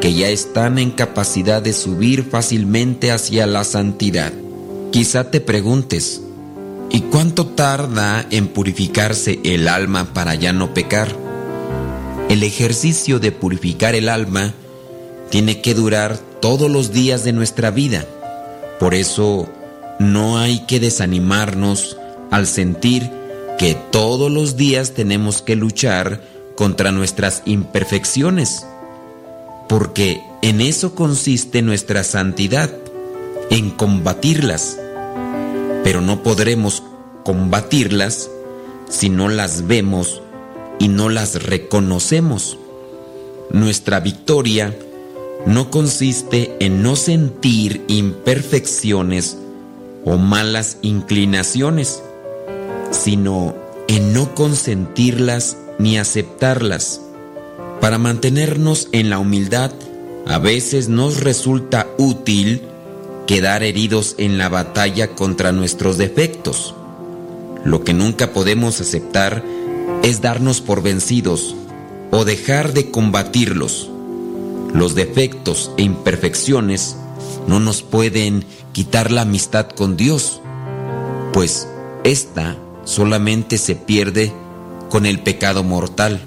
que 0.00 0.12
ya 0.12 0.28
están 0.28 0.78
en 0.78 0.90
capacidad 0.90 1.62
de 1.62 1.72
subir 1.72 2.24
fácilmente 2.24 3.10
hacia 3.10 3.46
la 3.46 3.64
santidad. 3.64 4.32
Quizá 4.92 5.30
te 5.30 5.40
preguntes, 5.40 6.20
¿y 6.90 7.00
cuánto 7.00 7.46
tarda 7.46 8.26
en 8.30 8.48
purificarse 8.48 9.40
el 9.44 9.68
alma 9.68 10.12
para 10.12 10.34
ya 10.34 10.52
no 10.52 10.74
pecar? 10.74 11.14
El 12.28 12.42
ejercicio 12.42 13.18
de 13.18 13.32
purificar 13.32 13.94
el 13.94 14.08
alma 14.08 14.52
tiene 15.30 15.60
que 15.60 15.74
durar 15.74 16.18
todos 16.40 16.70
los 16.70 16.92
días 16.92 17.24
de 17.24 17.32
nuestra 17.32 17.70
vida. 17.70 18.04
Por 18.78 18.94
eso 18.94 19.48
no 19.98 20.38
hay 20.38 20.60
que 20.66 20.80
desanimarnos 20.80 21.96
al 22.30 22.46
sentir 22.46 23.10
que 23.58 23.74
todos 23.74 24.30
los 24.30 24.56
días 24.56 24.92
tenemos 24.92 25.42
que 25.42 25.56
luchar 25.56 26.20
contra 26.56 26.92
nuestras 26.92 27.42
imperfecciones, 27.46 28.66
porque 29.68 30.22
en 30.42 30.60
eso 30.60 30.94
consiste 30.94 31.62
nuestra 31.62 32.04
santidad, 32.04 32.70
en 33.50 33.70
combatirlas. 33.70 34.78
Pero 35.84 36.00
no 36.00 36.22
podremos 36.22 36.82
combatirlas 37.24 38.28
si 38.88 39.08
no 39.08 39.28
las 39.28 39.66
vemos 39.66 40.22
y 40.78 40.88
no 40.88 41.08
las 41.08 41.42
reconocemos. 41.42 42.58
Nuestra 43.50 44.00
victoria 44.00 44.76
no 45.46 45.70
consiste 45.70 46.56
en 46.60 46.82
no 46.82 46.96
sentir 46.96 47.84
imperfecciones 47.88 49.38
o 50.06 50.16
malas 50.16 50.78
inclinaciones, 50.82 52.02
sino 52.92 53.54
en 53.88 54.14
no 54.14 54.34
consentirlas 54.34 55.58
ni 55.78 55.98
aceptarlas. 55.98 57.02
Para 57.80 57.98
mantenernos 57.98 58.88
en 58.92 59.10
la 59.10 59.18
humildad, 59.18 59.72
a 60.26 60.38
veces 60.38 60.88
nos 60.88 61.20
resulta 61.20 61.88
útil 61.98 62.62
quedar 63.26 63.64
heridos 63.64 64.14
en 64.18 64.38
la 64.38 64.48
batalla 64.48 65.08
contra 65.08 65.50
nuestros 65.50 65.98
defectos. 65.98 66.74
Lo 67.64 67.82
que 67.82 67.92
nunca 67.92 68.32
podemos 68.32 68.80
aceptar 68.80 69.42
es 70.04 70.22
darnos 70.22 70.60
por 70.60 70.82
vencidos 70.82 71.56
o 72.12 72.24
dejar 72.24 72.72
de 72.72 72.92
combatirlos. 72.92 73.90
Los 74.72 74.94
defectos 74.94 75.72
e 75.76 75.82
imperfecciones 75.82 76.96
no 77.46 77.60
nos 77.60 77.82
pueden 77.82 78.44
quitar 78.72 79.10
la 79.10 79.22
amistad 79.22 79.68
con 79.68 79.96
Dios, 79.96 80.40
pues 81.32 81.68
esta 82.04 82.56
solamente 82.84 83.58
se 83.58 83.76
pierde 83.76 84.32
con 84.90 85.06
el 85.06 85.20
pecado 85.20 85.62
mortal. 85.64 86.20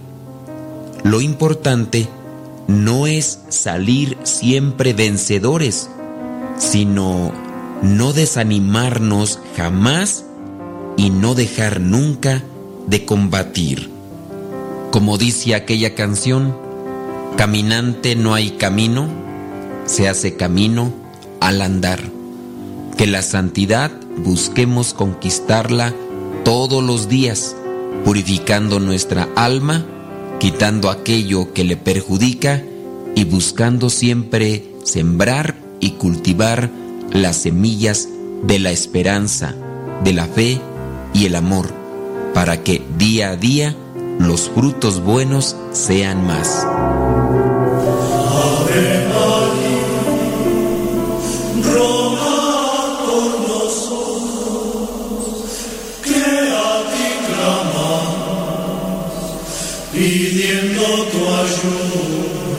Lo 1.03 1.21
importante 1.21 2.07
no 2.67 3.07
es 3.07 3.39
salir 3.49 4.17
siempre 4.23 4.93
vencedores, 4.93 5.89
sino 6.57 7.31
no 7.81 8.13
desanimarnos 8.13 9.39
jamás 9.55 10.25
y 10.97 11.09
no 11.09 11.35
dejar 11.35 11.79
nunca 11.79 12.43
de 12.87 13.05
combatir. 13.05 13.89
Como 14.91 15.17
dice 15.17 15.55
aquella 15.55 15.95
canción, 15.95 16.55
caminante 17.37 18.15
no 18.15 18.33
hay 18.33 18.51
camino, 18.51 19.07
se 19.85 20.09
hace 20.09 20.35
camino 20.35 20.98
al 21.39 21.61
andar. 21.61 21.99
Que 22.97 23.07
la 23.07 23.21
santidad 23.21 23.91
busquemos 24.17 24.93
conquistarla 24.93 25.93
todos 26.43 26.83
los 26.83 27.07
días, 27.07 27.55
purificando 28.03 28.79
nuestra 28.79 29.27
alma, 29.35 29.85
quitando 30.39 30.89
aquello 30.89 31.53
que 31.53 31.63
le 31.63 31.77
perjudica 31.77 32.63
y 33.15 33.23
buscando 33.25 33.89
siempre 33.89 34.65
sembrar 34.83 35.55
y 35.79 35.91
cultivar 35.91 36.69
las 37.11 37.37
semillas 37.37 38.07
de 38.43 38.59
la 38.59 38.71
esperanza, 38.71 39.55
de 40.03 40.13
la 40.13 40.25
fe 40.25 40.59
y 41.13 41.25
el 41.25 41.35
amor, 41.35 41.73
para 42.33 42.63
que 42.63 42.81
día 42.97 43.31
a 43.31 43.35
día 43.35 43.75
los 44.19 44.49
frutos 44.49 45.01
buenos 45.01 45.55
sean 45.71 46.25
más. 46.25 46.65
Pidiendo 59.91 60.81
tu 61.11 61.27
ayuda. 61.27 62.49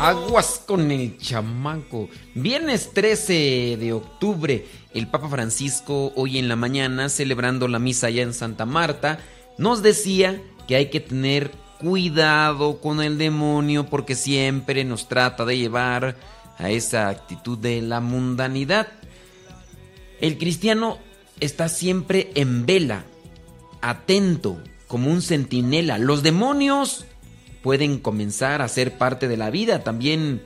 Aguas 0.00 0.62
con 0.64 0.90
el 0.90 1.18
chamaco. 1.18 2.08
Viernes 2.34 2.92
13 2.94 3.76
de 3.78 3.92
octubre, 3.92 4.64
el 4.94 5.08
Papa 5.08 5.28
Francisco, 5.28 6.12
hoy 6.14 6.38
en 6.38 6.48
la 6.48 6.56
mañana, 6.56 7.08
celebrando 7.08 7.68
la 7.68 7.78
misa 7.78 8.06
allá 8.06 8.22
en 8.22 8.32
Santa 8.32 8.64
Marta, 8.64 9.18
nos 9.58 9.82
decía 9.82 10.40
que 10.66 10.76
hay 10.76 10.86
que 10.86 11.00
tener 11.00 11.50
cuidado 11.80 12.80
con 12.80 13.02
el 13.02 13.18
demonio 13.18 13.86
porque 13.86 14.14
siempre 14.14 14.84
nos 14.84 15.08
trata 15.08 15.44
de 15.44 15.58
llevar 15.58 16.16
a 16.58 16.70
esa 16.70 17.08
actitud 17.08 17.58
de 17.58 17.82
la 17.82 18.00
mundanidad. 18.00 18.88
El 20.20 20.38
cristiano 20.38 20.98
está 21.40 21.68
siempre 21.68 22.30
en 22.34 22.66
vela, 22.66 23.04
atento, 23.80 24.62
como 24.86 25.10
un 25.10 25.22
centinela. 25.22 25.98
Los 25.98 26.22
demonios 26.22 27.04
pueden 27.62 27.98
comenzar 27.98 28.62
a 28.62 28.68
ser 28.68 28.96
parte 28.98 29.28
de 29.28 29.36
la 29.36 29.50
vida. 29.50 29.84
También 29.84 30.42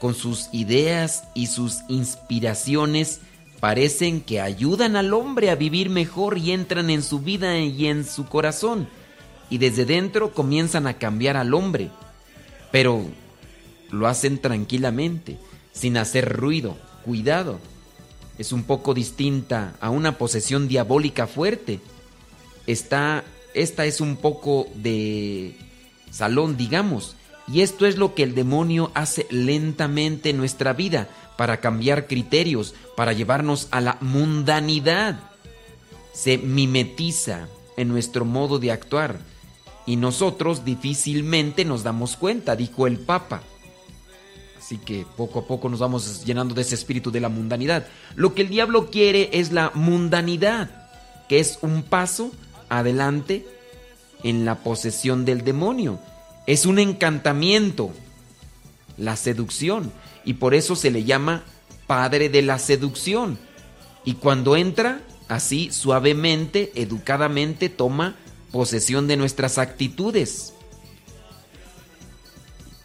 con 0.00 0.14
sus 0.14 0.48
ideas 0.52 1.24
y 1.34 1.46
sus 1.46 1.78
inspiraciones 1.88 3.20
parecen 3.60 4.20
que 4.20 4.40
ayudan 4.40 4.96
al 4.96 5.14
hombre 5.14 5.50
a 5.50 5.54
vivir 5.54 5.88
mejor 5.88 6.38
y 6.38 6.52
entran 6.52 6.90
en 6.90 7.02
su 7.02 7.20
vida 7.20 7.58
y 7.58 7.86
en 7.86 8.04
su 8.04 8.26
corazón. 8.26 8.88
Y 9.48 9.58
desde 9.58 9.84
dentro 9.86 10.32
comienzan 10.32 10.86
a 10.86 10.98
cambiar 10.98 11.36
al 11.36 11.54
hombre. 11.54 11.90
Pero 12.70 13.04
lo 13.90 14.06
hacen 14.06 14.38
tranquilamente, 14.38 15.38
sin 15.72 15.96
hacer 15.96 16.36
ruido. 16.36 16.76
Cuidado. 17.04 17.58
Es 18.38 18.52
un 18.52 18.64
poco 18.64 18.92
distinta 18.92 19.76
a 19.80 19.88
una 19.88 20.18
posesión 20.18 20.68
diabólica 20.68 21.26
fuerte. 21.26 21.80
Está, 22.66 23.24
esta 23.54 23.84
es 23.84 24.00
un 24.00 24.16
poco 24.16 24.68
de 24.74 25.56
salón, 26.10 26.56
digamos. 26.56 27.16
Y 27.48 27.60
esto 27.60 27.86
es 27.86 27.96
lo 27.96 28.14
que 28.14 28.24
el 28.24 28.34
demonio 28.34 28.90
hace 28.94 29.26
lentamente 29.30 30.30
en 30.30 30.36
nuestra 30.36 30.72
vida 30.72 31.08
para 31.36 31.60
cambiar 31.60 32.06
criterios, 32.06 32.74
para 32.96 33.12
llevarnos 33.12 33.68
a 33.70 33.80
la 33.80 33.98
mundanidad. 34.00 35.20
Se 36.12 36.38
mimetiza 36.38 37.48
en 37.76 37.88
nuestro 37.88 38.24
modo 38.24 38.58
de 38.58 38.72
actuar 38.72 39.20
y 39.86 39.96
nosotros 39.96 40.64
difícilmente 40.64 41.64
nos 41.64 41.84
damos 41.84 42.16
cuenta, 42.16 42.56
dijo 42.56 42.86
el 42.86 42.98
Papa. 42.98 43.42
Así 44.58 44.78
que 44.78 45.06
poco 45.16 45.40
a 45.40 45.46
poco 45.46 45.68
nos 45.68 45.78
vamos 45.78 46.24
llenando 46.24 46.52
de 46.52 46.62
ese 46.62 46.74
espíritu 46.74 47.12
de 47.12 47.20
la 47.20 47.28
mundanidad. 47.28 47.86
Lo 48.16 48.34
que 48.34 48.42
el 48.42 48.48
diablo 48.48 48.90
quiere 48.90 49.30
es 49.32 49.52
la 49.52 49.70
mundanidad, 49.74 50.88
que 51.28 51.38
es 51.38 51.60
un 51.62 51.84
paso 51.84 52.32
adelante 52.68 53.46
en 54.22 54.44
la 54.44 54.56
posesión 54.56 55.24
del 55.24 55.44
demonio. 55.44 56.00
Es 56.46 56.66
un 56.66 56.78
encantamiento, 56.78 57.90
la 58.96 59.16
seducción, 59.16 59.92
y 60.24 60.34
por 60.34 60.54
eso 60.54 60.76
se 60.76 60.90
le 60.90 61.04
llama 61.04 61.44
padre 61.86 62.28
de 62.28 62.42
la 62.42 62.58
seducción. 62.58 63.38
Y 64.04 64.14
cuando 64.14 64.56
entra, 64.56 65.00
así 65.28 65.70
suavemente, 65.72 66.72
educadamente, 66.74 67.68
toma 67.68 68.16
posesión 68.52 69.06
de 69.06 69.16
nuestras 69.16 69.58
actitudes. 69.58 70.54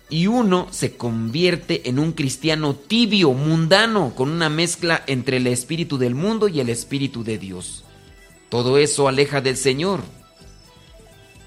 Y 0.09 0.27
uno 0.27 0.67
se 0.71 0.97
convierte 0.97 1.87
en 1.89 1.97
un 1.97 2.11
cristiano 2.11 2.75
tibio, 2.75 3.33
mundano, 3.33 4.13
con 4.15 4.29
una 4.29 4.49
mezcla 4.49 5.03
entre 5.07 5.37
el 5.37 5.47
espíritu 5.47 5.97
del 5.97 6.15
mundo 6.15 6.47
y 6.49 6.59
el 6.59 6.69
espíritu 6.69 7.23
de 7.23 7.37
Dios. 7.37 7.85
Todo 8.51 8.77
eso 8.77 9.07
aleja 9.07 9.39
del 9.39 9.55
Señor 9.55 10.01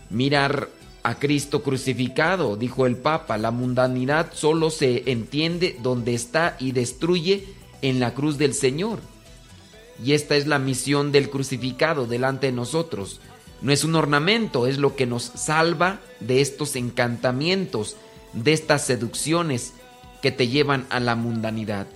mirar 0.09 0.71
a 1.03 1.17
Cristo 1.17 1.63
crucificado, 1.63 2.57
dijo 2.57 2.87
el 2.87 2.97
Papa. 2.97 3.37
La 3.37 3.51
mundanidad 3.51 4.33
solo 4.33 4.71
se 4.71 5.11
entiende 5.13 5.77
donde 5.83 6.15
está 6.15 6.57
y 6.59 6.73
destruye 6.73 7.45
en 7.83 8.01
la 8.01 8.15
cruz 8.15 8.39
del 8.39 8.55
Señor. 8.55 9.01
Y 10.03 10.15
esta 10.15 10.35
es 10.37 10.47
la 10.47 10.59
misión 10.59 11.13
del 11.13 11.29
crucificado 11.29 12.07
delante 12.07 12.47
de 12.47 12.53
nosotros. 12.53 13.21
No 13.61 13.71
es 13.71 13.85
un 13.85 13.97
ornamento, 13.97 14.67
es 14.67 14.79
lo 14.79 14.97
que 14.97 15.05
nos 15.05 15.25
salva 15.25 16.01
de 16.21 16.41
estos 16.41 16.75
encantamientos, 16.75 17.97
de 18.33 18.55
estas 18.55 18.87
seducciones 18.87 19.75
que 20.23 20.33
te 20.33 20.49
llevan 20.49 20.87
a 20.89 21.01
la 21.01 21.17
mundanidad. 21.17 21.87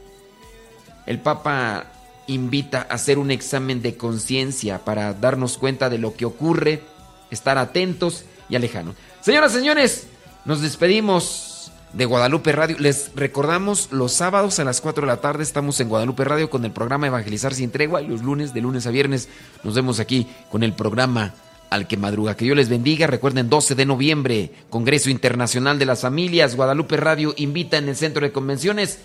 El 1.06 1.18
Papa 1.18 1.97
invita 2.28 2.86
a 2.88 2.94
hacer 2.94 3.18
un 3.18 3.32
examen 3.32 3.82
de 3.82 3.96
conciencia 3.96 4.84
para 4.84 5.12
darnos 5.14 5.58
cuenta 5.58 5.90
de 5.90 5.98
lo 5.98 6.14
que 6.14 6.24
ocurre 6.24 6.82
estar 7.30 7.58
atentos 7.58 8.24
y 8.48 8.54
alejanos. 8.56 8.94
Señoras, 9.20 9.52
señores, 9.52 10.06
nos 10.44 10.60
despedimos 10.60 11.72
de 11.92 12.04
Guadalupe 12.04 12.52
Radio. 12.52 12.76
Les 12.78 13.10
recordamos 13.14 13.88
los 13.90 14.12
sábados 14.12 14.58
a 14.58 14.64
las 14.64 14.80
4 14.80 15.02
de 15.02 15.06
la 15.06 15.20
tarde 15.20 15.42
estamos 15.42 15.80
en 15.80 15.88
Guadalupe 15.88 16.24
Radio 16.24 16.50
con 16.50 16.64
el 16.64 16.70
programa 16.70 17.06
Evangelizar 17.06 17.54
sin 17.54 17.70
tregua 17.70 18.02
y 18.02 18.08
los 18.08 18.22
lunes 18.22 18.54
de 18.54 18.60
lunes 18.60 18.86
a 18.86 18.90
viernes 18.90 19.28
nos 19.64 19.74
vemos 19.74 20.00
aquí 20.00 20.26
con 20.50 20.62
el 20.62 20.74
programa 20.74 21.34
Al 21.70 21.86
que 21.86 21.96
madruga. 21.96 22.36
Que 22.36 22.44
Dios 22.44 22.56
les 22.56 22.68
bendiga. 22.68 23.06
Recuerden 23.06 23.48
12 23.48 23.74
de 23.74 23.86
noviembre, 23.86 24.52
Congreso 24.70 25.10
Internacional 25.10 25.78
de 25.78 25.86
las 25.86 26.02
Familias. 26.02 26.56
Guadalupe 26.56 26.96
Radio 26.96 27.34
invita 27.36 27.78
en 27.78 27.88
el 27.88 27.96
Centro 27.96 28.24
de 28.24 28.32
Convenciones 28.32 28.98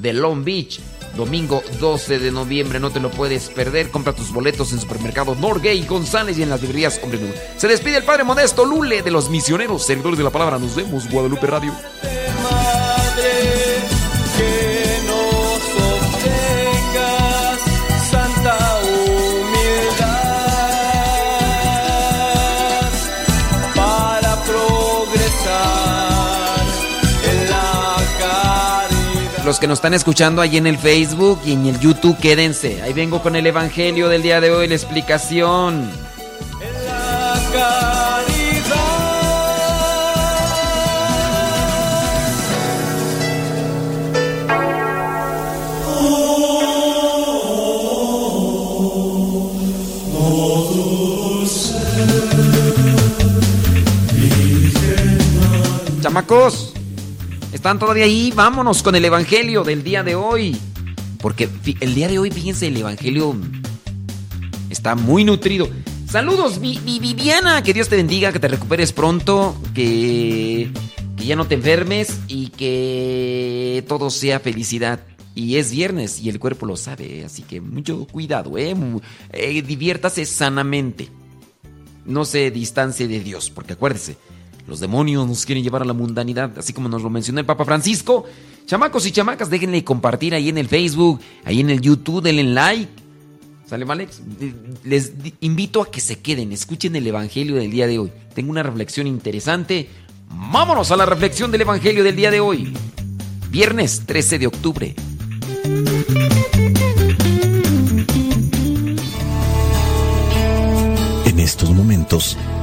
de 0.00 0.12
Long 0.12 0.44
Beach. 0.44 0.80
Domingo 1.16 1.62
12 1.80 2.18
de 2.18 2.30
noviembre, 2.30 2.78
no 2.78 2.90
te 2.90 3.00
lo 3.00 3.10
puedes 3.10 3.48
perder. 3.48 3.90
Compra 3.90 4.12
tus 4.12 4.32
boletos 4.32 4.72
en 4.72 4.80
supermercado 4.80 5.34
Norgay 5.34 5.84
González 5.86 6.38
y 6.38 6.42
en 6.42 6.50
las 6.50 6.62
librerías 6.62 7.00
Hombre 7.02 7.18
Nudo. 7.18 7.34
Se 7.56 7.68
despide 7.68 7.96
el 7.96 8.04
Padre 8.04 8.24
Modesto 8.24 8.64
Lule 8.64 9.02
de 9.02 9.10
los 9.10 9.28
misioneros, 9.28 9.84
servidores 9.84 10.18
de 10.18 10.24
la 10.24 10.30
palabra. 10.30 10.58
Nos 10.58 10.76
vemos, 10.76 11.10
Guadalupe 11.10 11.46
Radio. 11.46 11.74
Los 29.50 29.58
que 29.58 29.66
nos 29.66 29.78
están 29.78 29.94
escuchando 29.94 30.42
ahí 30.42 30.58
en 30.58 30.68
el 30.68 30.78
Facebook 30.78 31.40
y 31.44 31.54
en 31.54 31.66
el 31.66 31.80
YouTube, 31.80 32.16
quédense. 32.18 32.82
Ahí 32.82 32.92
vengo 32.92 33.20
con 33.20 33.34
el 33.34 33.44
Evangelio 33.44 34.08
del 34.08 34.22
día 34.22 34.40
de 34.40 34.52
hoy, 34.52 34.68
la 34.68 34.76
explicación. 34.76 35.90
Chamacos. 56.00 56.69
¿Están 57.60 57.78
todavía 57.78 58.04
ahí? 58.04 58.32
Vámonos 58.34 58.82
con 58.82 58.94
el 58.94 59.04
Evangelio 59.04 59.64
del 59.64 59.82
día 59.82 60.02
de 60.02 60.14
hoy. 60.14 60.58
Porque 61.20 61.46
el 61.80 61.94
día 61.94 62.08
de 62.08 62.18
hoy, 62.18 62.30
fíjense, 62.30 62.68
el 62.68 62.76
Evangelio 62.78 63.36
está 64.70 64.94
muy 64.94 65.24
nutrido. 65.24 65.68
Saludos, 66.08 66.58
Viviana. 66.58 67.62
Que 67.62 67.74
Dios 67.74 67.90
te 67.90 67.96
bendiga, 67.96 68.32
que 68.32 68.38
te 68.38 68.48
recuperes 68.48 68.94
pronto, 68.94 69.60
que, 69.74 70.70
que 71.18 71.26
ya 71.26 71.36
no 71.36 71.46
te 71.46 71.56
enfermes 71.56 72.20
y 72.28 72.48
que 72.48 73.84
todo 73.86 74.08
sea 74.08 74.40
felicidad. 74.40 75.00
Y 75.34 75.56
es 75.56 75.70
viernes 75.70 76.18
y 76.18 76.30
el 76.30 76.40
cuerpo 76.40 76.64
lo 76.64 76.78
sabe, 76.78 77.26
así 77.26 77.42
que 77.42 77.60
mucho 77.60 78.06
cuidado, 78.06 78.56
¿eh? 78.56 78.74
eh 79.32 79.60
diviértase 79.60 80.24
sanamente. 80.24 81.10
no 82.06 82.24
se 82.24 82.50
distancie 82.50 83.06
de 83.06 83.20
Dios, 83.20 83.50
porque 83.50 83.74
acuérdese, 83.74 84.16
los 84.70 84.78
demonios 84.78 85.26
nos 85.26 85.44
quieren 85.44 85.64
llevar 85.64 85.82
a 85.82 85.84
la 85.84 85.92
mundanidad, 85.92 86.56
así 86.56 86.72
como 86.72 86.88
nos 86.88 87.02
lo 87.02 87.10
mencionó 87.10 87.40
el 87.40 87.44
Papa 87.44 87.64
Francisco. 87.64 88.24
Chamacos 88.66 89.04
y 89.04 89.10
chamacas, 89.10 89.50
déjenle 89.50 89.82
compartir 89.82 90.32
ahí 90.32 90.48
en 90.48 90.58
el 90.58 90.68
Facebook, 90.68 91.20
ahí 91.44 91.58
en 91.58 91.70
el 91.70 91.80
YouTube, 91.80 92.22
denle 92.22 92.44
like. 92.44 92.88
¿Sale, 93.66 93.84
Alex? 93.88 94.22
Les 94.84 95.12
invito 95.40 95.82
a 95.82 95.90
que 95.90 96.00
se 96.00 96.20
queden, 96.20 96.52
escuchen 96.52 96.94
el 96.94 97.04
Evangelio 97.04 97.56
del 97.56 97.68
día 97.68 97.88
de 97.88 97.98
hoy. 97.98 98.12
Tengo 98.32 98.52
una 98.52 98.62
reflexión 98.62 99.08
interesante. 99.08 99.88
Vámonos 100.28 100.92
a 100.92 100.96
la 100.96 101.04
reflexión 101.04 101.50
del 101.50 101.62
Evangelio 101.62 102.04
del 102.04 102.14
día 102.14 102.30
de 102.30 102.38
hoy. 102.38 102.72
Viernes 103.50 104.04
13 104.06 104.38
de 104.38 104.46
octubre. 104.46 104.94
En 111.26 111.40
estos 111.40 111.70
momentos 111.70 112.36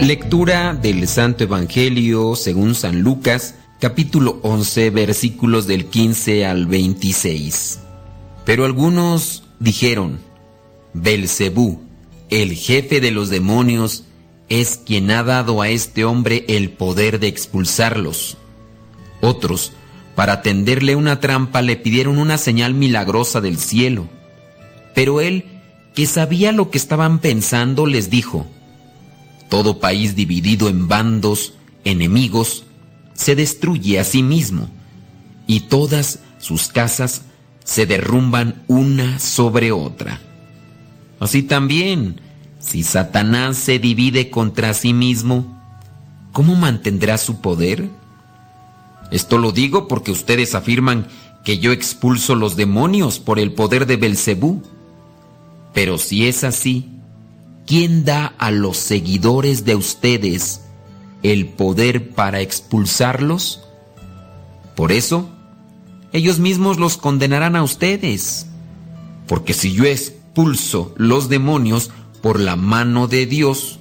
Lectura 0.00 0.74
del 0.74 1.08
Santo 1.08 1.44
Evangelio 1.44 2.36
según 2.36 2.74
San 2.74 3.00
Lucas, 3.00 3.54
capítulo 3.80 4.38
11, 4.42 4.90
versículos 4.90 5.66
del 5.66 5.86
15 5.86 6.44
al 6.44 6.66
26. 6.66 7.80
Pero 8.44 8.66
algunos 8.66 9.44
dijeron, 9.58 10.20
Belcebú, 10.92 11.80
el 12.28 12.52
jefe 12.52 13.00
de 13.00 13.10
los 13.10 13.30
demonios, 13.30 14.04
es 14.48 14.80
quien 14.84 15.10
ha 15.10 15.24
dado 15.24 15.62
a 15.62 15.70
este 15.70 16.04
hombre 16.04 16.44
el 16.46 16.70
poder 16.70 17.18
de 17.18 17.28
expulsarlos. 17.28 18.36
Otros, 19.22 19.72
para 20.14 20.42
tenderle 20.42 20.94
una 20.94 21.20
trampa, 21.20 21.62
le 21.62 21.76
pidieron 21.76 22.18
una 22.18 22.36
señal 22.38 22.74
milagrosa 22.74 23.40
del 23.40 23.58
cielo. 23.58 24.06
Pero 24.94 25.20
él, 25.22 25.46
que 25.94 26.06
sabía 26.06 26.52
lo 26.52 26.70
que 26.70 26.78
estaban 26.78 27.18
pensando, 27.18 27.86
les 27.86 28.08
dijo, 28.10 28.46
todo 29.48 29.80
país 29.80 30.16
dividido 30.16 30.68
en 30.68 30.88
bandos, 30.88 31.54
enemigos, 31.84 32.64
se 33.14 33.34
destruye 33.34 33.98
a 33.98 34.04
sí 34.04 34.22
mismo, 34.22 34.68
y 35.46 35.60
todas 35.60 36.20
sus 36.38 36.68
casas 36.68 37.22
se 37.64 37.86
derrumban 37.86 38.62
una 38.68 39.18
sobre 39.18 39.72
otra. 39.72 40.20
Así 41.18 41.42
también, 41.42 42.20
si 42.58 42.82
Satanás 42.82 43.56
se 43.56 43.78
divide 43.78 44.30
contra 44.30 44.74
sí 44.74 44.92
mismo, 44.92 45.60
¿cómo 46.32 46.54
mantendrá 46.54 47.18
su 47.18 47.40
poder? 47.40 47.88
Esto 49.10 49.38
lo 49.38 49.52
digo 49.52 49.88
porque 49.88 50.10
ustedes 50.10 50.54
afirman 50.54 51.06
que 51.44 51.58
yo 51.58 51.70
expulso 51.72 52.34
los 52.34 52.56
demonios 52.56 53.20
por 53.20 53.38
el 53.38 53.52
poder 53.52 53.86
de 53.86 53.96
Belcebú. 53.96 54.62
Pero 55.72 55.96
si 55.96 56.26
es 56.26 56.42
así, 56.42 56.88
¿quién 57.66 58.04
da 58.04 58.26
a 58.38 58.50
los 58.50 58.76
seguidores 58.76 59.64
de 59.64 59.74
ustedes 59.74 60.62
el 61.22 61.48
poder 61.48 62.10
para 62.10 62.40
expulsarlos? 62.40 63.62
Por 64.76 64.92
eso, 64.92 65.28
ellos 66.12 66.38
mismos 66.38 66.78
los 66.78 66.96
condenarán 66.96 67.56
a 67.56 67.62
ustedes. 67.62 68.46
Porque 69.26 69.52
si 69.52 69.72
yo 69.72 69.84
expulso 69.84 70.94
los 70.96 71.28
demonios 71.28 71.90
por 72.22 72.38
la 72.38 72.54
mano 72.56 73.08
de 73.08 73.26
Dios, 73.26 73.80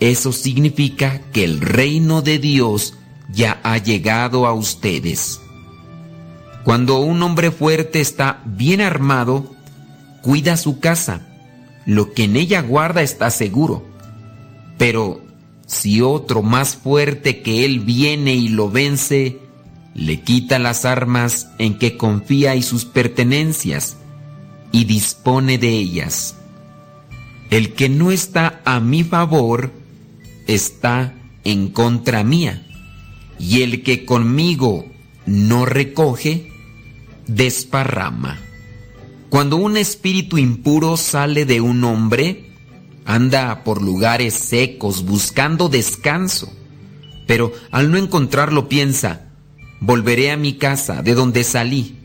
eso 0.00 0.32
significa 0.32 1.22
que 1.32 1.44
el 1.44 1.60
reino 1.60 2.22
de 2.22 2.38
Dios 2.38 2.94
ya 3.32 3.60
ha 3.62 3.78
llegado 3.78 4.46
a 4.46 4.52
ustedes. 4.52 5.40
Cuando 6.64 6.98
un 6.98 7.22
hombre 7.22 7.52
fuerte 7.52 8.00
está 8.00 8.42
bien 8.44 8.80
armado, 8.80 9.54
cuida 10.22 10.56
su 10.56 10.80
casa 10.80 11.29
lo 11.86 12.12
que 12.12 12.24
en 12.24 12.36
ella 12.36 12.62
guarda 12.62 13.02
está 13.02 13.30
seguro. 13.30 13.86
Pero 14.78 15.20
si 15.66 16.00
otro 16.00 16.42
más 16.42 16.76
fuerte 16.76 17.42
que 17.42 17.64
él 17.64 17.80
viene 17.80 18.34
y 18.34 18.48
lo 18.48 18.70
vence, 18.70 19.38
le 19.94 20.20
quita 20.20 20.58
las 20.58 20.84
armas 20.84 21.48
en 21.58 21.78
que 21.78 21.96
confía 21.96 22.54
y 22.56 22.62
sus 22.62 22.84
pertenencias, 22.84 23.96
y 24.72 24.84
dispone 24.84 25.58
de 25.58 25.70
ellas. 25.70 26.36
El 27.50 27.74
que 27.74 27.88
no 27.88 28.10
está 28.10 28.60
a 28.64 28.80
mi 28.80 29.02
favor, 29.02 29.72
está 30.46 31.14
en 31.44 31.68
contra 31.68 32.22
mía, 32.22 32.66
y 33.38 33.62
el 33.62 33.82
que 33.82 34.04
conmigo 34.04 34.86
no 35.26 35.66
recoge, 35.66 36.52
desparrama. 37.26 38.38
Cuando 39.30 39.58
un 39.58 39.76
espíritu 39.76 40.38
impuro 40.38 40.96
sale 40.96 41.44
de 41.44 41.60
un 41.60 41.84
hombre, 41.84 42.50
anda 43.04 43.62
por 43.62 43.80
lugares 43.80 44.34
secos 44.34 45.04
buscando 45.04 45.68
descanso, 45.68 46.52
pero 47.28 47.52
al 47.70 47.92
no 47.92 47.96
encontrarlo 47.96 48.68
piensa, 48.68 49.28
volveré 49.78 50.32
a 50.32 50.36
mi 50.36 50.54
casa 50.54 51.02
de 51.02 51.14
donde 51.14 51.44
salí. 51.44 52.00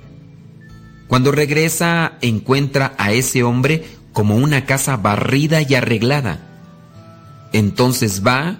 Cuando 1.07 1.31
regresa 1.31 2.19
encuentra 2.21 2.93
a 2.99 3.11
ese 3.11 3.41
hombre 3.41 3.85
como 4.13 4.35
una 4.35 4.65
casa 4.65 4.95
barrida 4.95 5.63
y 5.63 5.73
arreglada. 5.73 6.47
Entonces 7.53 8.21
va 8.25 8.59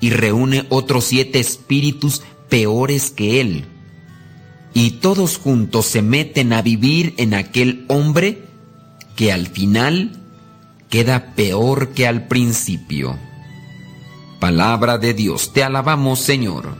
y 0.00 0.10
reúne 0.10 0.66
otros 0.68 1.06
siete 1.06 1.40
espíritus 1.40 2.22
peores 2.48 3.10
que 3.10 3.40
él 3.40 3.73
y 4.74 4.90
todos 4.90 5.38
juntos 5.38 5.86
se 5.86 6.02
meten 6.02 6.52
a 6.52 6.60
vivir 6.60 7.14
en 7.16 7.32
aquel 7.32 7.84
hombre 7.88 8.42
que 9.14 9.32
al 9.32 9.46
final 9.46 10.10
queda 10.90 11.34
peor 11.34 11.90
que 11.90 12.06
al 12.06 12.26
principio. 12.26 13.16
Palabra 14.40 14.98
de 14.98 15.14
Dios, 15.14 15.52
te 15.52 15.62
alabamos 15.62 16.20
Señor. 16.20 16.76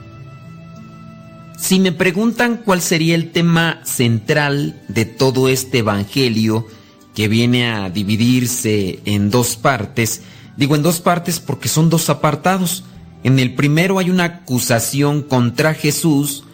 Si 1.56 1.78
me 1.78 1.92
preguntan 1.92 2.60
cuál 2.64 2.82
sería 2.82 3.14
el 3.14 3.30
tema 3.30 3.80
central 3.84 4.82
de 4.88 5.04
todo 5.04 5.48
este 5.48 5.78
Evangelio, 5.78 6.66
que 7.14 7.28
viene 7.28 7.70
a 7.70 7.88
dividirse 7.90 8.98
en 9.04 9.30
dos 9.30 9.56
partes, 9.56 10.22
digo 10.56 10.74
en 10.74 10.82
dos 10.82 11.00
partes 11.00 11.38
porque 11.38 11.68
son 11.68 11.88
dos 11.90 12.10
apartados. 12.10 12.84
En 13.22 13.38
el 13.38 13.54
primero 13.54 13.98
hay 13.98 14.10
una 14.10 14.24
acusación 14.24 15.22
contra 15.22 15.74
Jesús, 15.74 16.44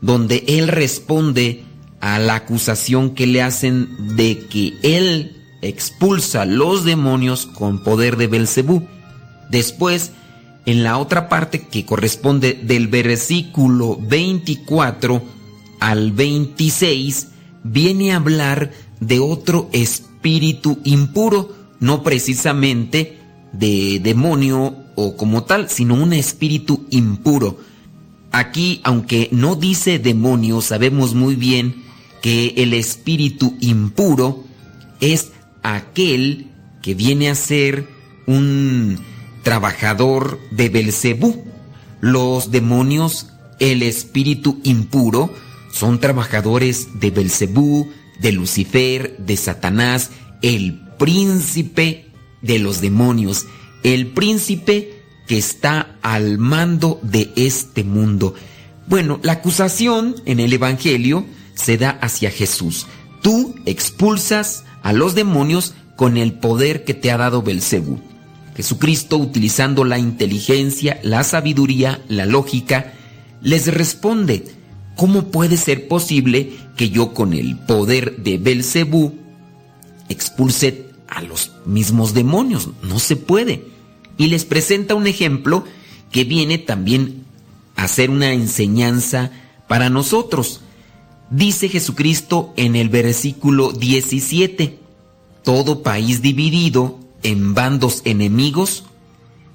donde 0.00 0.44
él 0.46 0.68
responde 0.68 1.64
a 2.00 2.18
la 2.18 2.36
acusación 2.36 3.14
que 3.14 3.26
le 3.26 3.42
hacen 3.42 4.16
de 4.16 4.46
que 4.48 4.74
él 4.82 5.36
expulsa 5.62 6.44
los 6.44 6.84
demonios 6.84 7.46
con 7.46 7.82
poder 7.82 8.16
de 8.16 8.26
Belcebú. 8.26 8.86
Después, 9.50 10.12
en 10.66 10.82
la 10.82 10.98
otra 10.98 11.28
parte 11.28 11.66
que 11.66 11.84
corresponde 11.84 12.54
del 12.54 12.88
versículo 12.88 13.96
24 14.00 15.22
al 15.80 16.12
26, 16.12 17.28
viene 17.62 18.12
a 18.12 18.16
hablar 18.16 18.72
de 19.00 19.20
otro 19.20 19.68
espíritu 19.72 20.78
impuro, 20.84 21.54
no 21.80 22.02
precisamente 22.02 23.18
de 23.52 24.00
demonio 24.02 24.76
o 24.96 25.16
como 25.16 25.44
tal, 25.44 25.68
sino 25.68 25.94
un 25.94 26.12
espíritu 26.12 26.86
impuro. 26.90 27.58
Aquí, 28.36 28.82
aunque 28.84 29.30
no 29.32 29.56
dice 29.56 29.98
demonio, 29.98 30.60
sabemos 30.60 31.14
muy 31.14 31.36
bien 31.36 31.84
que 32.20 32.52
el 32.58 32.74
espíritu 32.74 33.56
impuro 33.60 34.44
es 35.00 35.32
aquel 35.62 36.48
que 36.82 36.94
viene 36.94 37.30
a 37.30 37.34
ser 37.34 37.88
un 38.26 38.98
trabajador 39.42 40.38
de 40.50 40.68
Belcebú. 40.68 41.46
Los 42.02 42.50
demonios, 42.50 43.28
el 43.58 43.82
espíritu 43.82 44.60
impuro, 44.64 45.32
son 45.72 45.98
trabajadores 45.98 47.00
de 47.00 47.10
Belcebú, 47.10 47.90
de 48.20 48.32
Lucifer, 48.32 49.16
de 49.16 49.38
Satanás, 49.38 50.10
el 50.42 50.78
príncipe 50.98 52.10
de 52.42 52.58
los 52.58 52.82
demonios, 52.82 53.46
el 53.82 54.08
príncipe 54.08 54.95
que 55.26 55.38
está 55.38 55.96
al 56.02 56.38
mando 56.38 57.00
de 57.02 57.32
este 57.36 57.84
mundo. 57.84 58.34
Bueno, 58.86 59.18
la 59.22 59.32
acusación 59.32 60.16
en 60.26 60.40
el 60.40 60.52
Evangelio 60.52 61.26
se 61.54 61.76
da 61.78 61.90
hacia 61.90 62.30
Jesús. 62.30 62.86
Tú 63.22 63.54
expulsas 63.66 64.64
a 64.82 64.92
los 64.92 65.14
demonios 65.14 65.74
con 65.96 66.16
el 66.16 66.34
poder 66.34 66.84
que 66.84 66.94
te 66.94 67.10
ha 67.10 67.16
dado 67.16 67.42
Belcebú. 67.42 67.98
Jesucristo, 68.54 69.18
utilizando 69.18 69.84
la 69.84 69.98
inteligencia, 69.98 71.00
la 71.02 71.24
sabiduría, 71.24 72.02
la 72.08 72.24
lógica, 72.24 72.92
les 73.42 73.66
responde: 73.66 74.44
¿Cómo 74.94 75.30
puede 75.30 75.56
ser 75.56 75.88
posible 75.88 76.52
que 76.76 76.90
yo 76.90 77.12
con 77.12 77.32
el 77.32 77.58
poder 77.58 78.16
de 78.18 78.38
Belcebú 78.38 79.14
expulse 80.08 80.86
a 81.08 81.22
los 81.22 81.52
mismos 81.66 82.14
demonios? 82.14 82.70
No 82.82 82.98
se 82.98 83.16
puede. 83.16 83.75
Y 84.16 84.28
les 84.28 84.44
presenta 84.44 84.94
un 84.94 85.06
ejemplo 85.06 85.64
que 86.10 86.24
viene 86.24 86.58
también 86.58 87.24
a 87.76 87.88
ser 87.88 88.10
una 88.10 88.32
enseñanza 88.32 89.30
para 89.68 89.90
nosotros. 89.90 90.62
Dice 91.30 91.68
Jesucristo 91.68 92.52
en 92.56 92.76
el 92.76 92.88
versículo 92.88 93.72
17, 93.72 94.78
todo 95.42 95.82
país 95.82 96.22
dividido 96.22 96.98
en 97.22 97.54
bandos 97.54 98.02
enemigos 98.04 98.84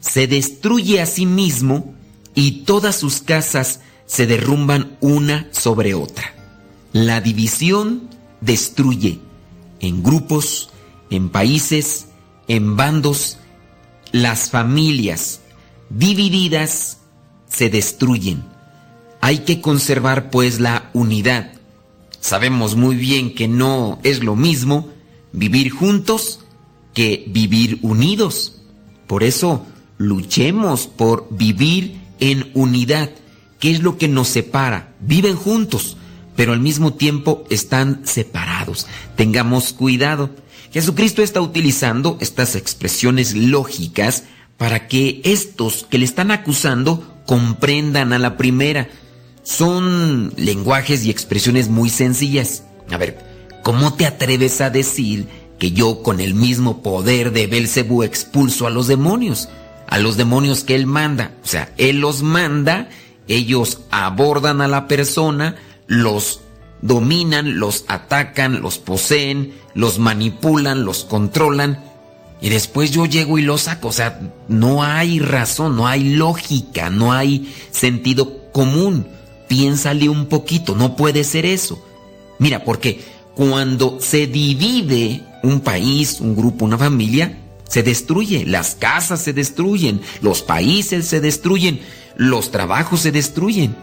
se 0.01 0.27
destruye 0.27 0.99
a 0.99 1.05
sí 1.05 1.25
mismo 1.25 1.93
y 2.35 2.63
todas 2.63 2.97
sus 2.97 3.21
casas 3.21 3.81
se 4.05 4.25
derrumban 4.25 4.97
una 4.99 5.47
sobre 5.51 5.93
otra. 5.93 6.35
La 6.91 7.21
división 7.21 8.09
destruye 8.41 9.19
en 9.79 10.03
grupos, 10.03 10.69
en 11.09 11.29
países, 11.29 12.07
en 12.47 12.75
bandos, 12.75 13.37
las 14.11 14.49
familias 14.49 15.41
divididas 15.89 16.99
se 17.49 17.69
destruyen. 17.69 18.43
Hay 19.21 19.39
que 19.39 19.61
conservar 19.61 20.29
pues 20.29 20.59
la 20.59 20.89
unidad. 20.93 21.51
Sabemos 22.19 22.75
muy 22.75 22.95
bien 22.95 23.35
que 23.35 23.47
no 23.47 23.99
es 24.03 24.23
lo 24.23 24.35
mismo 24.35 24.89
vivir 25.31 25.71
juntos 25.71 26.39
que 26.93 27.25
vivir 27.27 27.79
unidos. 27.81 28.61
Por 29.07 29.23
eso 29.23 29.65
luchemos 29.97 30.87
por 30.87 31.27
vivir 31.29 32.01
en 32.19 32.51
unidad. 32.53 33.09
¿Qué 33.59 33.71
es 33.71 33.81
lo 33.81 33.97
que 33.97 34.07
nos 34.07 34.27
separa? 34.27 34.93
Viven 34.99 35.35
juntos, 35.35 35.97
pero 36.35 36.53
al 36.53 36.59
mismo 36.59 36.93
tiempo 36.93 37.43
están 37.49 38.01
separados. 38.05 38.87
Tengamos 39.15 39.73
cuidado. 39.73 40.31
Jesucristo 40.71 41.21
está 41.21 41.41
utilizando 41.41 42.17
estas 42.21 42.55
expresiones 42.55 43.35
lógicas 43.35 44.23
para 44.57 44.87
que 44.87 45.21
estos 45.23 45.85
que 45.89 45.97
le 45.97 46.05
están 46.05 46.31
acusando 46.31 47.21
comprendan 47.25 48.13
a 48.13 48.19
la 48.19 48.37
primera. 48.37 48.89
Son 49.43 50.33
lenguajes 50.37 51.03
y 51.05 51.09
expresiones 51.09 51.69
muy 51.69 51.89
sencillas. 51.89 52.63
A 52.91 52.97
ver, 52.97 53.19
¿cómo 53.63 53.93
te 53.93 54.05
atreves 54.05 54.61
a 54.61 54.69
decir 54.69 55.27
que 55.59 55.71
yo 55.71 56.03
con 56.03 56.19
el 56.19 56.33
mismo 56.33 56.81
poder 56.81 57.31
de 57.31 57.47
Belcebú 57.47 58.03
expulso 58.03 58.67
a 58.67 58.69
los 58.69 58.87
demonios? 58.87 59.49
A 59.87 59.99
los 59.99 60.15
demonios 60.15 60.63
que 60.63 60.75
él 60.75 60.85
manda. 60.85 61.31
O 61.43 61.47
sea, 61.47 61.73
él 61.77 61.99
los 61.99 62.21
manda 62.21 62.89
ellos 63.31 63.81
abordan 63.91 64.61
a 64.61 64.67
la 64.67 64.87
persona, 64.87 65.55
los 65.87 66.41
dominan, 66.81 67.59
los 67.59 67.85
atacan, 67.87 68.61
los 68.61 68.77
poseen, 68.77 69.53
los 69.73 69.99
manipulan, 69.99 70.85
los 70.85 71.03
controlan 71.03 71.91
y 72.41 72.49
después 72.49 72.89
yo 72.91 73.05
llego 73.05 73.37
y 73.37 73.43
los 73.43 73.61
saco. 73.61 73.89
O 73.89 73.93
sea, 73.93 74.19
no 74.47 74.83
hay 74.83 75.19
razón, 75.19 75.77
no 75.77 75.87
hay 75.87 76.15
lógica, 76.15 76.89
no 76.89 77.13
hay 77.13 77.53
sentido 77.71 78.51
común. 78.51 79.07
Piénsale 79.47 80.09
un 80.09 80.25
poquito, 80.25 80.75
no 80.75 80.95
puede 80.95 81.23
ser 81.23 81.45
eso. 81.45 81.83
Mira, 82.39 82.63
porque 82.63 83.01
cuando 83.35 83.99
se 84.01 84.25
divide 84.25 85.23
un 85.43 85.59
país, 85.61 86.19
un 86.19 86.35
grupo, 86.35 86.65
una 86.65 86.79
familia, 86.79 87.37
se 87.67 87.83
destruye, 87.83 88.45
las 88.45 88.75
casas 88.75 89.21
se 89.21 89.33
destruyen, 89.33 90.01
los 90.21 90.41
países 90.41 91.07
se 91.07 91.21
destruyen, 91.21 91.79
los 92.15 92.51
trabajos 92.51 93.01
se 93.01 93.11
destruyen. 93.11 93.75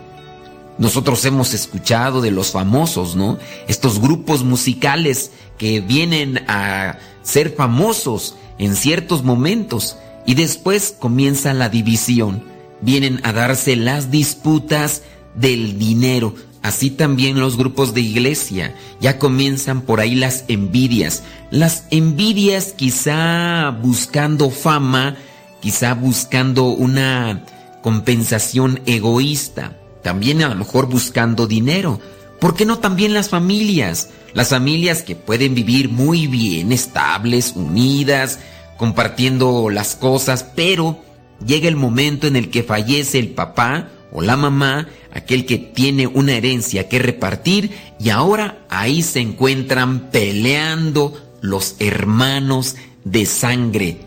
Nosotros 0.79 1.25
hemos 1.25 1.55
escuchado 1.55 2.21
de 2.21 2.31
los 2.31 2.53
famosos, 2.53 3.17
¿no? 3.17 3.39
Estos 3.67 4.01
grupos 4.01 4.45
musicales 4.45 5.33
que 5.59 5.81
vienen 5.81 6.45
a 6.47 6.99
ser 7.23 7.51
famosos 7.51 8.37
en 8.59 8.77
ciertos 8.77 9.25
momentos 9.25 9.97
y 10.25 10.35
después 10.35 10.95
comienza 10.97 11.53
la 11.53 11.69
división. 11.69 12.45
Vienen 12.81 13.21
a 13.25 13.33
darse 13.33 13.75
las 13.75 14.11
disputas 14.13 15.03
del 15.35 15.79
dinero. 15.79 16.35
Así 16.63 16.91
también 16.91 17.41
los 17.41 17.57
grupos 17.57 17.93
de 17.93 18.03
iglesia. 18.03 18.75
Ya 19.01 19.19
comienzan 19.19 19.83
por 19.83 20.01
ahí 20.01 20.15
las 20.15 20.45
envidias. 20.49 21.25
Las 21.51 21.85
envidias 21.91 22.73
quizá 22.77 23.71
buscando 23.83 24.51
fama, 24.51 25.17
quizá 25.61 25.95
buscando 25.95 26.67
una 26.67 27.45
compensación 27.83 28.81
egoísta, 28.87 29.77
también 30.03 30.43
a 30.43 30.49
lo 30.49 30.55
mejor 30.55 30.89
buscando 30.89 31.47
dinero. 31.47 32.01
¿Por 32.41 32.55
qué 32.55 32.65
no 32.65 32.79
también 32.79 33.15
las 33.15 33.29
familias? 33.29 34.11
Las 34.33 34.51
familias 34.51 35.03
que 35.03 35.16
pueden 35.16 35.55
vivir 35.55 35.89
muy 35.89 36.27
bien, 36.27 36.73
estables, 36.73 37.55
unidas, 37.57 38.39
compartiendo 38.77 39.70
las 39.70 39.97
cosas, 39.97 40.45
pero 40.55 41.03
llega 41.45 41.69
el 41.69 41.77
momento 41.77 42.27
en 42.27 42.37
el 42.37 42.51
que 42.51 42.62
fallece 42.62 43.19
el 43.19 43.31
papá 43.31 43.89
o 44.12 44.23
la 44.23 44.37
mamá, 44.37 44.89
aquel 45.12 45.45
que 45.45 45.59
tiene 45.59 46.07
una 46.07 46.33
herencia 46.33 46.89
que 46.89 46.99
repartir, 46.99 47.73
y 47.99 48.11
ahora 48.11 48.65
ahí 48.70 49.03
se 49.03 49.20
encuentran 49.20 50.11
peleando 50.11 51.20
los 51.41 51.77
hermanos 51.81 52.77
de 53.05 53.27
sangre. 53.27 53.99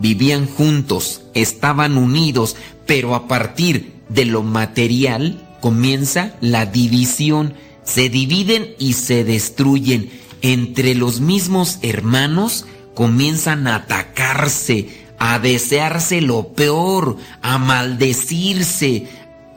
Vivían 0.00 0.46
juntos, 0.46 1.22
estaban 1.34 1.96
unidos, 1.96 2.56
pero 2.86 3.14
a 3.14 3.28
partir 3.28 3.97
de 4.08 4.24
lo 4.24 4.42
material 4.42 5.56
comienza 5.60 6.34
la 6.40 6.66
división. 6.66 7.54
Se 7.84 8.08
dividen 8.08 8.74
y 8.78 8.94
se 8.94 9.24
destruyen. 9.24 10.10
Entre 10.42 10.94
los 10.94 11.20
mismos 11.20 11.78
hermanos 11.82 12.66
comienzan 12.94 13.66
a 13.66 13.76
atacarse, 13.76 15.06
a 15.18 15.38
desearse 15.38 16.20
lo 16.20 16.52
peor, 16.52 17.16
a 17.42 17.58
maldecirse. 17.58 19.08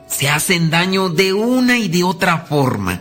Se 0.06 0.28
hacen 0.28 0.70
daño 0.70 1.08
de 1.08 1.32
una 1.32 1.78
y 1.78 1.88
de 1.88 2.04
otra 2.04 2.38
forma. 2.38 3.00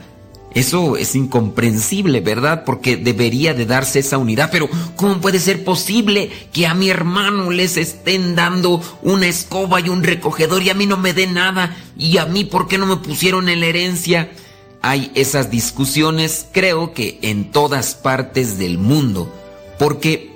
Eso 0.53 0.97
es 0.97 1.15
incomprensible, 1.15 2.19
¿verdad? 2.19 2.63
Porque 2.65 2.97
debería 2.97 3.53
de 3.53 3.65
darse 3.65 3.99
esa 3.99 4.17
unidad. 4.17 4.49
Pero 4.51 4.69
¿cómo 4.97 5.21
puede 5.21 5.39
ser 5.39 5.63
posible 5.63 6.29
que 6.51 6.67
a 6.67 6.73
mi 6.73 6.89
hermano 6.89 7.51
les 7.51 7.77
estén 7.77 8.35
dando 8.35 8.81
una 9.01 9.27
escoba 9.27 9.79
y 9.79 9.87
un 9.87 10.03
recogedor 10.03 10.61
y 10.61 10.69
a 10.69 10.73
mí 10.73 10.85
no 10.85 10.97
me 10.97 11.13
dé 11.13 11.27
nada? 11.27 11.77
¿Y 11.97 12.17
a 12.17 12.25
mí 12.25 12.43
por 12.43 12.67
qué 12.67 12.77
no 12.77 12.85
me 12.85 12.97
pusieron 12.97 13.47
en 13.47 13.61
la 13.61 13.67
herencia? 13.67 14.29
Hay 14.81 15.11
esas 15.15 15.51
discusiones, 15.51 16.47
creo 16.51 16.93
que 16.93 17.19
en 17.21 17.51
todas 17.51 17.95
partes 17.95 18.57
del 18.57 18.77
mundo. 18.77 19.33
Porque 19.79 20.35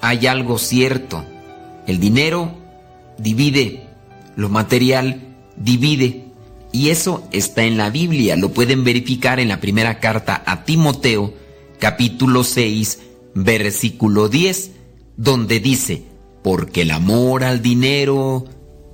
hay 0.00 0.28
algo 0.28 0.58
cierto. 0.58 1.24
El 1.88 1.98
dinero 1.98 2.54
divide. 3.18 3.88
Lo 4.36 4.48
material 4.48 5.22
divide. 5.56 6.25
Y 6.76 6.90
eso 6.90 7.26
está 7.32 7.64
en 7.64 7.78
la 7.78 7.88
Biblia, 7.88 8.36
lo 8.36 8.52
pueden 8.52 8.84
verificar 8.84 9.40
en 9.40 9.48
la 9.48 9.60
primera 9.60 9.98
carta 9.98 10.42
a 10.44 10.66
Timoteo, 10.66 11.32
capítulo 11.78 12.44
6, 12.44 12.98
versículo 13.34 14.28
10, 14.28 14.72
donde 15.16 15.58
dice, 15.58 16.02
porque 16.44 16.82
el 16.82 16.90
amor 16.90 17.44
al 17.44 17.62
dinero 17.62 18.44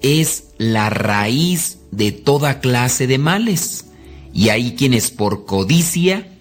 es 0.01 0.45
la 0.59 0.91
raíz 0.91 1.79
de 1.91 2.13
toda 2.13 2.61
clase 2.61 3.09
de 3.09 3.19
males. 3.19 3.87
Y 4.33 4.51
hay 4.51 4.77
quienes 4.77 5.11
por 5.11 5.45
codicia 5.45 6.39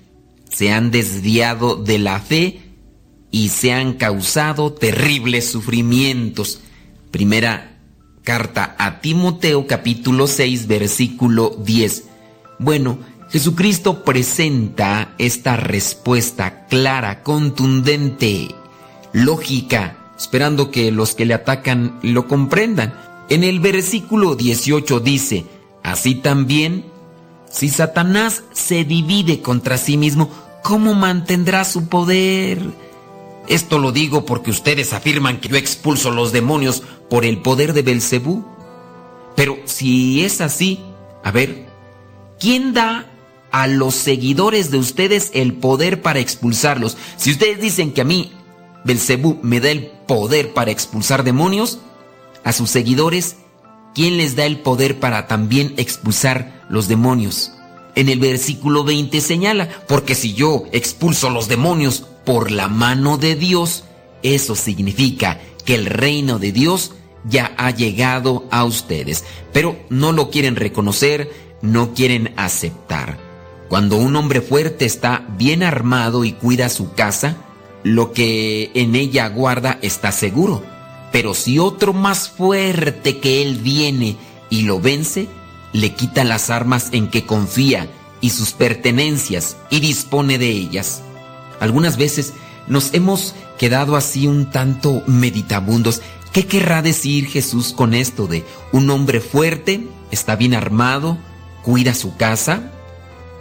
se 0.48 0.72
han 0.72 0.92
desviado 0.92 1.76
de 1.76 1.98
la 1.98 2.20
fe 2.20 2.62
y 3.32 3.50
se 3.50 3.74
han 3.74 3.94
causado 3.94 4.74
terribles 4.74 5.50
sufrimientos. 5.50 6.60
Primera 7.10 7.71
Carta 8.24 8.76
a 8.78 9.02
Timoteo 9.02 9.66
capítulo 9.66 10.28
6 10.28 10.68
versículo 10.68 11.56
10. 11.58 12.04
Bueno, 12.60 13.00
Jesucristo 13.32 14.04
presenta 14.04 15.16
esta 15.18 15.58
respuesta 15.58 16.68
clara, 16.68 17.24
contundente, 17.24 18.54
lógica, 19.12 19.98
esperando 20.18 20.70
que 20.70 20.92
los 20.92 21.16
que 21.16 21.26
le 21.26 21.34
atacan 21.34 22.00
lo 22.04 22.28
comprendan. 22.28 22.94
En 23.30 23.44
el 23.44 23.60
versículo 23.60 24.36
18 24.36 25.00
dice, 25.00 25.46
así 25.82 26.14
también, 26.14 26.86
si 27.50 27.70
Satanás 27.70 28.44
se 28.52 28.84
divide 28.84 29.42
contra 29.42 29.80
sí 29.80 29.98
mismo, 29.98 30.30
¿cómo 30.62 30.94
mantendrá 30.94 31.64
su 31.64 31.88
poder? 31.88 32.60
Esto 33.52 33.80
lo 33.80 33.92
digo 33.92 34.26
porque 34.26 34.50
ustedes 34.50 34.94
afirman 34.94 35.42
que 35.42 35.50
yo 35.50 35.58
expulso 35.58 36.10
los 36.10 36.32
demonios 36.32 36.84
por 37.10 37.26
el 37.26 37.42
poder 37.42 37.74
de 37.74 37.82
Belcebú. 37.82 38.46
Pero 39.36 39.58
si 39.66 40.24
es 40.24 40.40
así, 40.40 40.80
a 41.22 41.32
ver, 41.32 41.68
¿quién 42.40 42.74
da 42.74 43.12
a 43.52 43.68
los 43.68 43.94
seguidores 43.94 44.72
de 44.72 44.78
ustedes 44.78 45.32
el 45.34 45.56
poder 45.56 46.02
para 46.02 46.20
expulsarlos? 46.20 46.96
Si 47.18 47.32
ustedes 47.32 47.60
dicen 47.60 47.92
que 47.92 48.00
a 48.00 48.06
mí 48.06 48.32
Belcebú 48.86 49.38
me 49.42 49.60
da 49.60 49.70
el 49.70 49.88
poder 50.08 50.54
para 50.54 50.72
expulsar 50.72 51.26
demonios, 51.26 51.80
a 52.46 52.54
sus 52.54 52.70
seguidores, 52.70 53.36
¿quién 53.94 54.16
les 54.16 54.38
da 54.38 54.46
el 54.46 54.62
poder 54.62 54.98
para 55.02 55.28
también 55.28 55.74
expulsar 55.76 56.66
los 56.70 56.88
demonios? 56.88 57.52
En 57.96 58.10
el 58.10 58.20
versículo 58.20 58.84
20 58.84 59.20
señala, 59.22 59.70
porque 59.88 60.16
si 60.16 60.34
yo 60.34 60.64
expulso 60.72 61.30
los 61.30 61.48
demonios 61.48 62.06
por 62.26 62.52
la 62.52 62.68
mano 62.68 63.18
de 63.18 63.36
Dios, 63.36 63.84
eso 64.24 64.56
significa 64.56 65.40
que 65.66 65.76
el 65.76 65.86
reino 65.86 66.40
de 66.40 66.52
Dios 66.52 66.94
ya 67.26 67.54
ha 67.58 67.72
llegado 67.72 68.48
a 68.52 68.64
ustedes, 68.64 69.26
pero 69.54 69.78
no 69.90 70.12
lo 70.12 70.30
quieren 70.30 70.56
reconocer, 70.56 71.32
no 71.62 71.94
quieren 71.94 72.34
aceptar. 72.38 73.18
Cuando 73.70 73.98
un 73.98 74.16
hombre 74.16 74.42
fuerte 74.42 74.86
está 74.86 75.26
bien 75.38 75.64
armado 75.64 76.26
y 76.26 76.34
cuida 76.34 76.70
su 76.70 76.94
casa, 76.94 77.38
lo 77.84 78.12
que 78.12 78.72
en 78.74 78.96
ella 78.96 79.28
guarda 79.30 79.80
está 79.82 80.12
seguro. 80.12 80.64
Pero 81.12 81.34
si 81.34 81.60
otro 81.60 81.94
más 81.94 82.30
fuerte 82.30 83.20
que 83.20 83.42
él 83.42 83.56
viene 83.58 84.18
y 84.50 84.64
lo 84.64 84.80
vence, 84.80 85.28
le 85.74 85.94
quita 85.94 86.24
las 86.24 86.50
armas 86.50 86.90
en 86.92 87.10
que 87.10 87.26
confía 87.26 87.90
y 88.20 88.32
sus 88.32 88.52
pertenencias 88.52 89.58
y 89.70 89.80
dispone 89.80 90.38
de 90.38 90.50
ellas. 90.50 91.02
Algunas 91.60 91.98
veces 91.98 92.34
nos 92.68 92.94
hemos 92.94 93.36
quedado 93.58 93.96
así 93.96 94.28
un 94.28 94.50
tanto 94.50 95.04
meditabundos. 95.08 96.02
¿Qué 96.32 96.46
querrá 96.46 96.82
decir 96.82 97.28
Jesús 97.28 97.74
con 97.74 97.94
esto 97.94 98.28
de 98.28 98.46
un 98.72 98.90
hombre 98.90 99.20
fuerte, 99.20 99.88
está 100.12 100.36
bien 100.36 100.54
armado, 100.54 101.18
cuida 101.64 101.94
su 101.94 102.16
casa, 102.16 102.72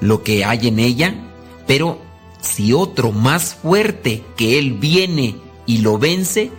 lo 0.00 0.22
que 0.22 0.44
hay 0.44 0.68
en 0.68 0.78
ella, 0.78 1.14
pero 1.66 2.00
si 2.40 2.72
otro 2.72 3.12
más 3.12 3.54
fuerte 3.54 4.24
que 4.36 4.58
él 4.58 4.72
viene 4.72 5.36
y 5.66 5.78
lo 5.78 5.98
vence, 5.98 6.50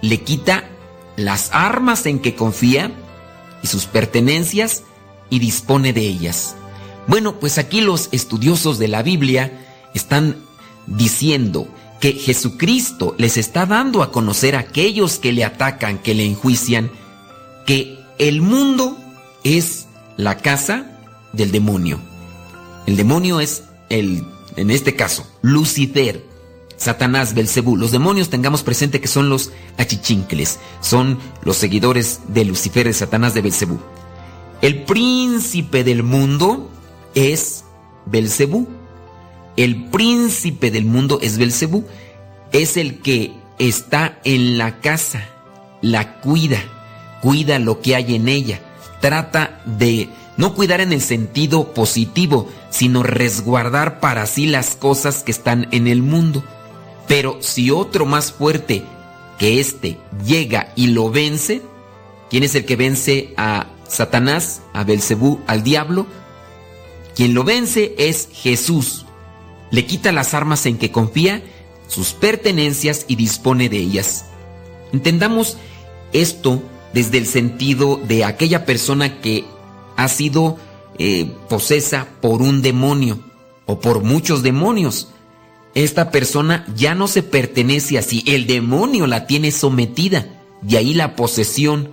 le 0.00 0.20
quita 0.22 0.68
las 1.16 1.50
armas 1.52 2.06
en 2.06 2.18
que 2.18 2.34
confía 2.34 2.92
y 3.62 3.66
sus 3.66 3.86
pertenencias 3.86 4.82
y 5.30 5.38
dispone 5.38 5.92
de 5.92 6.02
ellas. 6.02 6.56
Bueno, 7.06 7.38
pues 7.38 7.58
aquí 7.58 7.80
los 7.80 8.08
estudiosos 8.12 8.78
de 8.78 8.88
la 8.88 9.02
Biblia 9.02 9.52
están 9.94 10.36
diciendo 10.86 11.68
que 12.00 12.12
Jesucristo 12.12 13.14
les 13.18 13.36
está 13.36 13.66
dando 13.66 14.02
a 14.02 14.12
conocer 14.12 14.56
a 14.56 14.60
aquellos 14.60 15.18
que 15.18 15.32
le 15.32 15.44
atacan, 15.44 15.98
que 15.98 16.14
le 16.14 16.24
enjuician, 16.24 16.90
que 17.66 17.98
el 18.18 18.42
mundo 18.42 18.98
es 19.42 19.86
la 20.16 20.38
casa 20.38 20.98
del 21.32 21.50
demonio. 21.50 22.00
El 22.86 22.96
demonio 22.96 23.40
es 23.40 23.64
el 23.88 24.24
en 24.56 24.70
este 24.70 24.94
caso, 24.94 25.26
Lucifer, 25.42 26.24
Satanás, 26.76 27.34
Belcebú, 27.34 27.76
los 27.76 27.90
demonios 27.90 28.30
tengamos 28.30 28.62
presente 28.62 29.00
que 29.00 29.08
son 29.08 29.28
los 29.28 29.50
achichincles, 29.78 30.58
son 30.80 31.18
los 31.42 31.56
seguidores 31.56 32.20
de 32.28 32.44
Lucifer, 32.44 32.86
de 32.86 32.92
Satanás, 32.92 33.34
de 33.34 33.42
Belcebú. 33.42 33.80
El 34.64 34.84
príncipe 34.84 35.84
del 35.84 36.02
mundo 36.02 36.70
es 37.14 37.66
Belcebú. 38.06 38.66
El 39.58 39.90
príncipe 39.90 40.70
del 40.70 40.86
mundo 40.86 41.18
es 41.20 41.36
Belcebú. 41.36 41.84
Es 42.50 42.78
el 42.78 43.02
que 43.02 43.34
está 43.58 44.18
en 44.24 44.56
la 44.56 44.80
casa, 44.80 45.28
la 45.82 46.18
cuida, 46.22 46.62
cuida 47.20 47.58
lo 47.58 47.82
que 47.82 47.94
hay 47.94 48.14
en 48.14 48.26
ella, 48.26 48.58
trata 49.02 49.60
de 49.66 50.08
no 50.38 50.54
cuidar 50.54 50.80
en 50.80 50.94
el 50.94 51.02
sentido 51.02 51.74
positivo, 51.74 52.48
sino 52.70 53.02
resguardar 53.02 54.00
para 54.00 54.24
sí 54.24 54.46
las 54.46 54.76
cosas 54.76 55.22
que 55.22 55.32
están 55.32 55.68
en 55.72 55.88
el 55.88 56.00
mundo. 56.00 56.42
Pero 57.06 57.36
si 57.40 57.70
otro 57.70 58.06
más 58.06 58.32
fuerte 58.32 58.82
que 59.38 59.60
éste 59.60 59.98
llega 60.24 60.72
y 60.74 60.86
lo 60.86 61.10
vence, 61.10 61.60
¿quién 62.30 62.44
es 62.44 62.54
el 62.54 62.64
que 62.64 62.76
vence 62.76 63.34
a 63.36 63.66
Satanás, 63.88 64.62
a 64.72 64.84
Belcebú, 64.84 65.40
al 65.46 65.62
diablo? 65.62 66.06
Quien 67.14 67.34
lo 67.34 67.44
vence 67.44 67.94
es 67.98 68.28
Jesús. 68.32 69.06
Le 69.70 69.86
quita 69.86 70.12
las 70.12 70.34
armas 70.34 70.66
en 70.66 70.78
que 70.78 70.90
confía, 70.90 71.42
sus 71.88 72.12
pertenencias 72.12 73.04
y 73.08 73.16
dispone 73.16 73.68
de 73.68 73.78
ellas. 73.78 74.26
Entendamos 74.92 75.56
esto 76.12 76.62
desde 76.92 77.18
el 77.18 77.26
sentido 77.26 77.96
de 77.96 78.24
aquella 78.24 78.64
persona 78.64 79.20
que 79.20 79.44
ha 79.96 80.08
sido 80.08 80.58
eh, 80.98 81.30
posesa 81.48 82.08
por 82.20 82.40
un 82.40 82.62
demonio 82.62 83.18
o 83.66 83.80
por 83.80 84.02
muchos 84.02 84.42
demonios. 84.42 85.08
Esta 85.74 86.10
persona 86.10 86.64
ya 86.76 86.94
no 86.94 87.08
se 87.08 87.24
pertenece 87.24 87.98
así, 87.98 88.22
el 88.26 88.46
demonio 88.46 89.08
la 89.08 89.26
tiene 89.26 89.50
sometida, 89.50 90.40
y 90.66 90.76
ahí 90.76 90.94
la 90.94 91.16
posesión. 91.16 91.90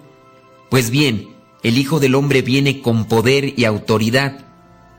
Pues 0.69 0.91
bien, 0.91 1.29
el 1.63 1.77
Hijo 1.77 1.99
del 1.99 2.15
Hombre 2.15 2.41
viene 2.41 2.81
con 2.81 3.05
poder 3.05 3.53
y 3.57 3.65
autoridad. 3.65 4.45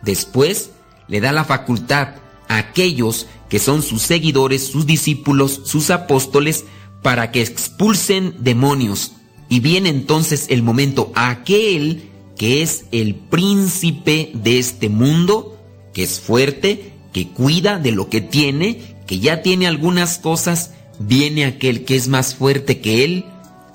Después 0.02 0.70
le 1.08 1.20
da 1.20 1.32
la 1.32 1.44
facultad 1.44 2.16
a 2.48 2.58
aquellos 2.58 3.26
que 3.48 3.58
son 3.58 3.82
sus 3.82 4.02
seguidores, 4.02 4.66
sus 4.66 4.86
discípulos, 4.86 5.62
sus 5.64 5.90
apóstoles, 5.90 6.64
para 7.02 7.30
que 7.32 7.42
expulsen 7.42 8.36
demonios. 8.38 9.12
Y 9.48 9.60
viene 9.60 9.88
entonces 9.90 10.46
el 10.48 10.62
momento, 10.62 11.12
aquel 11.14 12.10
que 12.36 12.62
es 12.62 12.86
el 12.92 13.14
príncipe 13.14 14.30
de 14.34 14.58
este 14.58 14.88
mundo, 14.88 15.58
que 15.92 16.04
es 16.04 16.20
fuerte, 16.20 16.92
que 17.12 17.28
cuida 17.28 17.78
de 17.78 17.92
lo 17.92 18.08
que 18.08 18.20
tiene, 18.20 18.96
que 19.06 19.18
ya 19.18 19.42
tiene 19.42 19.66
algunas 19.66 20.18
cosas, 20.18 20.72
viene 20.98 21.44
aquel 21.44 21.84
que 21.84 21.96
es 21.96 22.08
más 22.08 22.34
fuerte 22.34 22.80
que 22.80 23.04
él, 23.04 23.26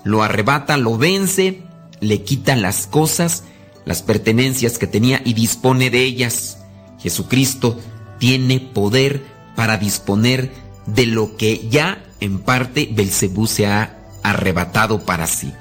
lo 0.03 0.23
arrebata, 0.23 0.77
lo 0.77 0.97
vence, 0.97 1.61
le 1.99 2.23
quita 2.23 2.55
las 2.55 2.87
cosas, 2.87 3.43
las 3.85 4.01
pertenencias 4.01 4.77
que 4.77 4.87
tenía 4.87 5.21
y 5.23 5.33
dispone 5.33 5.89
de 5.89 6.03
ellas. 6.03 6.59
Jesucristo 6.99 7.79
tiene 8.19 8.59
poder 8.59 9.25
para 9.55 9.77
disponer 9.77 10.51
de 10.85 11.05
lo 11.05 11.35
que 11.37 11.67
ya 11.69 12.03
en 12.19 12.39
parte 12.39 12.89
Belcebú 12.91 13.47
se 13.47 13.67
ha 13.67 13.97
arrebatado 14.23 14.99
para 15.05 15.27
sí. 15.27 15.53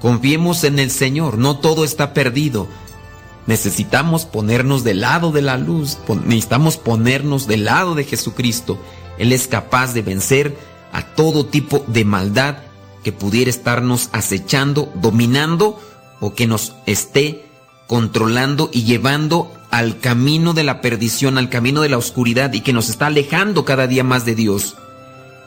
Confiemos 0.00 0.64
en 0.64 0.78
el 0.78 0.90
Señor, 0.90 1.38
no 1.38 1.58
todo 1.58 1.84
está 1.84 2.14
perdido. 2.14 2.68
Necesitamos 3.46 4.26
ponernos 4.26 4.84
del 4.84 5.00
lado 5.00 5.32
de 5.32 5.42
la 5.42 5.56
luz, 5.56 5.98
necesitamos 6.24 6.76
ponernos 6.76 7.46
del 7.46 7.64
lado 7.64 7.94
de 7.94 8.04
Jesucristo. 8.04 8.78
Él 9.18 9.32
es 9.32 9.48
capaz 9.48 9.94
de 9.94 10.02
vencer 10.02 10.56
a 10.92 11.02
todo 11.02 11.46
tipo 11.46 11.84
de 11.86 12.04
maldad 12.04 12.58
que 13.08 13.12
pudiera 13.12 13.48
estarnos 13.48 14.10
acechando, 14.12 14.92
dominando 14.96 15.80
o 16.20 16.34
que 16.34 16.46
nos 16.46 16.74
esté 16.84 17.46
controlando 17.86 18.68
y 18.70 18.82
llevando 18.82 19.50
al 19.70 19.98
camino 19.98 20.52
de 20.52 20.62
la 20.62 20.82
perdición, 20.82 21.38
al 21.38 21.48
camino 21.48 21.80
de 21.80 21.88
la 21.88 21.96
oscuridad 21.96 22.52
y 22.52 22.60
que 22.60 22.74
nos 22.74 22.90
está 22.90 23.06
alejando 23.06 23.64
cada 23.64 23.86
día 23.86 24.04
más 24.04 24.26
de 24.26 24.34
Dios. 24.34 24.76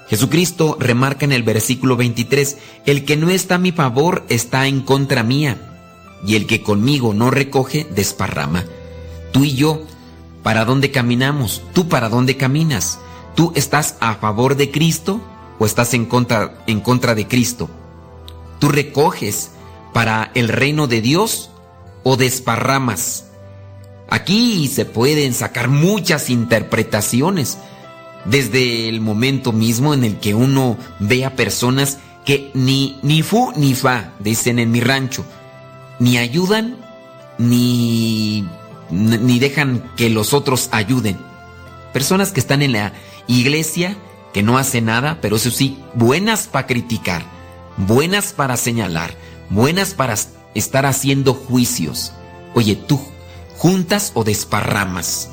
Jesucristo 0.10 0.76
remarca 0.80 1.24
en 1.24 1.34
el 1.34 1.44
versículo 1.44 1.98
23, 1.98 2.58
el 2.88 3.06
que 3.06 3.16
no 3.16 3.30
está 3.30 3.56
a 3.56 3.60
mi 3.60 3.72
favor 3.72 4.26
está 4.28 4.66
en 4.66 4.82
contra 4.82 5.22
mía, 5.22 5.56
y 6.26 6.38
el 6.38 6.48
que 6.48 6.64
conmigo 6.64 7.14
no 7.14 7.30
recoge, 7.30 7.86
desparrama. 7.94 8.66
Tú 9.32 9.44
y 9.44 9.54
yo, 9.54 9.84
¿para 10.42 10.66
dónde 10.66 10.90
caminamos? 10.90 11.62
¿Tú 11.74 11.88
para 11.88 12.10
dónde 12.10 12.38
caminas? 12.38 12.98
¿Tú 13.36 13.54
estás 13.56 13.98
a 14.00 14.16
favor 14.16 14.56
de 14.56 14.72
Cristo 14.72 15.22
o 15.62 15.66
estás 15.68 15.94
en 15.94 16.08
contra, 16.08 16.56
en 16.66 16.80
contra 16.80 17.14
de 17.14 17.28
Cristo? 17.28 17.70
¿Tú 18.58 18.70
recoges 18.70 19.52
para 19.94 20.32
el 20.34 20.48
reino 20.48 20.88
de 20.88 21.02
Dios 21.02 21.52
o 22.02 22.18
desparramas? 22.18 23.26
Aquí 24.10 24.68
se 24.70 24.86
pueden 24.86 25.36
sacar 25.36 25.68
muchas 25.68 26.32
interpretaciones 26.32 27.60
desde 28.26 28.90
el 28.90 29.02
momento 29.02 29.54
mismo 29.54 29.94
en 29.94 30.04
el 30.04 30.18
que 30.18 30.34
uno 30.34 30.80
ve 31.00 31.26
a 31.26 31.36
personas 31.36 32.00
que 32.26 32.50
ni, 32.56 32.98
ni 33.04 33.22
fu 33.22 33.54
ni 33.56 33.76
fa, 33.76 34.14
dicen 34.18 34.58
en 34.58 34.72
mi 34.72 34.82
rancho, 34.82 35.24
ni 36.00 36.18
ayudan 36.18 36.76
ni, 37.38 38.48
ni 38.90 39.38
dejan 39.38 39.92
que 39.96 40.10
los 40.10 40.34
otros 40.34 40.70
ayuden. 40.72 41.20
Personas 41.94 42.32
que 42.32 42.40
están 42.40 42.64
en 42.64 42.72
la 42.72 42.94
iglesia, 43.28 43.96
que 44.34 44.44
no 44.44 44.58
hacen 44.58 44.86
nada, 44.86 45.20
pero 45.22 45.36
eso 45.36 45.52
sí, 45.52 45.80
buenas 45.94 46.48
para 46.48 46.68
criticar, 46.68 47.24
buenas 47.78 48.34
para 48.34 48.58
señalar, 48.58 49.14
buenas 49.50 49.94
para 49.94 50.16
estar 50.56 50.86
haciendo 50.86 51.34
juicios. 51.34 52.14
Oye, 52.54 52.76
tú 52.76 53.00
juntas 53.58 54.12
o 54.16 54.24
desparramas. 54.24 55.30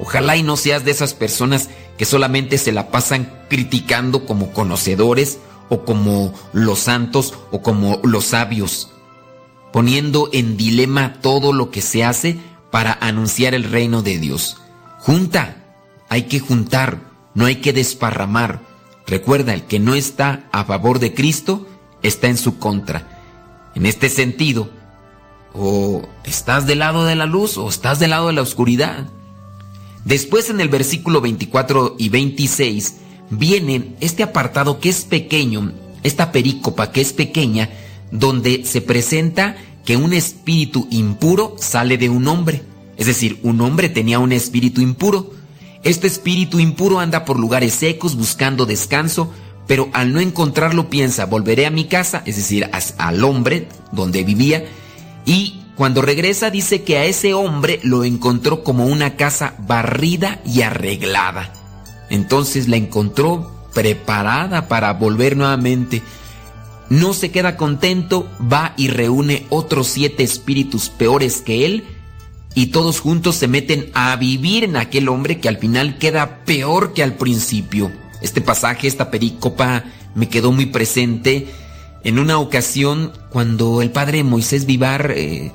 Ojalá 0.00 0.36
y 0.36 0.42
no 0.42 0.56
seas 0.56 0.84
de 0.84 0.90
esas 0.90 1.14
personas 1.14 1.70
que 1.96 2.04
solamente 2.04 2.58
se 2.58 2.72
la 2.72 2.90
pasan 2.90 3.32
criticando 3.48 4.24
como 4.24 4.52
conocedores 4.52 5.38
o 5.68 5.84
como 5.84 6.32
los 6.52 6.78
santos 6.78 7.34
o 7.50 7.62
como 7.62 8.00
los 8.04 8.26
sabios, 8.26 8.90
poniendo 9.72 10.30
en 10.32 10.56
dilema 10.56 11.20
todo 11.20 11.52
lo 11.52 11.70
que 11.70 11.82
se 11.82 12.04
hace 12.04 12.38
para 12.70 12.96
anunciar 13.00 13.54
el 13.54 13.64
reino 13.64 14.02
de 14.02 14.18
Dios. 14.18 14.58
Junta, 14.98 15.56
hay 16.08 16.24
que 16.24 16.40
juntar, 16.40 17.00
no 17.34 17.46
hay 17.46 17.56
que 17.56 17.72
desparramar. 17.72 18.60
Recuerda, 19.06 19.54
el 19.54 19.64
que 19.64 19.78
no 19.78 19.94
está 19.94 20.48
a 20.52 20.64
favor 20.64 20.98
de 20.98 21.14
Cristo 21.14 21.66
está 22.02 22.28
en 22.28 22.36
su 22.36 22.58
contra. 22.58 23.70
En 23.74 23.86
este 23.86 24.08
sentido, 24.08 24.70
o 25.54 26.02
estás 26.24 26.66
del 26.66 26.80
lado 26.80 27.04
de 27.04 27.16
la 27.16 27.26
luz 27.26 27.58
o 27.58 27.68
estás 27.68 27.98
del 27.98 28.10
lado 28.10 28.28
de 28.28 28.32
la 28.34 28.42
oscuridad. 28.42 29.08
Después 30.04 30.50
en 30.50 30.60
el 30.60 30.68
versículo 30.68 31.20
24 31.20 31.96
y 31.98 32.08
26 32.08 32.94
viene 33.30 33.96
este 34.00 34.22
apartado 34.22 34.80
que 34.80 34.88
es 34.88 35.04
pequeño, 35.04 35.72
esta 36.02 36.32
perícopa 36.32 36.92
que 36.92 37.00
es 37.00 37.12
pequeña, 37.12 37.70
donde 38.10 38.64
se 38.64 38.80
presenta 38.80 39.56
que 39.84 39.96
un 39.96 40.12
espíritu 40.12 40.86
impuro 40.90 41.56
sale 41.58 41.98
de 41.98 42.08
un 42.08 42.26
hombre. 42.28 42.62
Es 42.96 43.06
decir, 43.06 43.38
un 43.42 43.60
hombre 43.60 43.88
tenía 43.88 44.18
un 44.18 44.32
espíritu 44.32 44.80
impuro. 44.80 45.32
Este 45.82 46.06
espíritu 46.06 46.58
impuro 46.58 46.98
anda 47.00 47.24
por 47.24 47.38
lugares 47.38 47.74
secos 47.74 48.16
buscando 48.16 48.66
descanso, 48.66 49.32
pero 49.66 49.88
al 49.92 50.12
no 50.12 50.20
encontrarlo 50.20 50.90
piensa, 50.90 51.26
volveré 51.26 51.66
a 51.66 51.70
mi 51.70 51.84
casa, 51.84 52.22
es 52.26 52.36
decir, 52.36 52.68
al 52.98 53.24
hombre 53.24 53.68
donde 53.92 54.24
vivía, 54.24 54.64
y 55.24 55.60
cuando 55.76 56.02
regresa 56.02 56.50
dice 56.50 56.82
que 56.82 56.98
a 56.98 57.04
ese 57.04 57.34
hombre 57.34 57.78
lo 57.84 58.02
encontró 58.02 58.64
como 58.64 58.86
una 58.86 59.16
casa 59.16 59.54
barrida 59.58 60.40
y 60.44 60.62
arreglada. 60.62 61.52
Entonces 62.10 62.66
la 62.66 62.76
encontró 62.76 63.52
preparada 63.74 64.66
para 64.66 64.94
volver 64.94 65.36
nuevamente. 65.36 66.02
No 66.88 67.12
se 67.12 67.30
queda 67.30 67.56
contento, 67.56 68.28
va 68.40 68.72
y 68.76 68.88
reúne 68.88 69.46
otros 69.50 69.86
siete 69.88 70.24
espíritus 70.24 70.88
peores 70.88 71.42
que 71.42 71.66
él 71.66 71.84
y 72.54 72.66
todos 72.66 73.00
juntos 73.00 73.36
se 73.36 73.48
meten 73.48 73.90
a 73.94 74.16
vivir 74.16 74.64
en 74.64 74.76
aquel 74.76 75.08
hombre 75.08 75.38
que 75.38 75.48
al 75.48 75.58
final 75.58 75.98
queda 75.98 76.44
peor 76.44 76.92
que 76.92 77.02
al 77.02 77.14
principio. 77.14 77.92
Este 78.20 78.40
pasaje, 78.40 78.88
esta 78.88 79.10
perícopa, 79.10 79.84
me 80.14 80.28
quedó 80.28 80.50
muy 80.50 80.66
presente 80.66 81.46
en 82.04 82.18
una 82.18 82.38
ocasión 82.38 83.12
cuando 83.30 83.82
el 83.82 83.90
padre 83.90 84.24
Moisés 84.24 84.66
Vivar 84.66 85.12
eh, 85.14 85.52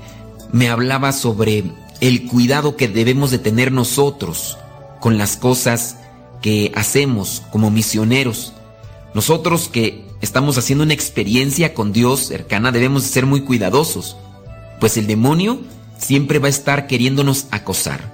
me 0.52 0.70
hablaba 0.70 1.12
sobre 1.12 1.64
el 2.00 2.28
cuidado 2.28 2.76
que 2.76 2.88
debemos 2.88 3.32
de 3.32 3.40
tener 3.40 3.72
nosotros 3.72 4.58
con 5.00 5.18
las 5.18 5.36
cosas 5.36 5.98
que 6.42 6.72
hacemos 6.76 7.44
como 7.52 7.72
misioneros. 7.72 8.54
Nosotros 9.14 9.68
que 9.68 10.06
estamos 10.22 10.58
haciendo 10.58 10.84
una 10.84 10.94
experiencia 10.94 11.74
con 11.74 11.92
Dios 11.92 12.28
cercana 12.28 12.72
debemos 12.72 13.04
de 13.04 13.10
ser 13.10 13.26
muy 13.26 13.42
cuidadosos, 13.42 14.18
pues 14.80 14.98
el 14.98 15.08
demonio 15.08 15.60
siempre 16.04 16.40
va 16.40 16.48
a 16.48 16.50
estar 16.50 16.88
queriéndonos 16.88 17.48
acosar. 17.52 18.14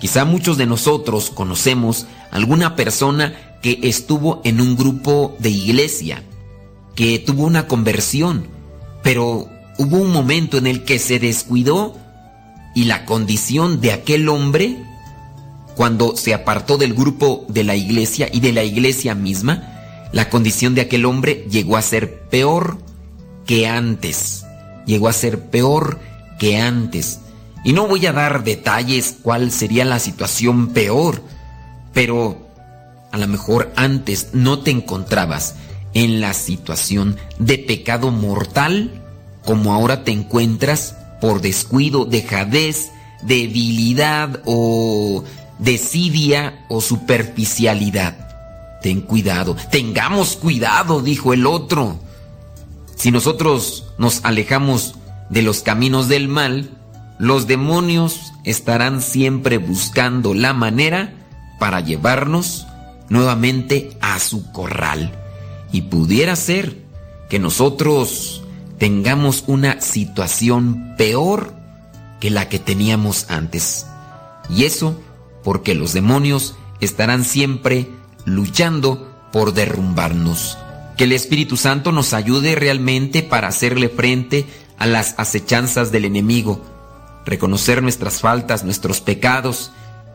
Quizá 0.00 0.24
muchos 0.24 0.56
de 0.58 0.66
nosotros 0.66 1.30
conocemos 1.30 2.06
alguna 2.30 2.76
persona 2.76 3.58
que 3.62 3.80
estuvo 3.82 4.40
en 4.44 4.60
un 4.60 4.76
grupo 4.76 5.36
de 5.38 5.50
iglesia, 5.50 6.22
que 6.94 7.18
tuvo 7.18 7.44
una 7.44 7.66
conversión, 7.66 8.46
pero 9.02 9.48
hubo 9.78 9.96
un 9.96 10.12
momento 10.12 10.58
en 10.58 10.66
el 10.66 10.84
que 10.84 10.98
se 10.98 11.18
descuidó 11.18 11.96
y 12.74 12.84
la 12.84 13.04
condición 13.06 13.80
de 13.80 13.92
aquel 13.92 14.28
hombre, 14.28 14.76
cuando 15.76 16.16
se 16.16 16.34
apartó 16.34 16.78
del 16.78 16.94
grupo 16.94 17.44
de 17.48 17.64
la 17.64 17.74
iglesia 17.74 18.28
y 18.32 18.40
de 18.40 18.52
la 18.52 18.64
iglesia 18.64 19.14
misma, 19.14 20.08
la 20.12 20.28
condición 20.28 20.74
de 20.74 20.82
aquel 20.82 21.04
hombre 21.04 21.46
llegó 21.50 21.76
a 21.76 21.82
ser 21.82 22.20
peor 22.28 22.78
que 23.46 23.66
antes. 23.66 24.44
Llegó 24.86 25.08
a 25.08 25.12
ser 25.12 25.50
peor 25.50 25.98
que 25.98 26.15
antes. 26.58 27.20
Y 27.64 27.72
no 27.72 27.86
voy 27.88 28.06
a 28.06 28.12
dar 28.12 28.44
detalles 28.44 29.16
cuál 29.22 29.50
sería 29.50 29.84
la 29.84 29.98
situación 29.98 30.68
peor, 30.68 31.22
pero 31.92 32.46
a 33.10 33.18
lo 33.18 33.26
mejor 33.26 33.72
antes 33.76 34.28
no 34.32 34.60
te 34.60 34.70
encontrabas 34.70 35.56
en 35.94 36.20
la 36.20 36.34
situación 36.34 37.16
de 37.38 37.58
pecado 37.58 38.10
mortal 38.10 39.02
como 39.46 39.72
ahora 39.72 40.04
te 40.04 40.12
encuentras 40.12 40.96
por 41.20 41.40
descuido, 41.40 42.04
dejadez, 42.04 42.90
debilidad 43.22 44.42
o 44.44 45.24
desidia 45.58 46.66
o 46.68 46.82
superficialidad. 46.82 48.78
Ten 48.82 49.00
cuidado, 49.00 49.56
tengamos 49.70 50.36
cuidado, 50.36 51.00
dijo 51.00 51.32
el 51.32 51.46
otro. 51.46 51.98
Si 52.96 53.10
nosotros 53.10 53.86
nos 53.98 54.24
alejamos 54.24 54.96
de 55.30 55.42
los 55.42 55.60
caminos 55.60 56.08
del 56.08 56.28
mal, 56.28 56.70
los 57.18 57.46
demonios 57.46 58.32
estarán 58.44 59.00
siempre 59.00 59.58
buscando 59.58 60.34
la 60.34 60.52
manera 60.52 61.14
para 61.58 61.80
llevarnos 61.80 62.66
nuevamente 63.08 63.96
a 64.00 64.18
su 64.18 64.52
corral. 64.52 65.12
Y 65.72 65.82
pudiera 65.82 66.36
ser 66.36 66.76
que 67.28 67.38
nosotros 67.38 68.42
tengamos 68.78 69.44
una 69.46 69.80
situación 69.80 70.94
peor 70.96 71.54
que 72.20 72.30
la 72.30 72.48
que 72.48 72.58
teníamos 72.58 73.26
antes. 73.30 73.86
Y 74.48 74.64
eso 74.64 75.00
porque 75.42 75.74
los 75.74 75.92
demonios 75.92 76.56
estarán 76.80 77.24
siempre 77.24 77.88
luchando 78.24 79.12
por 79.32 79.54
derrumbarnos. 79.54 80.58
Que 80.96 81.04
el 81.04 81.12
Espíritu 81.12 81.56
Santo 81.56 81.92
nos 81.92 82.14
ayude 82.14 82.54
realmente 82.54 83.22
para 83.22 83.48
hacerle 83.48 83.88
frente 83.88 84.46
a 84.78 84.86
las 84.86 85.14
acechanzas 85.18 85.92
del 85.92 86.04
enemigo, 86.04 86.60
reconocer 87.24 87.82
nuestras 87.82 88.20
faltas, 88.20 88.64
nuestros 88.64 89.00
pecados 89.00 89.72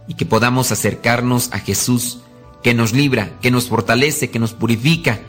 y 0.07 0.15
que 0.15 0.25
podamos 0.25 0.71
acercarnos 0.71 1.49
a 1.51 1.59
Jesús, 1.59 2.19
que 2.63 2.73
nos 2.73 2.93
libra, 2.93 3.37
que 3.41 3.51
nos 3.51 3.67
fortalece, 3.67 4.29
que 4.29 4.39
nos 4.39 4.53
purifica 4.53 5.19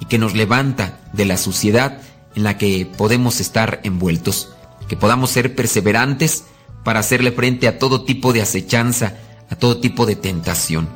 y 0.00 0.06
que 0.06 0.18
nos 0.18 0.34
levanta 0.34 1.00
de 1.12 1.24
la 1.24 1.36
suciedad 1.36 2.00
en 2.34 2.44
la 2.44 2.56
que 2.56 2.86
podemos 2.96 3.40
estar 3.40 3.80
envueltos, 3.84 4.50
que 4.88 4.96
podamos 4.96 5.30
ser 5.30 5.54
perseverantes 5.54 6.44
para 6.84 7.00
hacerle 7.00 7.32
frente 7.32 7.68
a 7.68 7.78
todo 7.78 8.04
tipo 8.04 8.32
de 8.32 8.42
acechanza, 8.42 9.16
a 9.50 9.56
todo 9.56 9.78
tipo 9.78 10.06
de 10.06 10.16
tentación. 10.16 10.88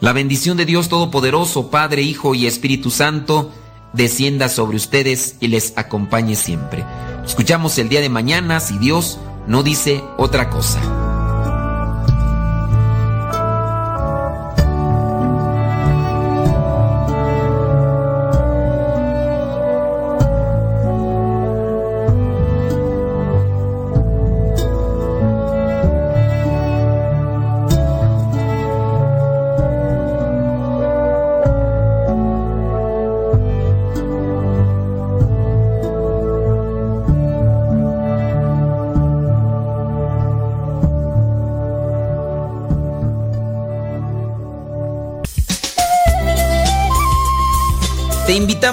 La 0.00 0.12
bendición 0.12 0.56
de 0.56 0.66
Dios 0.66 0.88
Todopoderoso, 0.88 1.70
Padre, 1.70 2.02
Hijo 2.02 2.34
y 2.34 2.46
Espíritu 2.46 2.90
Santo, 2.90 3.52
descienda 3.92 4.48
sobre 4.48 4.76
ustedes 4.76 5.36
y 5.40 5.48
les 5.48 5.72
acompañe 5.76 6.36
siempre. 6.36 6.84
Escuchamos 7.24 7.78
el 7.78 7.88
día 7.88 8.00
de 8.00 8.08
mañana 8.08 8.60
si 8.60 8.78
Dios 8.78 9.18
no 9.46 9.62
dice 9.62 10.02
otra 10.16 10.50
cosa. 10.50 11.09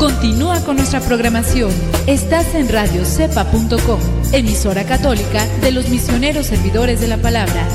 Continúa 0.00 0.64
con 0.64 0.76
nuestra 0.76 0.98
programación. 0.98 1.70
Estás 2.06 2.54
en 2.54 2.70
radiocepa.com, 2.70 4.00
emisora 4.32 4.84
católica 4.84 5.44
de 5.60 5.72
los 5.72 5.90
misioneros 5.90 6.46
servidores 6.46 7.02
de 7.02 7.06
la 7.06 7.18
palabra. 7.18 7.68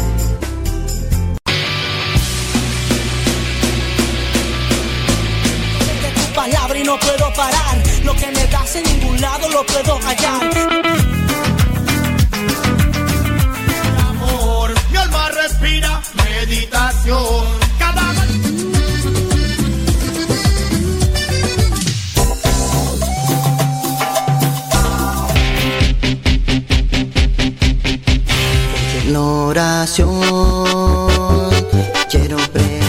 palabra 6.34 6.80
y 6.80 6.84
no 6.84 6.98
puedo 7.00 7.32
parar. 7.36 7.84
Lo 8.04 8.16
que 8.16 8.26
me 8.32 8.48
das 8.48 8.76
en 8.76 8.84
ningún 8.86 9.22
lado 9.22 9.48
lo 9.50 9.64
puedo 9.64 10.00
hallar. 10.00 10.50
amor. 14.10 14.74
Mi 14.92 14.98
alma 14.98 15.30
respira 15.30 16.02
meditación. 16.16 17.55
Oración 29.56 30.20
quiero 32.10 32.36
ver. 32.54 32.84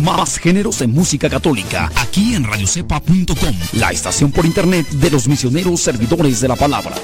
Más 0.00 0.38
géneros 0.38 0.80
en 0.82 0.92
música 0.92 1.28
católica, 1.28 1.90
aquí 1.96 2.36
en 2.36 2.44
radiocepa.com, 2.44 3.56
la 3.72 3.90
estación 3.90 4.30
por 4.30 4.46
internet 4.46 4.88
de 4.88 5.10
los 5.10 5.26
misioneros 5.26 5.80
servidores 5.80 6.40
de 6.40 6.46
la 6.48 6.54
palabra. 6.54 6.94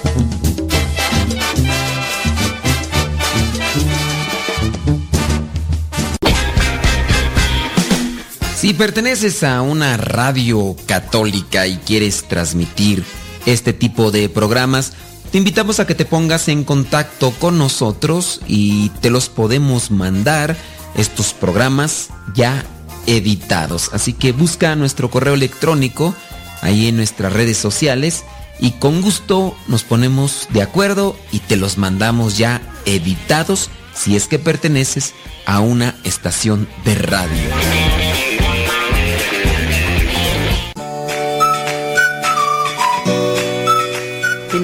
Si 8.55 8.75
perteneces 8.75 9.43
a 9.43 9.61
una 9.63 9.97
radio 9.97 10.77
católica 10.87 11.67
y 11.67 11.79
quieres 11.79 12.23
transmitir 12.29 13.05
este 13.47 13.73
tipo 13.73 14.11
de 14.11 14.29
programas, 14.29 14.93
te 15.31 15.39
invitamos 15.39 15.81
a 15.81 15.87
que 15.87 15.95
te 15.95 16.05
pongas 16.05 16.49
en 16.49 16.65
contacto 16.65 17.31
con 17.39 17.59
nosotros 17.59 18.41
y 18.47 18.91
te 19.01 19.11
los 19.11 19.29
podemos 19.29 19.91
mandar 19.91 20.57
estos 20.95 21.33
programas 21.33 22.11
ya 22.35 22.65
editados. 23.07 23.91
Así 23.93 24.13
que 24.13 24.33
busca 24.33 24.77
nuestro 24.77 25.11
correo 25.11 25.35
electrónico 25.35 26.15
ahí 26.61 26.89
en 26.89 26.97
nuestras 26.97 27.33
redes 27.33 27.57
sociales 27.57 28.25
y 28.61 28.73
con 28.73 29.01
gusto 29.01 29.57
nos 29.69 29.85
ponemos 29.85 30.49
de 30.51 30.63
acuerdo 30.63 31.17
y 31.33 31.41
te 31.41 31.57
los 31.57 31.79
mandamos 31.79 32.39
ya 32.39 32.61
editados 32.85 33.71
si 33.95 34.17
es 34.17 34.29
que 34.29 34.39
perteneces 34.39 35.15
a 35.47 35.61
una 35.61 35.97
estación 36.05 36.69
de 36.85 36.95
radio. 36.95 38.02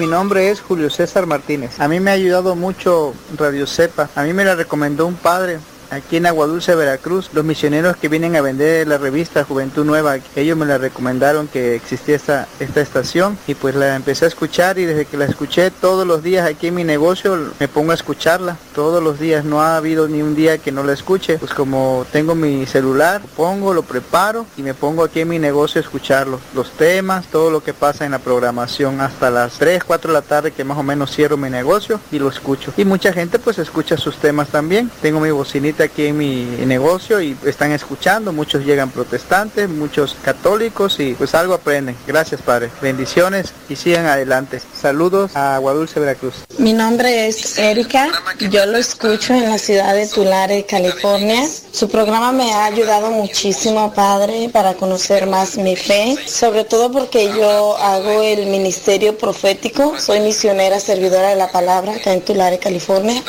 Nombre 0.09 0.51
es 0.51 0.61
Julio 0.61 0.91
César 0.91 1.27
Martínez. 1.27 1.79
A 1.79 1.89
mí 1.89 2.01
me 2.01 2.11
ha 2.11 2.15
ayudado 2.15 2.57
mucho 2.57 3.15
Radio 3.37 3.67
Cepa. 3.67 4.09
A 4.15 4.25
mí 4.25 4.33
me 4.33 4.45
la 4.45 4.55
recomendó 4.55 5.07
un 5.07 5.15
padre 5.15 5.59
aquí 5.91 6.17
en 6.17 6.27
Aguadulce, 6.27 6.75
Veracruz, 6.75 7.31
los 7.33 7.45
misioneros 7.45 7.97
que 7.97 8.09
vienen 8.09 8.37
a 8.37 8.41
vender 8.41 8.87
la 8.87 8.99
revista 8.99 9.45
Juventud 9.45 9.85
Nueva, 9.85 10.19
ellos 10.37 10.57
me 10.57 10.67
la 10.67 10.79
recomendaron 10.79 11.49
que 11.49 11.75
existía 11.75 12.17
esta, 12.17 12.49
esta 12.61 12.81
estación 12.81 13.39
y 13.47 13.55
pues 13.55 13.75
la 13.75 13.97
empecé 13.97 14.25
a 14.25 14.29
escuchar 14.29 14.79
y 14.79 14.85
desde 14.85 15.07
que 15.07 15.17
la 15.17 15.25
escuché 15.25 15.71
todos 15.71 16.07
los 16.07 16.23
días 16.23 16.47
aquí 16.47 16.69
en 16.69 16.75
mi 16.75 16.85
negocio 16.85 17.53
me 17.59 17.69
pongo 17.69 17.93
a 17.93 17.95
escucharla, 17.95 18.57
todos 18.75 19.03
los 19.03 19.19
días, 19.19 19.45
no 19.45 19.61
ha 19.61 19.77
habido 19.77 20.09
ni 20.09 20.23
un 20.23 20.35
día 20.35 20.59
que 20.59 20.73
no 20.73 20.83
la 20.83 20.93
escuche, 20.93 21.39
pues 21.39 21.55
como 21.55 22.07
tengo 22.13 22.35
mi 22.35 22.67
celular, 22.67 23.23
pongo, 23.37 23.75
lo 23.75 23.83
preparo 23.83 24.47
y 24.57 24.63
me 24.63 24.75
pongo 24.75 25.05
aquí 25.05 25.21
en 25.21 25.29
mi 25.29 25.39
negocio 25.39 25.81
a 25.81 25.85
escucharlo, 25.85 26.41
los 26.55 26.71
temas, 26.73 27.27
todo 27.27 27.51
lo 27.51 27.63
que 27.63 27.75
pasa 27.75 28.05
en 28.05 28.13
la 28.13 28.19
programación 28.19 29.01
hasta 29.01 29.31
las 29.31 29.55
3, 29.59 29.85
4 29.85 30.13
de 30.13 30.19
la 30.19 30.23
tarde 30.23 30.53
que 30.53 30.65
más 30.65 30.79
o 30.79 30.83
menos 30.83 31.15
cierro 31.15 31.37
mi 31.37 31.51
negocio 31.51 32.01
y 32.11 32.19
lo 32.19 32.29
escucho. 32.29 32.73
Y 32.77 32.85
mucha 32.85 33.13
gente 33.13 33.39
pues 33.39 33.59
escucha 33.59 33.97
sus 33.97 34.17
temas 34.17 34.49
también, 34.49 34.91
tengo 35.01 35.21
mi 35.21 35.31
bocinita 35.31 35.78
aquí 35.85 36.07
en 36.07 36.19
mi 36.19 36.45
negocio 36.67 37.21
y 37.21 37.37
están 37.45 37.73
escuchando, 37.73 38.33
muchos 38.33 38.65
llegan 38.65 38.91
protestantes, 38.91 39.69
muchos 39.69 40.17
católicos 40.23 41.01
y 41.01 41.15
pues 41.15 41.35
algo 41.35 41.55
aprenden. 41.55 41.97
Gracias 42.07 42.43
Padre, 42.43 42.71
bendiciones 42.81 43.53
y 43.69 43.77
sigan 43.77 44.07
adelante. 44.07 44.61
Saludos 44.81 45.35
a 45.35 45.57
Aguadulce, 45.57 46.01
Veracruz. 46.01 46.35
Mi 46.59 46.73
nombre 46.73 47.29
es 47.29 47.59
Erika, 47.59 48.09
yo 48.51 48.67
lo 48.67 48.79
escucho 48.79 49.35
en 49.35 49.49
la 49.49 49.59
ciudad 49.59 49.95
de 49.95 50.07
Tulare, 50.07 50.65
California. 50.67 51.47
Su 51.73 51.89
programa 51.89 52.33
me 52.33 52.53
ha 52.53 52.65
ayudado 52.65 53.11
muchísimo, 53.11 53.93
Padre, 53.95 54.51
para 54.53 54.75
conocer 54.75 55.27
más 55.27 55.57
mi 55.57 55.77
fe, 55.77 56.17
sobre 56.27 56.65
todo 56.65 56.91
porque 56.91 57.27
yo 57.27 57.77
hago 57.77 58.23
el 58.23 58.47
ministerio 58.47 59.17
profético, 59.17 59.99
soy 59.99 60.21
misionera 60.21 60.81
servidora 60.81 61.29
de 61.29 61.37
la 61.37 61.53
palabra 61.53 61.95
acá 61.95 62.13
en 62.13 62.23
Tulare, 62.23 62.59
California, 62.59 63.23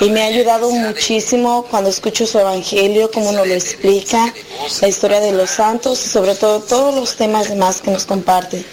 y 0.00 0.10
me 0.10 0.22
ha 0.22 0.26
ayudado 0.26 0.70
muchísimo 0.70 1.64
cuando 1.70 1.83
escucho 1.88 2.26
su 2.26 2.38
evangelio, 2.38 3.10
cómo 3.10 3.32
nos 3.32 3.46
lo 3.46 3.54
explica, 3.54 4.32
la 4.80 4.88
historia 4.88 5.20
de 5.20 5.32
los 5.32 5.50
santos 5.50 6.04
y 6.04 6.08
sobre 6.08 6.34
todo 6.34 6.60
todos 6.60 6.94
los 6.94 7.16
temas 7.16 7.48
demás 7.48 7.80
que 7.80 7.90
nos 7.90 8.04
comparte. 8.04 8.64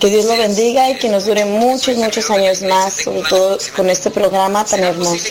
Que 0.00 0.08
Dios 0.08 0.26
lo 0.26 0.36
bendiga 0.36 0.90
y 0.90 0.98
que 0.98 1.08
nos 1.08 1.26
dure 1.26 1.44
muchos, 1.44 1.96
muchos 1.96 2.30
años 2.30 2.62
más, 2.62 2.94
sobre 2.94 3.22
todo 3.22 3.58
con 3.74 3.88
este 3.88 4.10
programa 4.10 4.64
tan 4.64 4.84
hermoso. 4.84 5.26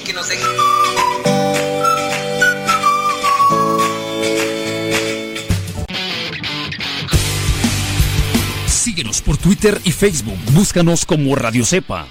Síguenos 8.67 9.21
por 9.21 9.37
Twitter 9.37 9.79
y 9.83 9.91
Facebook. 9.91 10.37
Búscanos 10.53 11.05
como 11.05 11.35
Radio 11.35 11.65
Cepa. 11.65 12.07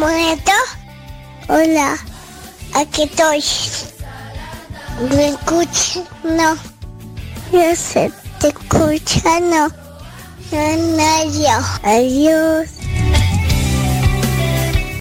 Muerto. 0.00 0.52
Hola, 1.48 1.98
aquí 2.74 3.02
estoy. 3.02 3.44
¿Me 5.10 5.28
escuchas? 5.28 6.04
No. 6.24 6.56
Yo 7.52 7.76
sé, 7.76 8.10
te 8.40 8.48
escucha, 8.48 9.40
no. 9.40 9.68
No, 10.52 10.76
no, 10.96 11.66
Adiós. 11.82 12.79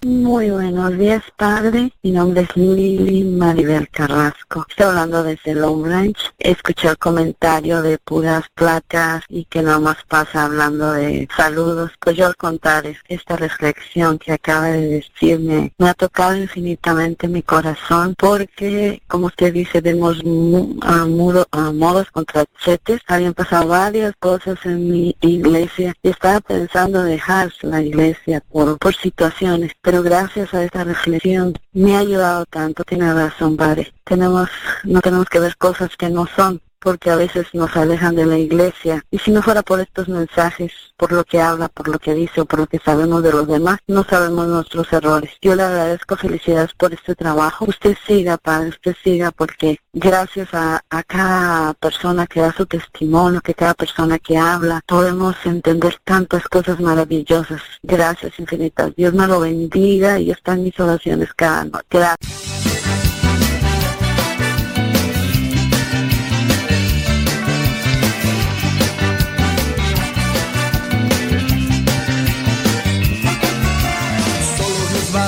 Muy 0.09 0.49
buenos 0.49 0.97
días, 0.97 1.21
padre. 1.37 1.93
Mi 2.01 2.09
nombre 2.09 2.41
es 2.41 2.57
Lili 2.57 3.23
Maribel 3.23 3.87
Carrasco. 3.89 4.65
Estoy 4.67 4.87
hablando 4.87 5.21
desde 5.21 5.53
Long 5.53 5.85
Ranch. 5.85 6.17
Escuché 6.39 6.87
el 6.87 6.97
comentario 6.97 7.83
de 7.83 7.99
puras 7.99 8.45
placas 8.55 9.23
y 9.29 9.45
que 9.45 9.61
nada 9.61 9.77
más 9.77 9.97
pasa 10.07 10.45
hablando 10.45 10.93
de 10.93 11.27
saludos. 11.37 11.91
Pues 11.99 12.17
yo 12.17 12.25
al 12.25 12.35
contrario, 12.37 12.95
esta 13.07 13.35
reflexión 13.35 14.17
que 14.17 14.31
acaba 14.31 14.69
de 14.69 14.87
decirme 14.87 15.73
me 15.77 15.89
ha 15.89 15.93
tocado 15.93 16.35
infinitamente 16.35 17.27
mi 17.27 17.43
corazón 17.43 18.15
porque, 18.17 19.03
como 19.07 19.27
usted 19.27 19.53
dice, 19.53 19.79
vemos 19.79 20.17
a 20.17 21.05
mudo- 21.05 21.47
a 21.51 21.71
modos 21.71 22.09
contra 22.09 22.45
chetes. 22.65 22.99
Habían 23.05 23.35
pasado 23.35 23.67
varias 23.67 24.15
cosas 24.19 24.57
en 24.65 24.89
mi 24.89 25.15
iglesia 25.21 25.93
y 26.01 26.09
estaba 26.09 26.39
pensando 26.39 27.03
dejar 27.03 27.53
la 27.61 27.83
iglesia 27.83 28.41
por 28.51 28.79
situaciones, 28.95 29.73
pero 29.83 29.98
gracias 30.03 30.53
a 30.53 30.63
esta 30.63 30.83
reflexión 30.83 31.53
me 31.73 31.95
ha 31.95 31.99
ayudado 31.99 32.45
tanto. 32.45 32.83
Tiene 32.83 33.13
razón, 33.13 33.57
padre. 33.57 33.93
Tenemos, 34.03 34.49
no 34.83 35.01
tenemos 35.01 35.27
que 35.27 35.39
ver 35.39 35.57
cosas 35.57 35.95
que 35.97 36.09
no 36.09 36.27
son 36.35 36.61
porque 36.79 37.09
a 37.09 37.15
veces 37.15 37.47
nos 37.53 37.75
alejan 37.75 38.15
de 38.15 38.25
la 38.25 38.37
iglesia. 38.37 39.03
Y 39.11 39.19
si 39.19 39.31
no 39.31 39.41
fuera 39.41 39.61
por 39.63 39.79
estos 39.79 40.07
mensajes, 40.07 40.71
por 40.97 41.11
lo 41.11 41.23
que 41.23 41.41
habla, 41.41 41.69
por 41.69 41.87
lo 41.87 41.99
que 41.99 42.13
dice 42.13 42.41
o 42.41 42.45
por 42.45 42.59
lo 42.59 42.67
que 42.67 42.79
sabemos 42.79 43.23
de 43.23 43.31
los 43.31 43.47
demás, 43.47 43.79
no 43.87 44.03
sabemos 44.03 44.47
nuestros 44.47 44.91
errores. 44.91 45.31
Yo 45.41 45.55
le 45.55 45.63
agradezco 45.63 46.15
felicidades 46.15 46.73
por 46.73 46.93
este 46.93 47.15
trabajo. 47.15 47.65
Usted 47.67 47.95
siga, 48.05 48.37
padre, 48.37 48.69
usted 48.69 48.95
siga, 49.03 49.31
porque 49.31 49.79
gracias 49.93 50.49
a, 50.53 50.81
cada 51.07 51.73
persona 51.75 52.27
que 52.27 52.41
da 52.41 52.51
su 52.51 52.65
testimonio, 52.65 53.41
que 53.41 53.53
cada 53.53 53.73
persona 53.73 54.19
que 54.19 54.37
habla, 54.37 54.81
podemos 54.85 55.35
entender 55.45 55.97
tantas 56.03 56.43
cosas 56.47 56.79
maravillosas. 56.79 57.61
Gracias 57.81 58.37
infinitas. 58.39 58.95
Dios 58.95 59.13
me 59.13 59.27
lo 59.27 59.39
bendiga 59.39 60.19
y 60.19 60.31
están 60.31 60.63
mis 60.63 60.79
oraciones 60.79 61.33
cada 61.33 61.63
noche. 61.65 61.87
Gracias. 61.89 62.48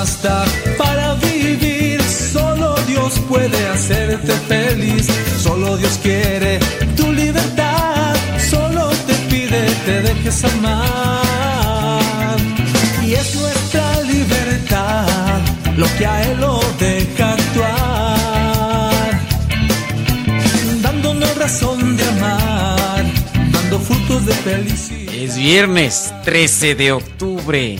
basta 0.02 0.44
para 0.76 1.14
vivir. 1.14 2.02
Solo 2.02 2.74
Dios 2.88 3.12
puede 3.28 3.60
hacerte 3.68 4.32
feliz. 4.48 5.06
Solo 5.40 5.76
Dios 5.76 5.94
quiere 6.02 6.58
tu 6.96 7.12
libertad. 7.12 8.14
Solo 8.50 8.90
te 9.06 9.14
pide 9.30 9.62
te 9.86 10.02
dejes 10.02 10.44
amar. 10.44 12.36
Y 13.06 13.14
es 13.14 13.28
nuestra 13.36 13.86
libertad 14.02 15.38
lo 15.76 15.86
que 15.96 16.04
a 16.06 16.14
Él 16.28 16.40
lo 16.40 16.60
deja 16.80 17.26
actuar. 17.38 19.12
Dándonos 20.82 21.32
razón 21.36 21.96
de 21.96 22.04
amar. 22.14 23.04
Dando 23.52 23.78
frutos 23.78 24.26
de 24.26 24.34
felicidad. 24.48 25.14
Es 25.14 25.36
viernes 25.36 26.12
13 26.24 26.74
de 26.74 26.92
octubre. 26.92 27.78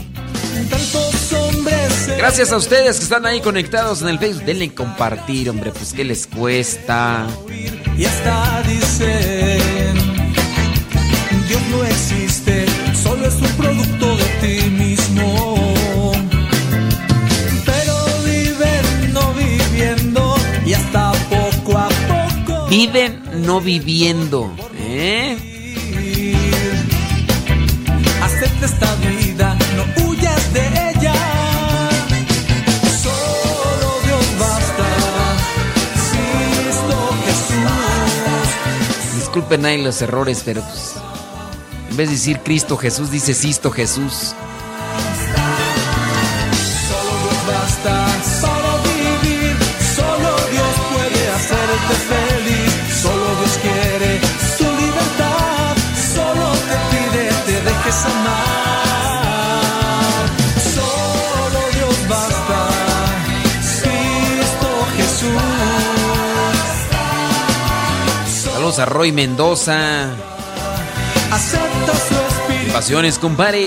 Tanto 0.71 1.22
Gracias 2.17 2.53
a 2.53 2.57
ustedes 2.57 2.99
que 2.99 3.05
están 3.05 3.27
ahí 3.27 3.41
conectados 3.41 4.03
en 4.03 4.09
el 4.09 4.19
Facebook. 4.19 4.45
Denle 4.45 4.73
compartir, 4.75 5.51
hombre, 5.51 5.71
pues 5.73 5.93
qué 5.93 6.05
les 6.05 6.27
cuesta. 6.27 7.27
Y 7.97 8.05
hasta 8.05 8.63
dicen, 8.63 9.95
Dios 11.49 11.61
no 11.71 11.85
existe, 11.85 12.67
solo 13.03 13.27
es 13.27 13.35
un 13.35 13.51
producto 13.57 14.17
de 14.17 14.25
ti 14.41 14.71
mismo. 14.71 16.15
Pero 17.67 17.95
viven 18.25 19.13
no 19.13 19.35
viviendo 19.35 20.37
y 20.65 20.73
hasta 20.73 21.13
poco 21.29 21.79
a 21.79 21.89
poco. 21.89 22.67
Viven 22.69 23.23
no 23.45 23.61
viviendo. 23.61 24.55
¿Eh? 24.79 25.37
Acepta 28.23 28.67
esta 28.67 28.95
vida, 28.97 29.22
Disculpen 39.33 39.65
ahí 39.65 39.83
los 39.83 40.03
errores, 40.03 40.43
pero 40.45 40.61
pues. 40.61 40.93
En 41.89 41.97
vez 41.97 42.11
de 42.11 42.17
decir 42.17 42.41
Cristo 42.41 42.77
Jesús, 42.77 43.11
dice 43.11 43.33
Sisto 43.33 43.71
Jesús. 43.71 44.35
Solo 46.87 47.15
Dios 47.23 47.47
basta 47.49 48.07
para 48.43 48.77
vivir. 48.83 49.57
Solo 49.97 50.37
Dios 50.51 50.75
puede 50.93 51.31
hacerte 51.31 51.95
feliz. 52.11 53.01
Solo 53.01 53.25
Dios 53.39 53.59
quiere 53.63 54.21
tu 54.59 54.65
libertad. 54.65 55.77
Solo 56.15 56.53
te 56.53 56.77
pide 56.91 57.31
te 57.47 57.53
dejes 57.71 58.05
amar. 58.05 58.52
Saludos 68.73 68.79
a 68.79 68.87
Roy 68.87 69.13
Mendoza. 69.13 70.17
Pasiones, 72.73 73.19
compadre. 73.19 73.67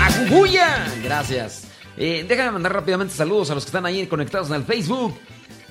¡Ajujuya! 0.00 0.86
Gracias. 1.02 1.64
Eh, 1.96 2.24
déjame 2.28 2.52
mandar 2.52 2.72
rápidamente 2.72 3.12
saludos 3.12 3.50
a 3.50 3.54
los 3.56 3.64
que 3.64 3.70
están 3.70 3.84
ahí 3.84 4.06
conectados 4.06 4.48
en 4.50 4.54
el 4.54 4.64
Facebook. 4.64 5.18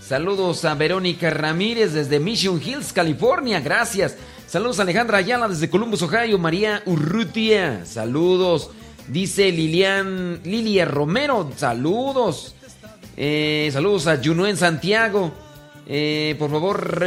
Saludos 0.01 0.65
a 0.65 0.75
Verónica 0.75 1.29
Ramírez 1.29 1.93
desde 1.93 2.19
Mission 2.19 2.61
Hills, 2.61 2.91
California. 2.91 3.61
Gracias. 3.61 4.17
Saludos 4.47 4.79
a 4.79 4.81
Alejandra 4.81 5.19
Ayala 5.19 5.47
desde 5.47 5.69
Columbus, 5.69 6.01
Ohio. 6.01 6.37
María 6.39 6.83
Urrutia. 6.85 7.85
Saludos. 7.85 8.71
Dice 9.07 9.51
Lilian, 9.51 10.41
Lilia 10.43 10.85
Romero. 10.85 11.51
Saludos. 11.55 12.55
Eh, 13.15 13.69
saludos 13.71 14.07
a 14.07 14.19
Juno 14.23 14.47
en 14.47 14.57
Santiago. 14.57 15.31
Eh, 15.87 16.35
por 16.39 16.49
favor, 16.49 17.03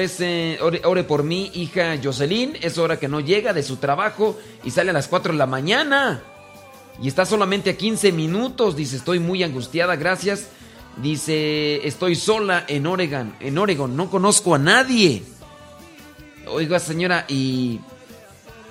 ore, 0.61 0.81
ore 0.85 1.05
por 1.05 1.25
mí, 1.25 1.51
hija 1.55 1.99
Jocelyn. 2.03 2.57
Es 2.61 2.79
hora 2.79 2.99
que 2.99 3.09
no 3.09 3.21
llega 3.21 3.53
de 3.53 3.63
su 3.65 3.77
trabajo 3.77 4.39
y 4.63 4.71
sale 4.71 4.91
a 4.91 4.93
las 4.93 5.09
4 5.09 5.33
de 5.33 5.39
la 5.39 5.47
mañana. 5.47 6.23
Y 7.03 7.09
está 7.09 7.25
solamente 7.25 7.71
a 7.71 7.77
15 7.77 8.13
minutos. 8.13 8.77
Dice, 8.77 8.97
estoy 8.97 9.19
muy 9.19 9.43
angustiada, 9.43 9.97
gracias. 9.97 10.49
Dice, 11.03 11.87
estoy 11.87 12.15
sola 12.15 12.65
en 12.69 12.87
Oregon. 12.87 13.35
En 13.41 13.59
Oregon, 13.59 13.97
no 13.97 14.11
conozco 14.11 14.55
a 14.55 14.59
nadie. 14.59 15.23
Oiga, 16.47 16.79
señora, 16.79 17.25
y 17.29 17.81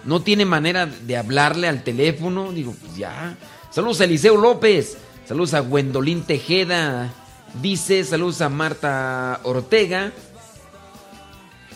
no 0.08 0.22
tiene 0.22 0.46
manera 0.46 0.86
de 0.86 1.18
hablarle 1.18 1.68
al 1.68 1.84
teléfono. 1.84 2.54
Digo, 2.54 2.74
pues 2.82 2.96
ya. 2.96 3.38
Saludos 3.70 4.00
a 4.00 4.06
Eliseo 4.06 4.38
López. 4.38 4.98
Saludos 5.28 5.54
a 5.54 5.60
Gwendolyn 5.60 6.24
Tejeda. 6.24 7.14
Dice, 7.62 8.06
saludos 8.06 8.40
a 8.40 8.48
Marta 8.48 9.42
Ortega. 9.44 10.14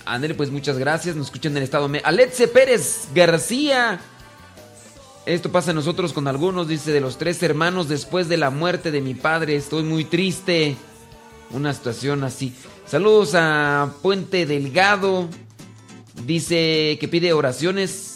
André, 0.05 0.33
pues 0.33 0.49
muchas 0.49 0.77
gracias. 0.77 1.17
Nos 1.17 1.27
escuchan 1.27 1.51
en 1.51 1.57
el 1.57 1.63
estado. 1.63 1.89
Aletze 2.05 2.47
Pérez 2.47 3.09
García. 3.13 3.99
Esto 5.25 5.51
pasa 5.51 5.71
a 5.71 5.73
nosotros 5.73 6.13
con 6.13 6.29
algunos, 6.29 6.69
dice, 6.69 6.93
de 6.93 7.01
los 7.01 7.17
tres 7.17 7.43
hermanos 7.43 7.89
después 7.89 8.29
de 8.29 8.37
la 8.37 8.49
muerte 8.49 8.91
de 8.91 9.01
mi 9.01 9.13
padre. 9.13 9.57
Estoy 9.57 9.83
muy 9.83 10.05
triste. 10.05 10.77
Una 11.49 11.73
situación 11.73 12.23
así. 12.23 12.55
Saludos 12.85 13.31
a 13.35 13.93
Puente 14.01 14.45
Delgado. 14.45 15.27
Dice 16.25 16.97
que 16.99 17.09
pide 17.09 17.33
oraciones. 17.33 18.10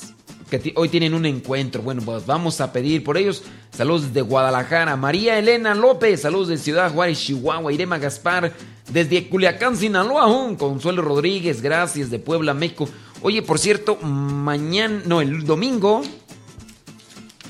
Que 0.49 0.73
hoy 0.75 0.89
tienen 0.89 1.13
un 1.13 1.25
encuentro. 1.25 1.81
Bueno, 1.81 2.01
pues 2.03 2.25
vamos 2.25 2.61
a 2.61 2.71
pedir 2.71 3.03
por 3.03 3.17
ellos. 3.17 3.43
Saludos 3.71 4.13
de 4.13 4.21
Guadalajara. 4.21 4.95
María 4.95 5.39
Elena 5.39 5.73
López. 5.73 6.21
Saludos 6.21 6.49
de 6.49 6.57
Ciudad 6.57 6.93
Juárez, 6.93 7.19
Chihuahua. 7.19 7.73
Irema 7.73 7.97
Gaspar. 7.97 8.53
Desde 8.91 9.27
Culiacán, 9.27 9.75
Sinaloa. 9.75 10.55
Consuelo 10.57 11.01
Rodríguez. 11.01 11.61
Gracias. 11.61 12.09
De 12.11 12.19
Puebla, 12.19 12.53
México. 12.53 12.87
Oye, 13.21 13.41
por 13.41 13.57
cierto, 13.57 13.95
mañana. 13.97 15.01
No, 15.05 15.21
el 15.21 15.45
domingo. 15.45 16.03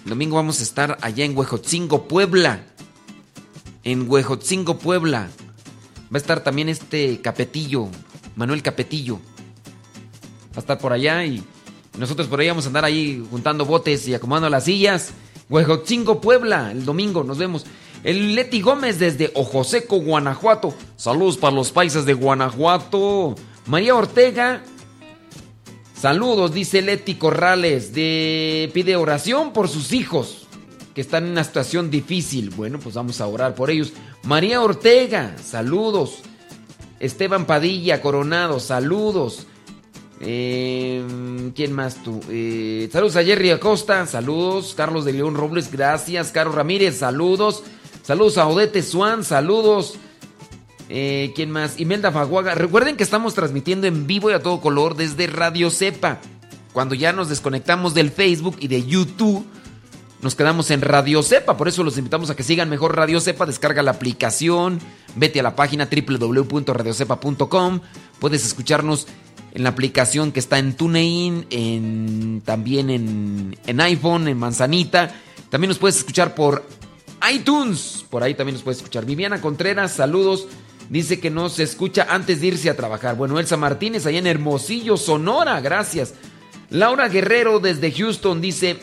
El 0.05 0.09
domingo 0.09 0.35
vamos 0.35 0.59
a 0.59 0.63
estar 0.63 0.97
allá 1.01 1.26
en 1.26 1.35
Huejotzingo, 1.35 2.07
Puebla. 2.07 2.63
En 3.84 4.09
Huejotzingo, 4.09 4.77
Puebla. 4.77 5.30
Va 6.13 6.17
a 6.17 6.17
estar 6.17 6.41
también 6.41 6.69
este 6.69 7.19
Capetillo, 7.22 7.89
Manuel 8.35 8.61
Capetillo. 8.61 9.15
Va 9.15 10.57
a 10.57 10.59
estar 10.59 10.77
por 10.77 10.93
allá 10.93 11.26
y 11.26 11.43
nosotros 11.97 12.27
por 12.27 12.39
ahí 12.39 12.47
vamos 12.47 12.65
a 12.65 12.67
andar 12.67 12.85
ahí 12.85 13.26
juntando 13.30 13.65
botes 13.65 14.07
y 14.07 14.13
acomodando 14.13 14.49
las 14.49 14.65
sillas. 14.65 15.11
Huejotzingo, 15.49 16.22
Puebla, 16.22 16.72
el 16.72 16.85
domingo, 16.85 17.23
nos 17.23 17.38
vemos. 17.38 17.65
El 18.03 18.35
Leti 18.35 18.61
Gómez 18.61 18.99
desde 18.99 19.31
Ojoseco, 19.34 19.97
Guanajuato. 19.97 20.73
Saludos 20.95 21.38
para 21.38 21.55
los 21.55 21.72
paisas 21.72 22.05
de 22.05 22.13
Guanajuato. 22.13 23.35
María 23.65 23.95
Ortega. 23.95 24.63
Saludos, 25.99 26.53
dice 26.53 26.81
Leti 26.81 27.15
Corrales. 27.15 27.93
De, 27.93 28.69
pide 28.73 28.95
oración 28.95 29.53
por 29.53 29.69
sus 29.69 29.91
hijos 29.93 30.45
que 30.93 31.01
están 31.01 31.26
en 31.26 31.31
una 31.31 31.43
situación 31.43 31.89
difícil. 31.89 32.51
Bueno, 32.51 32.80
pues 32.80 32.95
vamos 32.95 33.22
a 33.22 33.27
orar 33.27 33.55
por 33.55 33.69
ellos. 33.69 33.93
María 34.23 34.61
Ortega, 34.61 35.35
saludos. 35.43 36.19
Esteban 36.99 37.45
Padilla 37.45 38.01
Coronado, 38.01 38.59
saludos. 38.59 39.47
Eh, 40.22 41.52
¿Quién 41.56 41.74
más 41.74 42.02
tú? 42.04 42.22
Eh, 42.30 42.90
saludos 42.92 43.16
a 43.18 43.24
Jerry 43.24 43.52
Acosta, 43.52 44.06
saludos. 44.06 44.74
Carlos 44.76 45.06
de 45.06 45.14
León 45.14 45.36
Robles, 45.36 45.72
gracias. 45.72 46.32
Carlos 46.32 46.56
Ramírez, 46.56 46.98
saludos. 46.98 47.64
Saludos 48.04 48.38
a 48.38 48.48
Odete 48.48 48.82
Swan, 48.84 49.24
saludos. 49.24 49.96
Eh, 50.90 51.34
¿Quién 51.36 51.50
más? 51.52 51.80
Imelda 51.80 52.12
Faguaga. 52.12 52.56
Recuerden 52.56 52.98
que 52.98 53.04
estamos 53.04 53.34
transmitiendo 53.34 53.88
en 53.88 54.06
vivo 54.06 54.30
y 54.30 54.34
a 54.34 54.42
todo 54.42 54.62
color 54.62 54.96
desde 54.96 55.28
Radio 55.28 55.70
Cepa. 55.72 56.20
Cuando 56.72 56.94
ya 56.94 57.14
nos 57.14 57.30
desconectamos 57.30 57.94
del 57.94 58.12
Facebook 58.12 58.58
y 58.60 58.68
de 58.68 58.84
YouTube, 58.86 59.46
nos 60.22 60.36
quedamos 60.36 60.70
en 60.72 60.82
Radio 60.82 61.24
Cepa. 61.24 61.58
Por 61.58 61.68
eso 61.68 61.84
los 61.84 61.98
invitamos 61.98 62.30
a 62.30 62.36
que 62.36 62.44
sigan 62.44 62.70
mejor 62.70 62.96
Radio 62.96 63.20
Cepa. 63.20 63.46
Descarga 63.46 63.82
la 63.82 63.92
aplicación, 63.92 64.80
vete 65.16 65.40
a 65.40 65.44
la 65.44 65.56
página 65.56 65.90
www.radiocepa.com. 65.90 67.80
Puedes 68.20 68.46
escucharnos 68.46 69.08
en 69.56 69.64
la 69.64 69.69
aplicación 69.69 70.34
que 70.34 70.41
está 70.41 70.60
en 70.60 70.73
TuneIn, 70.73 71.48
en, 71.49 72.41
también 72.44 72.90
en, 72.90 73.57
en 73.65 73.80
iPhone, 73.80 74.27
en 74.27 74.38
Manzanita. 74.38 75.15
También 75.49 75.69
nos 75.69 75.77
puedes 75.77 75.95
escuchar 75.95 76.36
por 76.36 76.65
iTunes. 77.34 78.03
Por 78.10 78.22
ahí 78.22 78.36
también 78.36 78.56
nos 78.56 78.64
puedes 78.64 78.80
escuchar. 78.80 79.06
Viviana 79.06 79.40
Contreras, 79.40 79.94
saludos. 79.94 80.48
Dice 80.90 81.22
que 81.22 81.30
no 81.30 81.48
se 81.48 81.64
escucha 81.64 82.06
antes 82.10 82.41
de 82.41 82.48
irse 82.48 82.69
a 82.69 82.76
trabajar. 82.76 83.15
Bueno, 83.15 83.40
Elsa 83.40 83.56
Martínez, 83.56 84.06
allá 84.06 84.19
en 84.19 84.27
Hermosillo, 84.27 84.98
Sonora, 84.98 85.61
gracias. 85.61 86.15
Laura 86.69 87.07
Guerrero 87.07 87.61
desde 87.61 87.94
Houston 87.94 88.41
dice, 88.41 88.77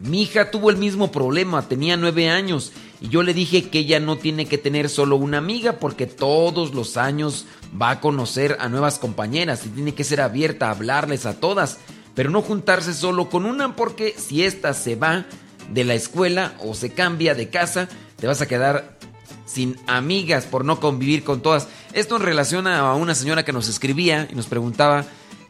mi 0.00 0.22
hija 0.22 0.50
tuvo 0.50 0.70
el 0.70 0.76
mismo 0.76 1.12
problema, 1.12 1.68
tenía 1.68 1.96
nueve 1.96 2.28
años 2.28 2.72
y 3.00 3.08
yo 3.08 3.22
le 3.22 3.34
dije 3.34 3.70
que 3.70 3.80
ella 3.80 4.00
no 4.00 4.16
tiene 4.16 4.46
que 4.46 4.58
tener 4.58 4.88
solo 4.88 5.16
una 5.16 5.38
amiga 5.38 5.74
porque 5.74 6.06
todos 6.06 6.74
los 6.74 6.96
años 6.96 7.46
va 7.80 7.90
a 7.90 8.00
conocer 8.00 8.56
a 8.60 8.68
nuevas 8.68 8.98
compañeras 8.98 9.64
y 9.64 9.68
tiene 9.68 9.94
que 9.94 10.04
ser 10.04 10.20
abierta 10.20 10.68
a 10.68 10.72
hablarles 10.72 11.26
a 11.26 11.38
todas, 11.38 11.78
pero 12.14 12.30
no 12.30 12.42
juntarse 12.42 12.94
solo 12.94 13.28
con 13.30 13.46
una 13.46 13.76
porque 13.76 14.14
si 14.16 14.42
ésta 14.42 14.74
se 14.74 14.96
va 14.96 15.26
de 15.72 15.84
la 15.84 15.94
escuela 15.94 16.54
o 16.60 16.74
se 16.74 16.90
cambia 16.90 17.34
de 17.34 17.50
casa, 17.50 17.88
te 18.16 18.26
vas 18.26 18.40
a 18.40 18.48
quedar 18.48 18.98
sin 19.46 19.76
amigas 19.86 20.44
por 20.44 20.64
no 20.64 20.80
convivir 20.80 21.24
con 21.24 21.40
todas. 21.40 21.68
Esto 21.92 22.16
en 22.16 22.22
relación 22.22 22.66
a 22.66 22.92
una 22.94 23.14
señora 23.14 23.44
que 23.44 23.52
nos 23.52 23.68
escribía 23.68 24.28
y 24.30 24.34
nos 24.34 24.46
preguntaba, 24.46 25.04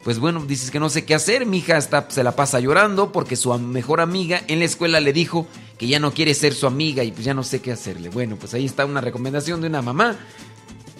pues 0.09 0.17
bueno, 0.17 0.43
dices 0.43 0.71
que 0.71 0.79
no 0.79 0.89
sé 0.89 1.05
qué 1.05 1.13
hacer, 1.13 1.45
mi 1.45 1.59
hija 1.59 1.77
está, 1.77 2.07
se 2.09 2.23
la 2.23 2.35
pasa 2.35 2.59
llorando 2.59 3.11
porque 3.11 3.35
su 3.35 3.53
mejor 3.59 4.01
amiga 4.01 4.41
en 4.47 4.57
la 4.57 4.65
escuela 4.65 4.99
le 4.99 5.13
dijo 5.13 5.45
que 5.77 5.87
ya 5.87 5.99
no 5.99 6.15
quiere 6.15 6.33
ser 6.33 6.55
su 6.55 6.65
amiga 6.65 7.03
y 7.03 7.11
pues 7.11 7.25
ya 7.25 7.35
no 7.35 7.43
sé 7.43 7.61
qué 7.61 7.71
hacerle. 7.71 8.09
Bueno, 8.09 8.35
pues 8.35 8.55
ahí 8.55 8.65
está 8.65 8.87
una 8.87 9.01
recomendación 9.01 9.61
de 9.61 9.67
una 9.67 9.83
mamá, 9.83 10.17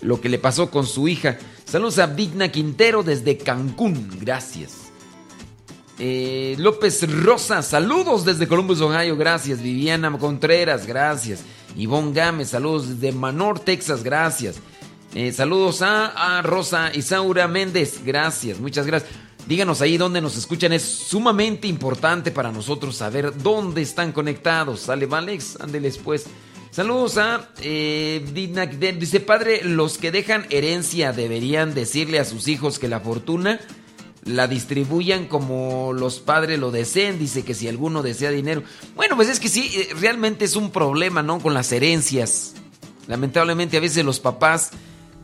lo 0.03 0.21
que 0.21 0.29
le 0.29 0.37
pasó 0.37 0.69
con 0.69 0.85
su 0.85 1.07
hija. 1.07 1.39
Saludos 1.65 1.97
a 1.97 2.05
Digna 2.05 2.51
Quintero 2.51 3.01
desde 3.01 3.35
Cancún, 3.39 4.11
gracias. 4.21 4.73
Eh, 5.97 6.53
López 6.59 7.11
Rosa, 7.11 7.63
saludos 7.63 8.25
desde 8.25 8.47
Columbus, 8.47 8.79
Ohio, 8.79 9.17
gracias. 9.17 9.59
Viviana 9.59 10.15
Contreras, 10.19 10.85
gracias. 10.85 11.39
Ivonne 11.75 12.13
Gámez, 12.13 12.49
saludos 12.49 12.99
desde 12.99 13.11
Manor, 13.17 13.59
Texas, 13.59 14.03
gracias. 14.03 14.57
Eh, 15.15 15.31
saludos 15.31 15.81
a, 15.81 16.41
Rosa 16.43 16.91
Isaura 16.93 17.47
Méndez, 17.47 18.01
gracias, 18.05 18.59
muchas 18.59 18.85
gracias. 18.85 19.11
Díganos 19.47 19.81
ahí 19.81 19.97
dónde 19.97 20.21
nos 20.21 20.37
escuchan, 20.37 20.71
es 20.73 20.83
sumamente 20.83 21.67
importante 21.67 22.29
para 22.29 22.51
nosotros 22.51 22.95
saber 22.95 23.35
dónde 23.41 23.81
están 23.81 24.11
conectados. 24.11 24.81
Sale, 24.81 25.07
Valex, 25.07 25.57
ándeles 25.59 25.97
pues. 25.97 26.27
Saludos 26.69 27.17
a 27.17 27.49
eh, 27.61 28.23
dice 28.99 29.19
padre, 29.19 29.63
los 29.63 29.97
que 29.97 30.11
dejan 30.11 30.45
herencia 30.51 31.11
deberían 31.11 31.73
decirle 31.73 32.19
a 32.19 32.25
sus 32.25 32.47
hijos 32.47 32.77
que 32.77 32.87
la 32.87 32.99
fortuna 32.99 33.59
la 34.25 34.47
distribuyan 34.47 35.25
como 35.25 35.93
los 35.93 36.19
padres 36.19 36.59
lo 36.59 36.69
deseen. 36.69 37.17
Dice 37.17 37.43
que 37.43 37.55
si 37.55 37.67
alguno 37.67 38.03
desea 38.03 38.29
dinero. 38.29 38.61
Bueno, 38.95 39.15
pues 39.15 39.29
es 39.29 39.39
que 39.39 39.49
sí, 39.49 39.71
eh, 39.75 39.89
realmente 39.99 40.45
es 40.45 40.55
un 40.55 40.69
problema, 40.69 41.23
¿no? 41.23 41.39
Con 41.39 41.55
las 41.55 41.71
herencias. 41.71 42.53
Lamentablemente 43.07 43.77
a 43.77 43.79
veces 43.79 44.05
los 44.05 44.19
papás 44.19 44.69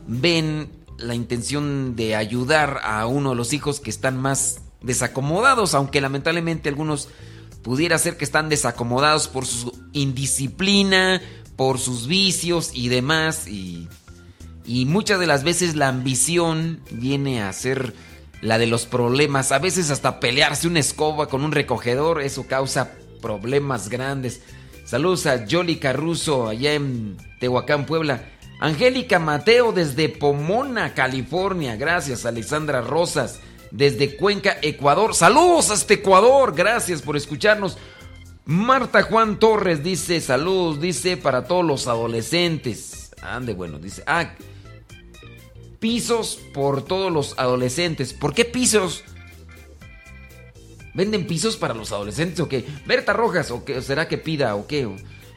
ven 0.06 0.70
la 0.98 1.14
intención 1.14 1.96
de 1.96 2.16
ayudar 2.16 2.80
a 2.82 3.06
uno 3.06 3.30
de 3.30 3.36
los 3.36 3.52
hijos 3.52 3.80
que 3.80 3.90
están 3.90 4.18
más 4.18 4.60
desacomodados, 4.80 5.74
aunque 5.74 6.00
lamentablemente 6.00 6.68
algunos 6.68 7.08
pudiera 7.62 7.98
ser 7.98 8.16
que 8.16 8.24
están 8.24 8.48
desacomodados 8.48 9.28
por 9.28 9.46
su 9.46 9.72
indisciplina, 9.92 11.20
por 11.56 11.78
sus 11.78 12.06
vicios 12.06 12.70
y 12.72 12.88
demás. 12.88 13.48
Y, 13.48 13.88
y 14.64 14.84
muchas 14.86 15.18
de 15.18 15.26
las 15.26 15.42
veces 15.42 15.74
la 15.74 15.88
ambición 15.88 16.80
viene 16.90 17.42
a 17.42 17.52
ser 17.52 17.94
la 18.40 18.58
de 18.58 18.66
los 18.66 18.86
problemas. 18.86 19.52
A 19.52 19.58
veces 19.58 19.90
hasta 19.90 20.20
pelearse 20.20 20.68
una 20.68 20.80
escoba 20.80 21.28
con 21.28 21.42
un 21.42 21.52
recogedor, 21.52 22.22
eso 22.22 22.46
causa 22.46 22.92
problemas 23.20 23.88
grandes. 23.88 24.42
Saludos 24.84 25.26
a 25.26 25.46
Jolly 25.50 25.76
Carruso 25.76 26.48
allá 26.48 26.74
en 26.74 27.16
Tehuacán, 27.40 27.86
Puebla. 27.86 28.22
Angélica 28.60 29.18
Mateo 29.18 29.72
desde 29.72 30.08
Pomona, 30.08 30.94
California. 30.94 31.76
Gracias, 31.76 32.24
Alexandra 32.24 32.80
Rosas 32.80 33.40
desde 33.70 34.16
Cuenca, 34.16 34.56
Ecuador. 34.62 35.14
Saludos 35.14 35.70
hasta 35.70 35.94
Ecuador. 35.94 36.54
Gracias 36.54 37.02
por 37.02 37.16
escucharnos. 37.16 37.76
Marta 38.44 39.02
Juan 39.02 39.38
Torres 39.38 39.82
dice, 39.82 40.20
saludos, 40.20 40.80
dice, 40.80 41.16
para 41.16 41.44
todos 41.44 41.64
los 41.64 41.88
adolescentes. 41.88 43.10
Ande, 43.20 43.54
bueno, 43.54 43.78
dice, 43.78 44.04
ah, 44.06 44.34
pisos 45.80 46.38
por 46.54 46.84
todos 46.84 47.12
los 47.12 47.34
adolescentes. 47.38 48.12
¿Por 48.12 48.34
qué 48.34 48.44
pisos? 48.44 49.02
¿Venden 50.94 51.26
pisos 51.26 51.56
para 51.56 51.74
los 51.74 51.92
adolescentes 51.92 52.40
o 52.40 52.48
qué? 52.48 52.64
Berta 52.86 53.12
Rojas, 53.12 53.50
¿o 53.50 53.64
qué? 53.64 53.82
¿Será 53.82 54.08
que 54.08 54.16
pida 54.16 54.54
o 54.54 54.66
qué? 54.66 54.88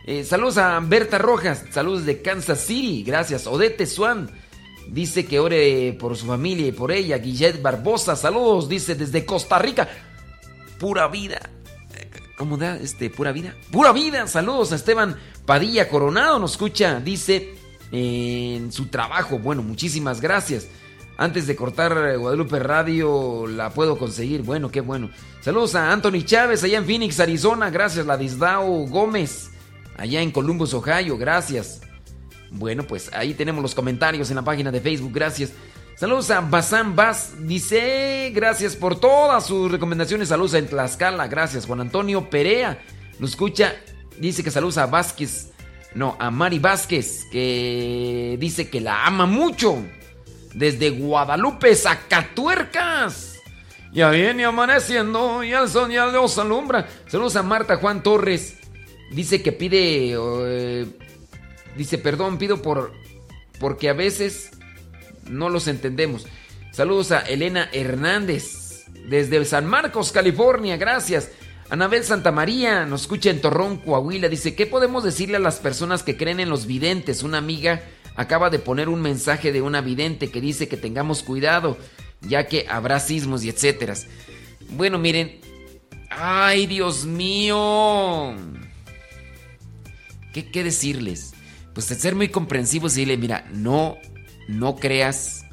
Eh, 0.06 0.24
saludos 0.24 0.58
a 0.58 0.80
Berta 0.80 1.18
Rojas, 1.18 1.66
saludos 1.72 2.06
de 2.06 2.22
Kansas 2.22 2.62
City, 2.62 3.04
gracias. 3.04 3.46
Odete 3.48 3.86
Swan 3.86 4.30
dice 4.88 5.26
que 5.26 5.40
ore 5.40 5.96
por 6.00 6.16
su 6.16 6.26
familia 6.26 6.68
y 6.68 6.72
por 6.72 6.92
ella. 6.92 7.18
Guillet 7.18 7.62
Barbosa, 7.62 8.16
saludos, 8.16 8.70
dice 8.70 8.96
desde 8.96 9.26
Costa 9.26 9.60
Rica. 9.60 9.88
Pura 10.80 11.08
vida. 11.08 11.40
¿Cómo 12.38 12.58
da 12.58 12.78
este? 12.78 13.10
Pura 13.10 13.32
vida. 13.32 13.56
Pura 13.72 13.92
vida. 13.92 14.26
Saludos 14.28 14.72
a 14.72 14.76
Esteban 14.76 15.18
Padilla 15.46 15.90
Coronado, 15.90 16.40
nos 16.40 16.52
escucha, 16.52 17.00
dice 17.00 17.56
en 17.92 18.72
su 18.72 18.88
trabajo. 18.88 19.40
Bueno, 19.40 19.62
muchísimas 19.62 20.22
gracias. 20.22 20.68
Antes 21.18 21.48
de 21.48 21.56
cortar 21.58 22.18
Guadalupe 22.18 22.60
Radio, 22.60 23.46
la 23.46 23.72
puedo 23.72 23.98
conseguir. 23.98 24.42
Bueno, 24.42 24.72
qué 24.72 24.80
bueno. 24.80 25.10
Saludos 25.42 25.76
a 25.76 25.92
Anthony 25.92 26.24
Chávez 26.24 26.64
allá 26.64 26.78
en 26.78 26.86
Phoenix, 26.86 27.20
Arizona. 27.20 27.70
Gracias, 27.70 28.06
Ladisdao 28.06 28.88
Gómez 28.88 29.52
allá 30.00 30.22
en 30.22 30.32
Columbus, 30.32 30.74
Ohio. 30.74 31.18
Gracias. 31.18 31.82
Bueno, 32.52 32.84
pues 32.84 33.12
ahí 33.14 33.34
tenemos 33.34 33.62
los 33.62 33.76
comentarios 33.76 34.30
en 34.30 34.38
la 34.38 34.42
página 34.42 34.72
de 34.72 34.82
Facebook. 34.82 35.12
Gracias. 35.14 35.52
Saludos 35.96 36.32
a 36.32 36.40
Bazán 36.42 36.96
Baz. 36.96 37.34
Dice, 37.42 38.32
gracias 38.34 38.76
por 38.76 39.00
todas 39.00 39.46
sus 39.46 39.72
recomendaciones. 39.72 40.30
Saludos 40.30 40.54
en 40.54 40.68
Tlaxcala. 40.68 41.28
Gracias. 41.28 41.66
Juan 41.66 41.82
Antonio 41.82 42.30
Perea 42.30 42.80
nos 43.20 43.32
escucha. 43.32 43.76
Dice 44.18 44.44
que 44.44 44.52
saludos 44.52 44.78
a 44.78 44.86
Vázquez. 44.86 45.50
No, 45.94 46.16
a 46.20 46.32
Mari 46.32 46.60
Vázquez. 46.60 47.26
Que 47.32 48.38
dice 48.40 48.70
que 48.70 48.80
la 48.80 49.06
ama 49.06 49.26
mucho. 49.26 49.78
Desde 50.54 50.90
Guadalupe, 50.90 51.76
Zacatuercas. 51.76 53.36
Ya 53.92 54.10
viene 54.12 54.46
amaneciendo 54.46 55.44
y 55.44 55.52
el 55.52 55.68
sol 55.68 55.92
ya 55.92 56.06
los 56.06 56.38
alumbra. 56.38 56.88
Saludos 57.08 57.36
a 57.36 57.44
Marta 57.44 57.78
Juan 57.78 58.02
Torres. 58.02 58.59
Dice 59.12 59.42
que 59.42 59.52
pide. 59.52 60.16
Eh, 60.16 60.86
dice, 61.76 61.98
perdón, 61.98 62.38
pido 62.38 62.62
por. 62.62 62.94
Porque 63.60 63.90
a 63.90 63.94
veces 63.94 64.52
no 65.28 65.50
los 65.50 65.68
entendemos. 65.68 66.28
Saludos 66.72 67.12
a 67.12 67.20
Elena 67.20 67.70
Hernández. 67.72 68.86
Desde 69.08 69.44
San 69.46 69.66
Marcos, 69.66 70.12
California. 70.12 70.78
Gracias. 70.78 71.30
Anabel 71.70 72.04
Santamaría 72.04 72.86
nos 72.86 73.02
escucha 73.02 73.30
en 73.30 73.42
Torrón, 73.42 73.78
Coahuila. 73.78 74.30
Dice: 74.30 74.56
¿Qué 74.56 74.66
podemos 74.66 75.04
decirle 75.04 75.38
a 75.38 75.42
las 75.42 75.60
personas 75.60 76.04
que 76.04 76.18
creen 76.18 76.40
en 76.40 76.50
los 76.50 76.66
videntes? 76.66 77.24
Una 77.24 77.38
amiga 77.40 77.82
acaba 78.16 78.50
de 78.50 78.60
poner 78.60 78.90
un 78.90 79.02
mensaje 79.02 79.52
de 79.52 79.62
una 79.62 79.82
vidente 79.82 80.30
que 80.30 80.42
dice 80.42 80.68
que 80.68 80.78
tengamos 80.78 81.24
cuidado, 81.24 81.78
ya 82.22 82.48
que 82.48 82.66
habrá 82.70 83.00
sismos 83.00 83.44
y 83.44 83.50
etcétera. 83.50 83.96
Bueno, 84.72 84.98
miren. 84.98 85.40
¡Ay, 86.10 86.66
Dios 86.66 87.06
mío! 87.06 88.36
¿Qué, 90.34 90.64
decirles? 90.64 91.34
Pues 91.74 91.86
ser 91.86 92.16
muy 92.16 92.30
comprensivos 92.30 92.94
y 92.94 93.02
decirle, 93.02 93.18
mira, 93.18 93.48
no, 93.52 93.98
no 94.48 94.76
creas 94.76 95.46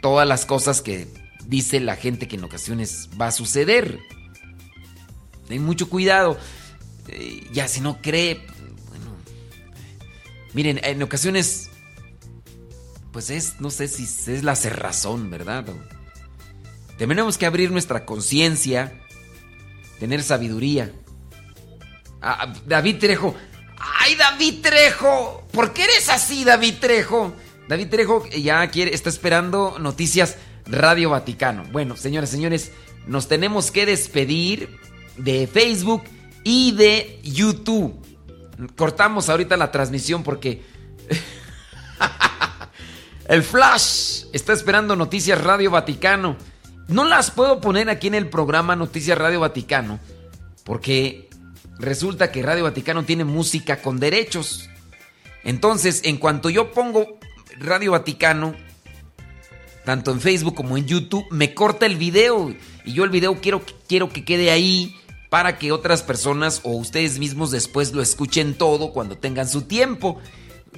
todas 0.00 0.26
las 0.26 0.44
cosas 0.44 0.82
que 0.82 1.08
dice 1.46 1.80
la 1.80 1.96
gente 1.96 2.28
que 2.28 2.36
en 2.36 2.44
ocasiones 2.44 3.08
va 3.20 3.28
a 3.28 3.32
suceder. 3.32 3.98
Ten 5.48 5.64
mucho 5.64 5.88
cuidado. 5.88 6.38
Eh, 7.08 7.48
ya 7.52 7.68
si 7.68 7.80
no 7.80 8.00
cree, 8.00 8.46
bueno. 8.88 9.16
Miren, 10.54 10.80
en 10.84 11.02
ocasiones, 11.02 11.70
pues 13.12 13.30
es, 13.30 13.60
no 13.60 13.70
sé 13.70 13.88
si 13.88 14.04
es 14.04 14.44
la 14.44 14.56
cerrazón, 14.56 15.30
¿verdad? 15.30 15.64
Tenemos 16.98 17.38
que 17.38 17.46
abrir 17.46 17.70
nuestra 17.70 18.04
conciencia, 18.04 19.00
tener 19.98 20.22
sabiduría. 20.22 20.92
Ah, 22.20 22.52
David 22.66 22.98
Trejo, 22.98 23.34
¡Ay, 23.82 24.14
David 24.14 24.60
Trejo! 24.62 25.42
¿Por 25.52 25.72
qué 25.72 25.84
eres 25.84 26.08
así, 26.08 26.44
David 26.44 26.74
Trejo? 26.80 27.34
David 27.68 27.88
Trejo 27.88 28.26
ya 28.28 28.66
quiere, 28.68 28.94
está 28.94 29.08
esperando 29.08 29.76
noticias 29.80 30.36
Radio 30.66 31.10
Vaticano. 31.10 31.64
Bueno, 31.72 31.96
señores, 31.96 32.30
señores, 32.30 32.70
nos 33.06 33.26
tenemos 33.26 33.72
que 33.72 33.84
despedir 33.84 34.78
de 35.16 35.48
Facebook 35.48 36.04
y 36.44 36.72
de 36.72 37.20
YouTube. 37.24 38.00
Cortamos 38.76 39.28
ahorita 39.28 39.56
la 39.56 39.72
transmisión 39.72 40.22
porque 40.22 40.62
el 43.28 43.42
Flash 43.42 44.26
está 44.32 44.52
esperando 44.52 44.94
Noticias 44.94 45.42
Radio 45.42 45.72
Vaticano. 45.72 46.36
No 46.86 47.04
las 47.04 47.32
puedo 47.32 47.60
poner 47.60 47.90
aquí 47.90 48.06
en 48.06 48.14
el 48.14 48.28
programa 48.28 48.76
Noticias 48.76 49.18
Radio 49.18 49.40
Vaticano 49.40 49.98
porque 50.64 51.31
resulta 51.82 52.32
que 52.32 52.42
Radio 52.42 52.64
Vaticano 52.64 53.04
tiene 53.04 53.24
música 53.24 53.82
con 53.82 53.98
derechos. 53.98 54.70
Entonces, 55.44 56.00
en 56.04 56.16
cuanto 56.16 56.48
yo 56.48 56.70
pongo 56.72 57.18
Radio 57.58 57.92
Vaticano, 57.92 58.54
tanto 59.84 60.12
en 60.12 60.20
Facebook 60.20 60.54
como 60.54 60.76
en 60.76 60.86
YouTube, 60.86 61.26
me 61.30 61.54
corta 61.54 61.86
el 61.86 61.96
video. 61.96 62.54
Y 62.84 62.92
yo 62.92 63.04
el 63.04 63.10
video 63.10 63.40
quiero, 63.40 63.62
quiero 63.88 64.08
que 64.08 64.24
quede 64.24 64.50
ahí 64.50 64.96
para 65.28 65.58
que 65.58 65.72
otras 65.72 66.02
personas 66.02 66.60
o 66.62 66.70
ustedes 66.72 67.18
mismos 67.18 67.50
después 67.50 67.92
lo 67.92 68.00
escuchen 68.00 68.54
todo 68.54 68.92
cuando 68.92 69.18
tengan 69.18 69.48
su 69.48 69.62
tiempo. 69.62 70.20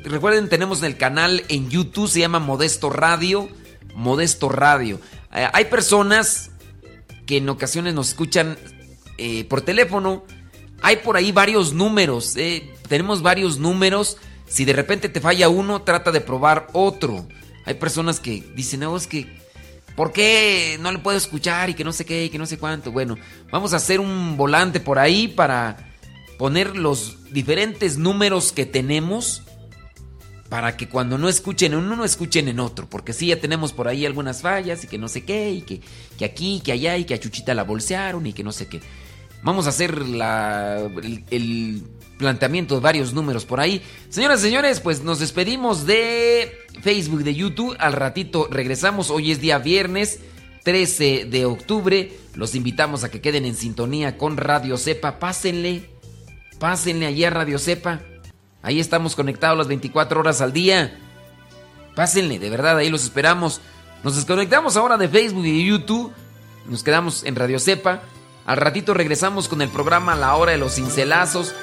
Recuerden, 0.02 0.48
tenemos 0.48 0.82
el 0.82 0.96
canal 0.96 1.44
en 1.48 1.70
YouTube, 1.70 2.08
se 2.08 2.20
llama 2.20 2.38
Modesto 2.38 2.88
Radio. 2.88 3.48
Modesto 3.94 4.48
Radio. 4.48 5.00
Eh, 5.34 5.48
hay 5.52 5.66
personas 5.66 6.50
que 7.26 7.36
en 7.38 7.48
ocasiones 7.48 7.94
nos 7.94 8.08
escuchan 8.08 8.56
eh, 9.18 9.44
por 9.44 9.60
teléfono 9.60 10.24
hay 10.82 10.96
por 10.96 11.16
ahí 11.16 11.32
varios 11.32 11.72
números. 11.72 12.36
Eh. 12.36 12.74
tenemos 12.88 13.22
varios 13.22 13.58
números. 13.58 14.16
Si 14.46 14.64
de 14.64 14.72
repente 14.72 15.08
te 15.08 15.20
falla 15.20 15.48
uno, 15.48 15.82
trata 15.82 16.12
de 16.12 16.20
probar 16.20 16.68
otro. 16.72 17.26
Hay 17.64 17.74
personas 17.74 18.20
que 18.20 18.44
dicen, 18.54 18.80
no, 18.80 18.96
es 18.96 19.06
que, 19.06 19.26
¿por 19.96 20.12
qué 20.12 20.76
no 20.80 20.92
le 20.92 20.98
puedo 20.98 21.16
escuchar 21.16 21.70
y 21.70 21.74
que 21.74 21.84
no 21.84 21.92
sé 21.92 22.04
qué 22.04 22.26
y 22.26 22.28
que 22.30 22.38
no 22.38 22.46
sé 22.46 22.58
cuánto? 22.58 22.92
Bueno, 22.92 23.16
vamos 23.50 23.72
a 23.72 23.76
hacer 23.76 24.00
un 24.00 24.36
volante 24.36 24.80
por 24.80 24.98
ahí 24.98 25.28
para 25.28 25.94
poner 26.38 26.76
los 26.76 27.32
diferentes 27.32 27.96
números 27.96 28.52
que 28.52 28.66
tenemos 28.66 29.42
para 30.54 30.76
que 30.76 30.88
cuando 30.88 31.18
no 31.18 31.28
escuchen 31.28 31.72
en 31.72 31.78
uno, 31.80 31.96
no 31.96 32.04
escuchen 32.04 32.46
en 32.46 32.60
otro. 32.60 32.88
Porque 32.88 33.12
sí, 33.12 33.26
ya 33.26 33.40
tenemos 33.40 33.72
por 33.72 33.88
ahí 33.88 34.06
algunas 34.06 34.42
fallas 34.42 34.84
y 34.84 34.86
que 34.86 34.98
no 34.98 35.08
sé 35.08 35.24
qué, 35.24 35.50
y 35.50 35.62
que, 35.62 35.80
que 36.16 36.24
aquí, 36.24 36.60
que 36.64 36.70
allá, 36.70 36.96
y 36.96 37.04
que 37.04 37.14
a 37.14 37.18
Chuchita 37.18 37.54
la 37.54 37.64
bolsearon 37.64 38.24
y 38.26 38.32
que 38.32 38.44
no 38.44 38.52
sé 38.52 38.68
qué. 38.68 38.80
Vamos 39.44 39.66
a 39.66 39.68
hacer 39.68 39.94
el 41.30 41.82
planteamiento 42.16 42.76
de 42.76 42.80
varios 42.80 43.12
números 43.12 43.44
por 43.44 43.60
ahí. 43.60 43.82
Señoras 44.08 44.40
y 44.40 44.44
señores, 44.44 44.80
pues 44.80 45.02
nos 45.02 45.18
despedimos 45.18 45.84
de 45.84 46.50
Facebook, 46.80 47.22
de 47.22 47.34
YouTube. 47.34 47.76
Al 47.78 47.92
ratito 47.92 48.48
regresamos. 48.50 49.10
Hoy 49.10 49.32
es 49.32 49.42
día 49.42 49.58
viernes 49.58 50.20
13 50.62 51.26
de 51.26 51.44
octubre. 51.44 52.10
Los 52.34 52.54
invitamos 52.54 53.04
a 53.04 53.10
que 53.10 53.20
queden 53.20 53.44
en 53.44 53.54
sintonía 53.54 54.16
con 54.16 54.38
Radio 54.38 54.78
Cepa. 54.78 55.18
Pásenle, 55.18 55.90
pásenle 56.58 57.04
allí 57.04 57.24
a 57.24 57.30
Radio 57.30 57.58
Cepa. 57.58 58.00
Ahí 58.62 58.80
estamos 58.80 59.14
conectados 59.14 59.58
las 59.58 59.68
24 59.68 60.20
horas 60.20 60.40
al 60.40 60.54
día. 60.54 60.98
Pásenle, 61.94 62.38
de 62.38 62.48
verdad, 62.48 62.78
ahí 62.78 62.88
los 62.88 63.04
esperamos. 63.04 63.60
Nos 64.02 64.16
desconectamos 64.16 64.78
ahora 64.78 64.96
de 64.96 65.06
Facebook 65.06 65.44
y 65.44 65.58
de 65.58 65.64
YouTube. 65.66 66.12
Nos 66.66 66.82
quedamos 66.82 67.24
en 67.24 67.36
Radio 67.36 67.60
Cepa. 67.60 68.02
Al 68.46 68.58
ratito 68.58 68.92
regresamos 68.92 69.48
con 69.48 69.62
el 69.62 69.70
programa 69.70 70.14
La 70.14 70.34
Hora 70.36 70.52
de 70.52 70.58
los 70.58 70.74
Cincelazos. 70.74 71.54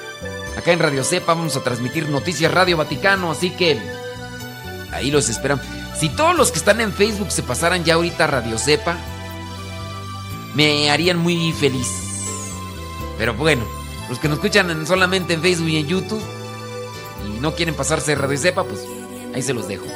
Acá 0.56 0.72
en 0.72 0.80
Radio 0.80 1.04
Cepa 1.04 1.34
vamos 1.34 1.56
a 1.56 1.62
transmitir 1.62 2.08
Noticias 2.08 2.52
Radio 2.52 2.76
Vaticano, 2.76 3.30
así 3.30 3.50
que 3.50 3.80
ahí 4.92 5.10
los 5.12 5.28
esperamos. 5.28 5.64
Si 5.96 6.08
todos 6.08 6.36
los 6.36 6.50
que 6.50 6.58
están 6.58 6.80
en 6.80 6.92
Facebook 6.92 7.30
se 7.30 7.44
pasaran 7.44 7.84
ya 7.84 7.94
ahorita 7.94 8.24
a 8.24 8.26
Radio 8.26 8.58
Cepa, 8.58 8.96
me 10.54 10.90
harían 10.90 11.18
muy 11.18 11.52
feliz. 11.52 11.86
Pero 13.16 13.34
bueno, 13.34 13.64
los 14.08 14.18
que 14.18 14.28
nos 14.28 14.38
escuchan 14.38 14.84
solamente 14.84 15.34
en 15.34 15.42
Facebook 15.42 15.68
y 15.68 15.76
en 15.76 15.86
YouTube 15.86 16.22
y 17.24 17.40
no 17.40 17.54
quieren 17.54 17.76
pasarse 17.76 18.16
Radio 18.16 18.38
Cepa, 18.38 18.64
pues 18.64 18.84
ahí 19.32 19.42
se 19.42 19.54
los 19.54 19.68
dejo. 19.68 19.86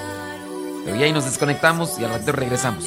Pero 0.85 0.97
ya 0.97 1.07
ahí 1.07 1.13
nos 1.13 1.25
desconectamos 1.25 1.99
y 1.99 2.05
al 2.05 2.11
ratito 2.11 2.31
regresamos. 2.31 2.85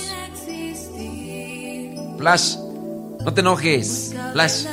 Flash, 2.18 2.56
no 3.20 3.34
te 3.34 3.42
enojes. 3.42 4.16
Flash, 4.34 4.66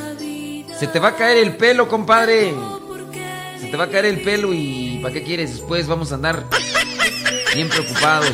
se 0.78 0.86
te 0.86 0.98
va 0.98 1.08
a 1.08 1.16
caer 1.16 1.38
el 1.38 1.56
pelo, 1.56 1.88
compadre. 1.88 2.54
Se 3.60 3.68
te 3.68 3.76
va 3.76 3.84
a 3.84 3.88
caer 3.88 4.06
el 4.06 4.22
pelo 4.22 4.52
y 4.52 5.00
¿para 5.02 5.14
qué 5.14 5.22
quieres? 5.22 5.52
Después 5.54 5.86
vamos 5.86 6.12
a 6.12 6.16
andar 6.16 6.44
bien 7.54 7.68
preocupados. 7.68 8.32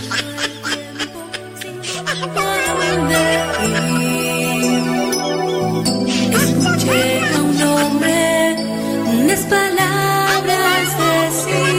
Escuché 6.33 7.21
a 7.21 7.43
un 7.43 7.63
hombre 7.63 8.57
unas 9.07 9.41
palabras 9.41 10.89
decir. 10.99 11.72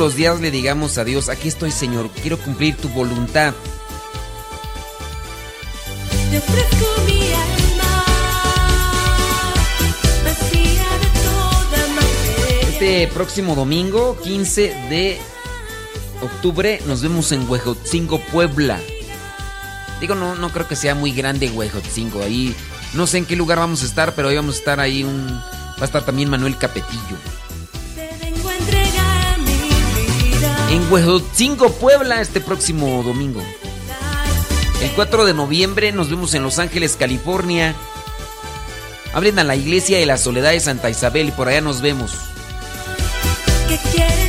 Los 0.00 0.16
días 0.16 0.40
le 0.40 0.50
digamos 0.50 0.96
a 0.96 1.04
Dios, 1.04 1.28
aquí 1.28 1.48
estoy 1.48 1.70
Señor, 1.70 2.08
quiero 2.22 2.38
cumplir 2.38 2.74
tu 2.74 2.88
voluntad. 2.88 3.52
Este 12.62 13.08
próximo 13.08 13.54
domingo, 13.54 14.16
15 14.22 14.62
de 14.88 15.18
octubre, 16.22 16.80
nos 16.86 17.02
vemos 17.02 17.30
en 17.32 17.46
Huejotzingo, 17.46 18.20
Puebla. 18.32 18.80
Digo, 20.00 20.14
no, 20.14 20.34
no 20.34 20.48
creo 20.48 20.66
que 20.66 20.76
sea 20.76 20.94
muy 20.94 21.12
grande 21.12 21.50
Huejotzingo. 21.50 22.22
Ahí, 22.22 22.56
no 22.94 23.06
sé 23.06 23.18
en 23.18 23.26
qué 23.26 23.36
lugar 23.36 23.58
vamos 23.58 23.82
a 23.82 23.84
estar, 23.84 24.14
pero 24.14 24.28
ahí 24.28 24.36
vamos 24.36 24.54
a 24.54 24.58
estar 24.60 24.80
ahí 24.80 25.04
un... 25.04 25.28
Va 25.28 25.82
a 25.82 25.84
estar 25.84 26.06
también 26.06 26.30
Manuel 26.30 26.56
Capetillo. 26.56 27.18
Huejotzingo, 30.90 31.70
Puebla, 31.74 32.20
este 32.20 32.40
próximo 32.40 33.04
domingo. 33.04 33.40
El 34.82 34.90
4 34.90 35.24
de 35.24 35.34
noviembre 35.34 35.92
nos 35.92 36.10
vemos 36.10 36.34
en 36.34 36.42
Los 36.42 36.58
Ángeles, 36.58 36.96
California. 36.98 37.76
Hablen 39.12 39.38
a 39.38 39.44
la 39.44 39.54
iglesia 39.54 39.98
de 39.98 40.06
la 40.06 40.16
Soledad 40.16 40.50
de 40.50 40.58
Santa 40.58 40.90
Isabel 40.90 41.28
y 41.28 41.30
por 41.30 41.48
allá 41.48 41.60
nos 41.60 41.80
vemos. 41.80 42.12
que 43.68 43.78
quieren 43.92 44.19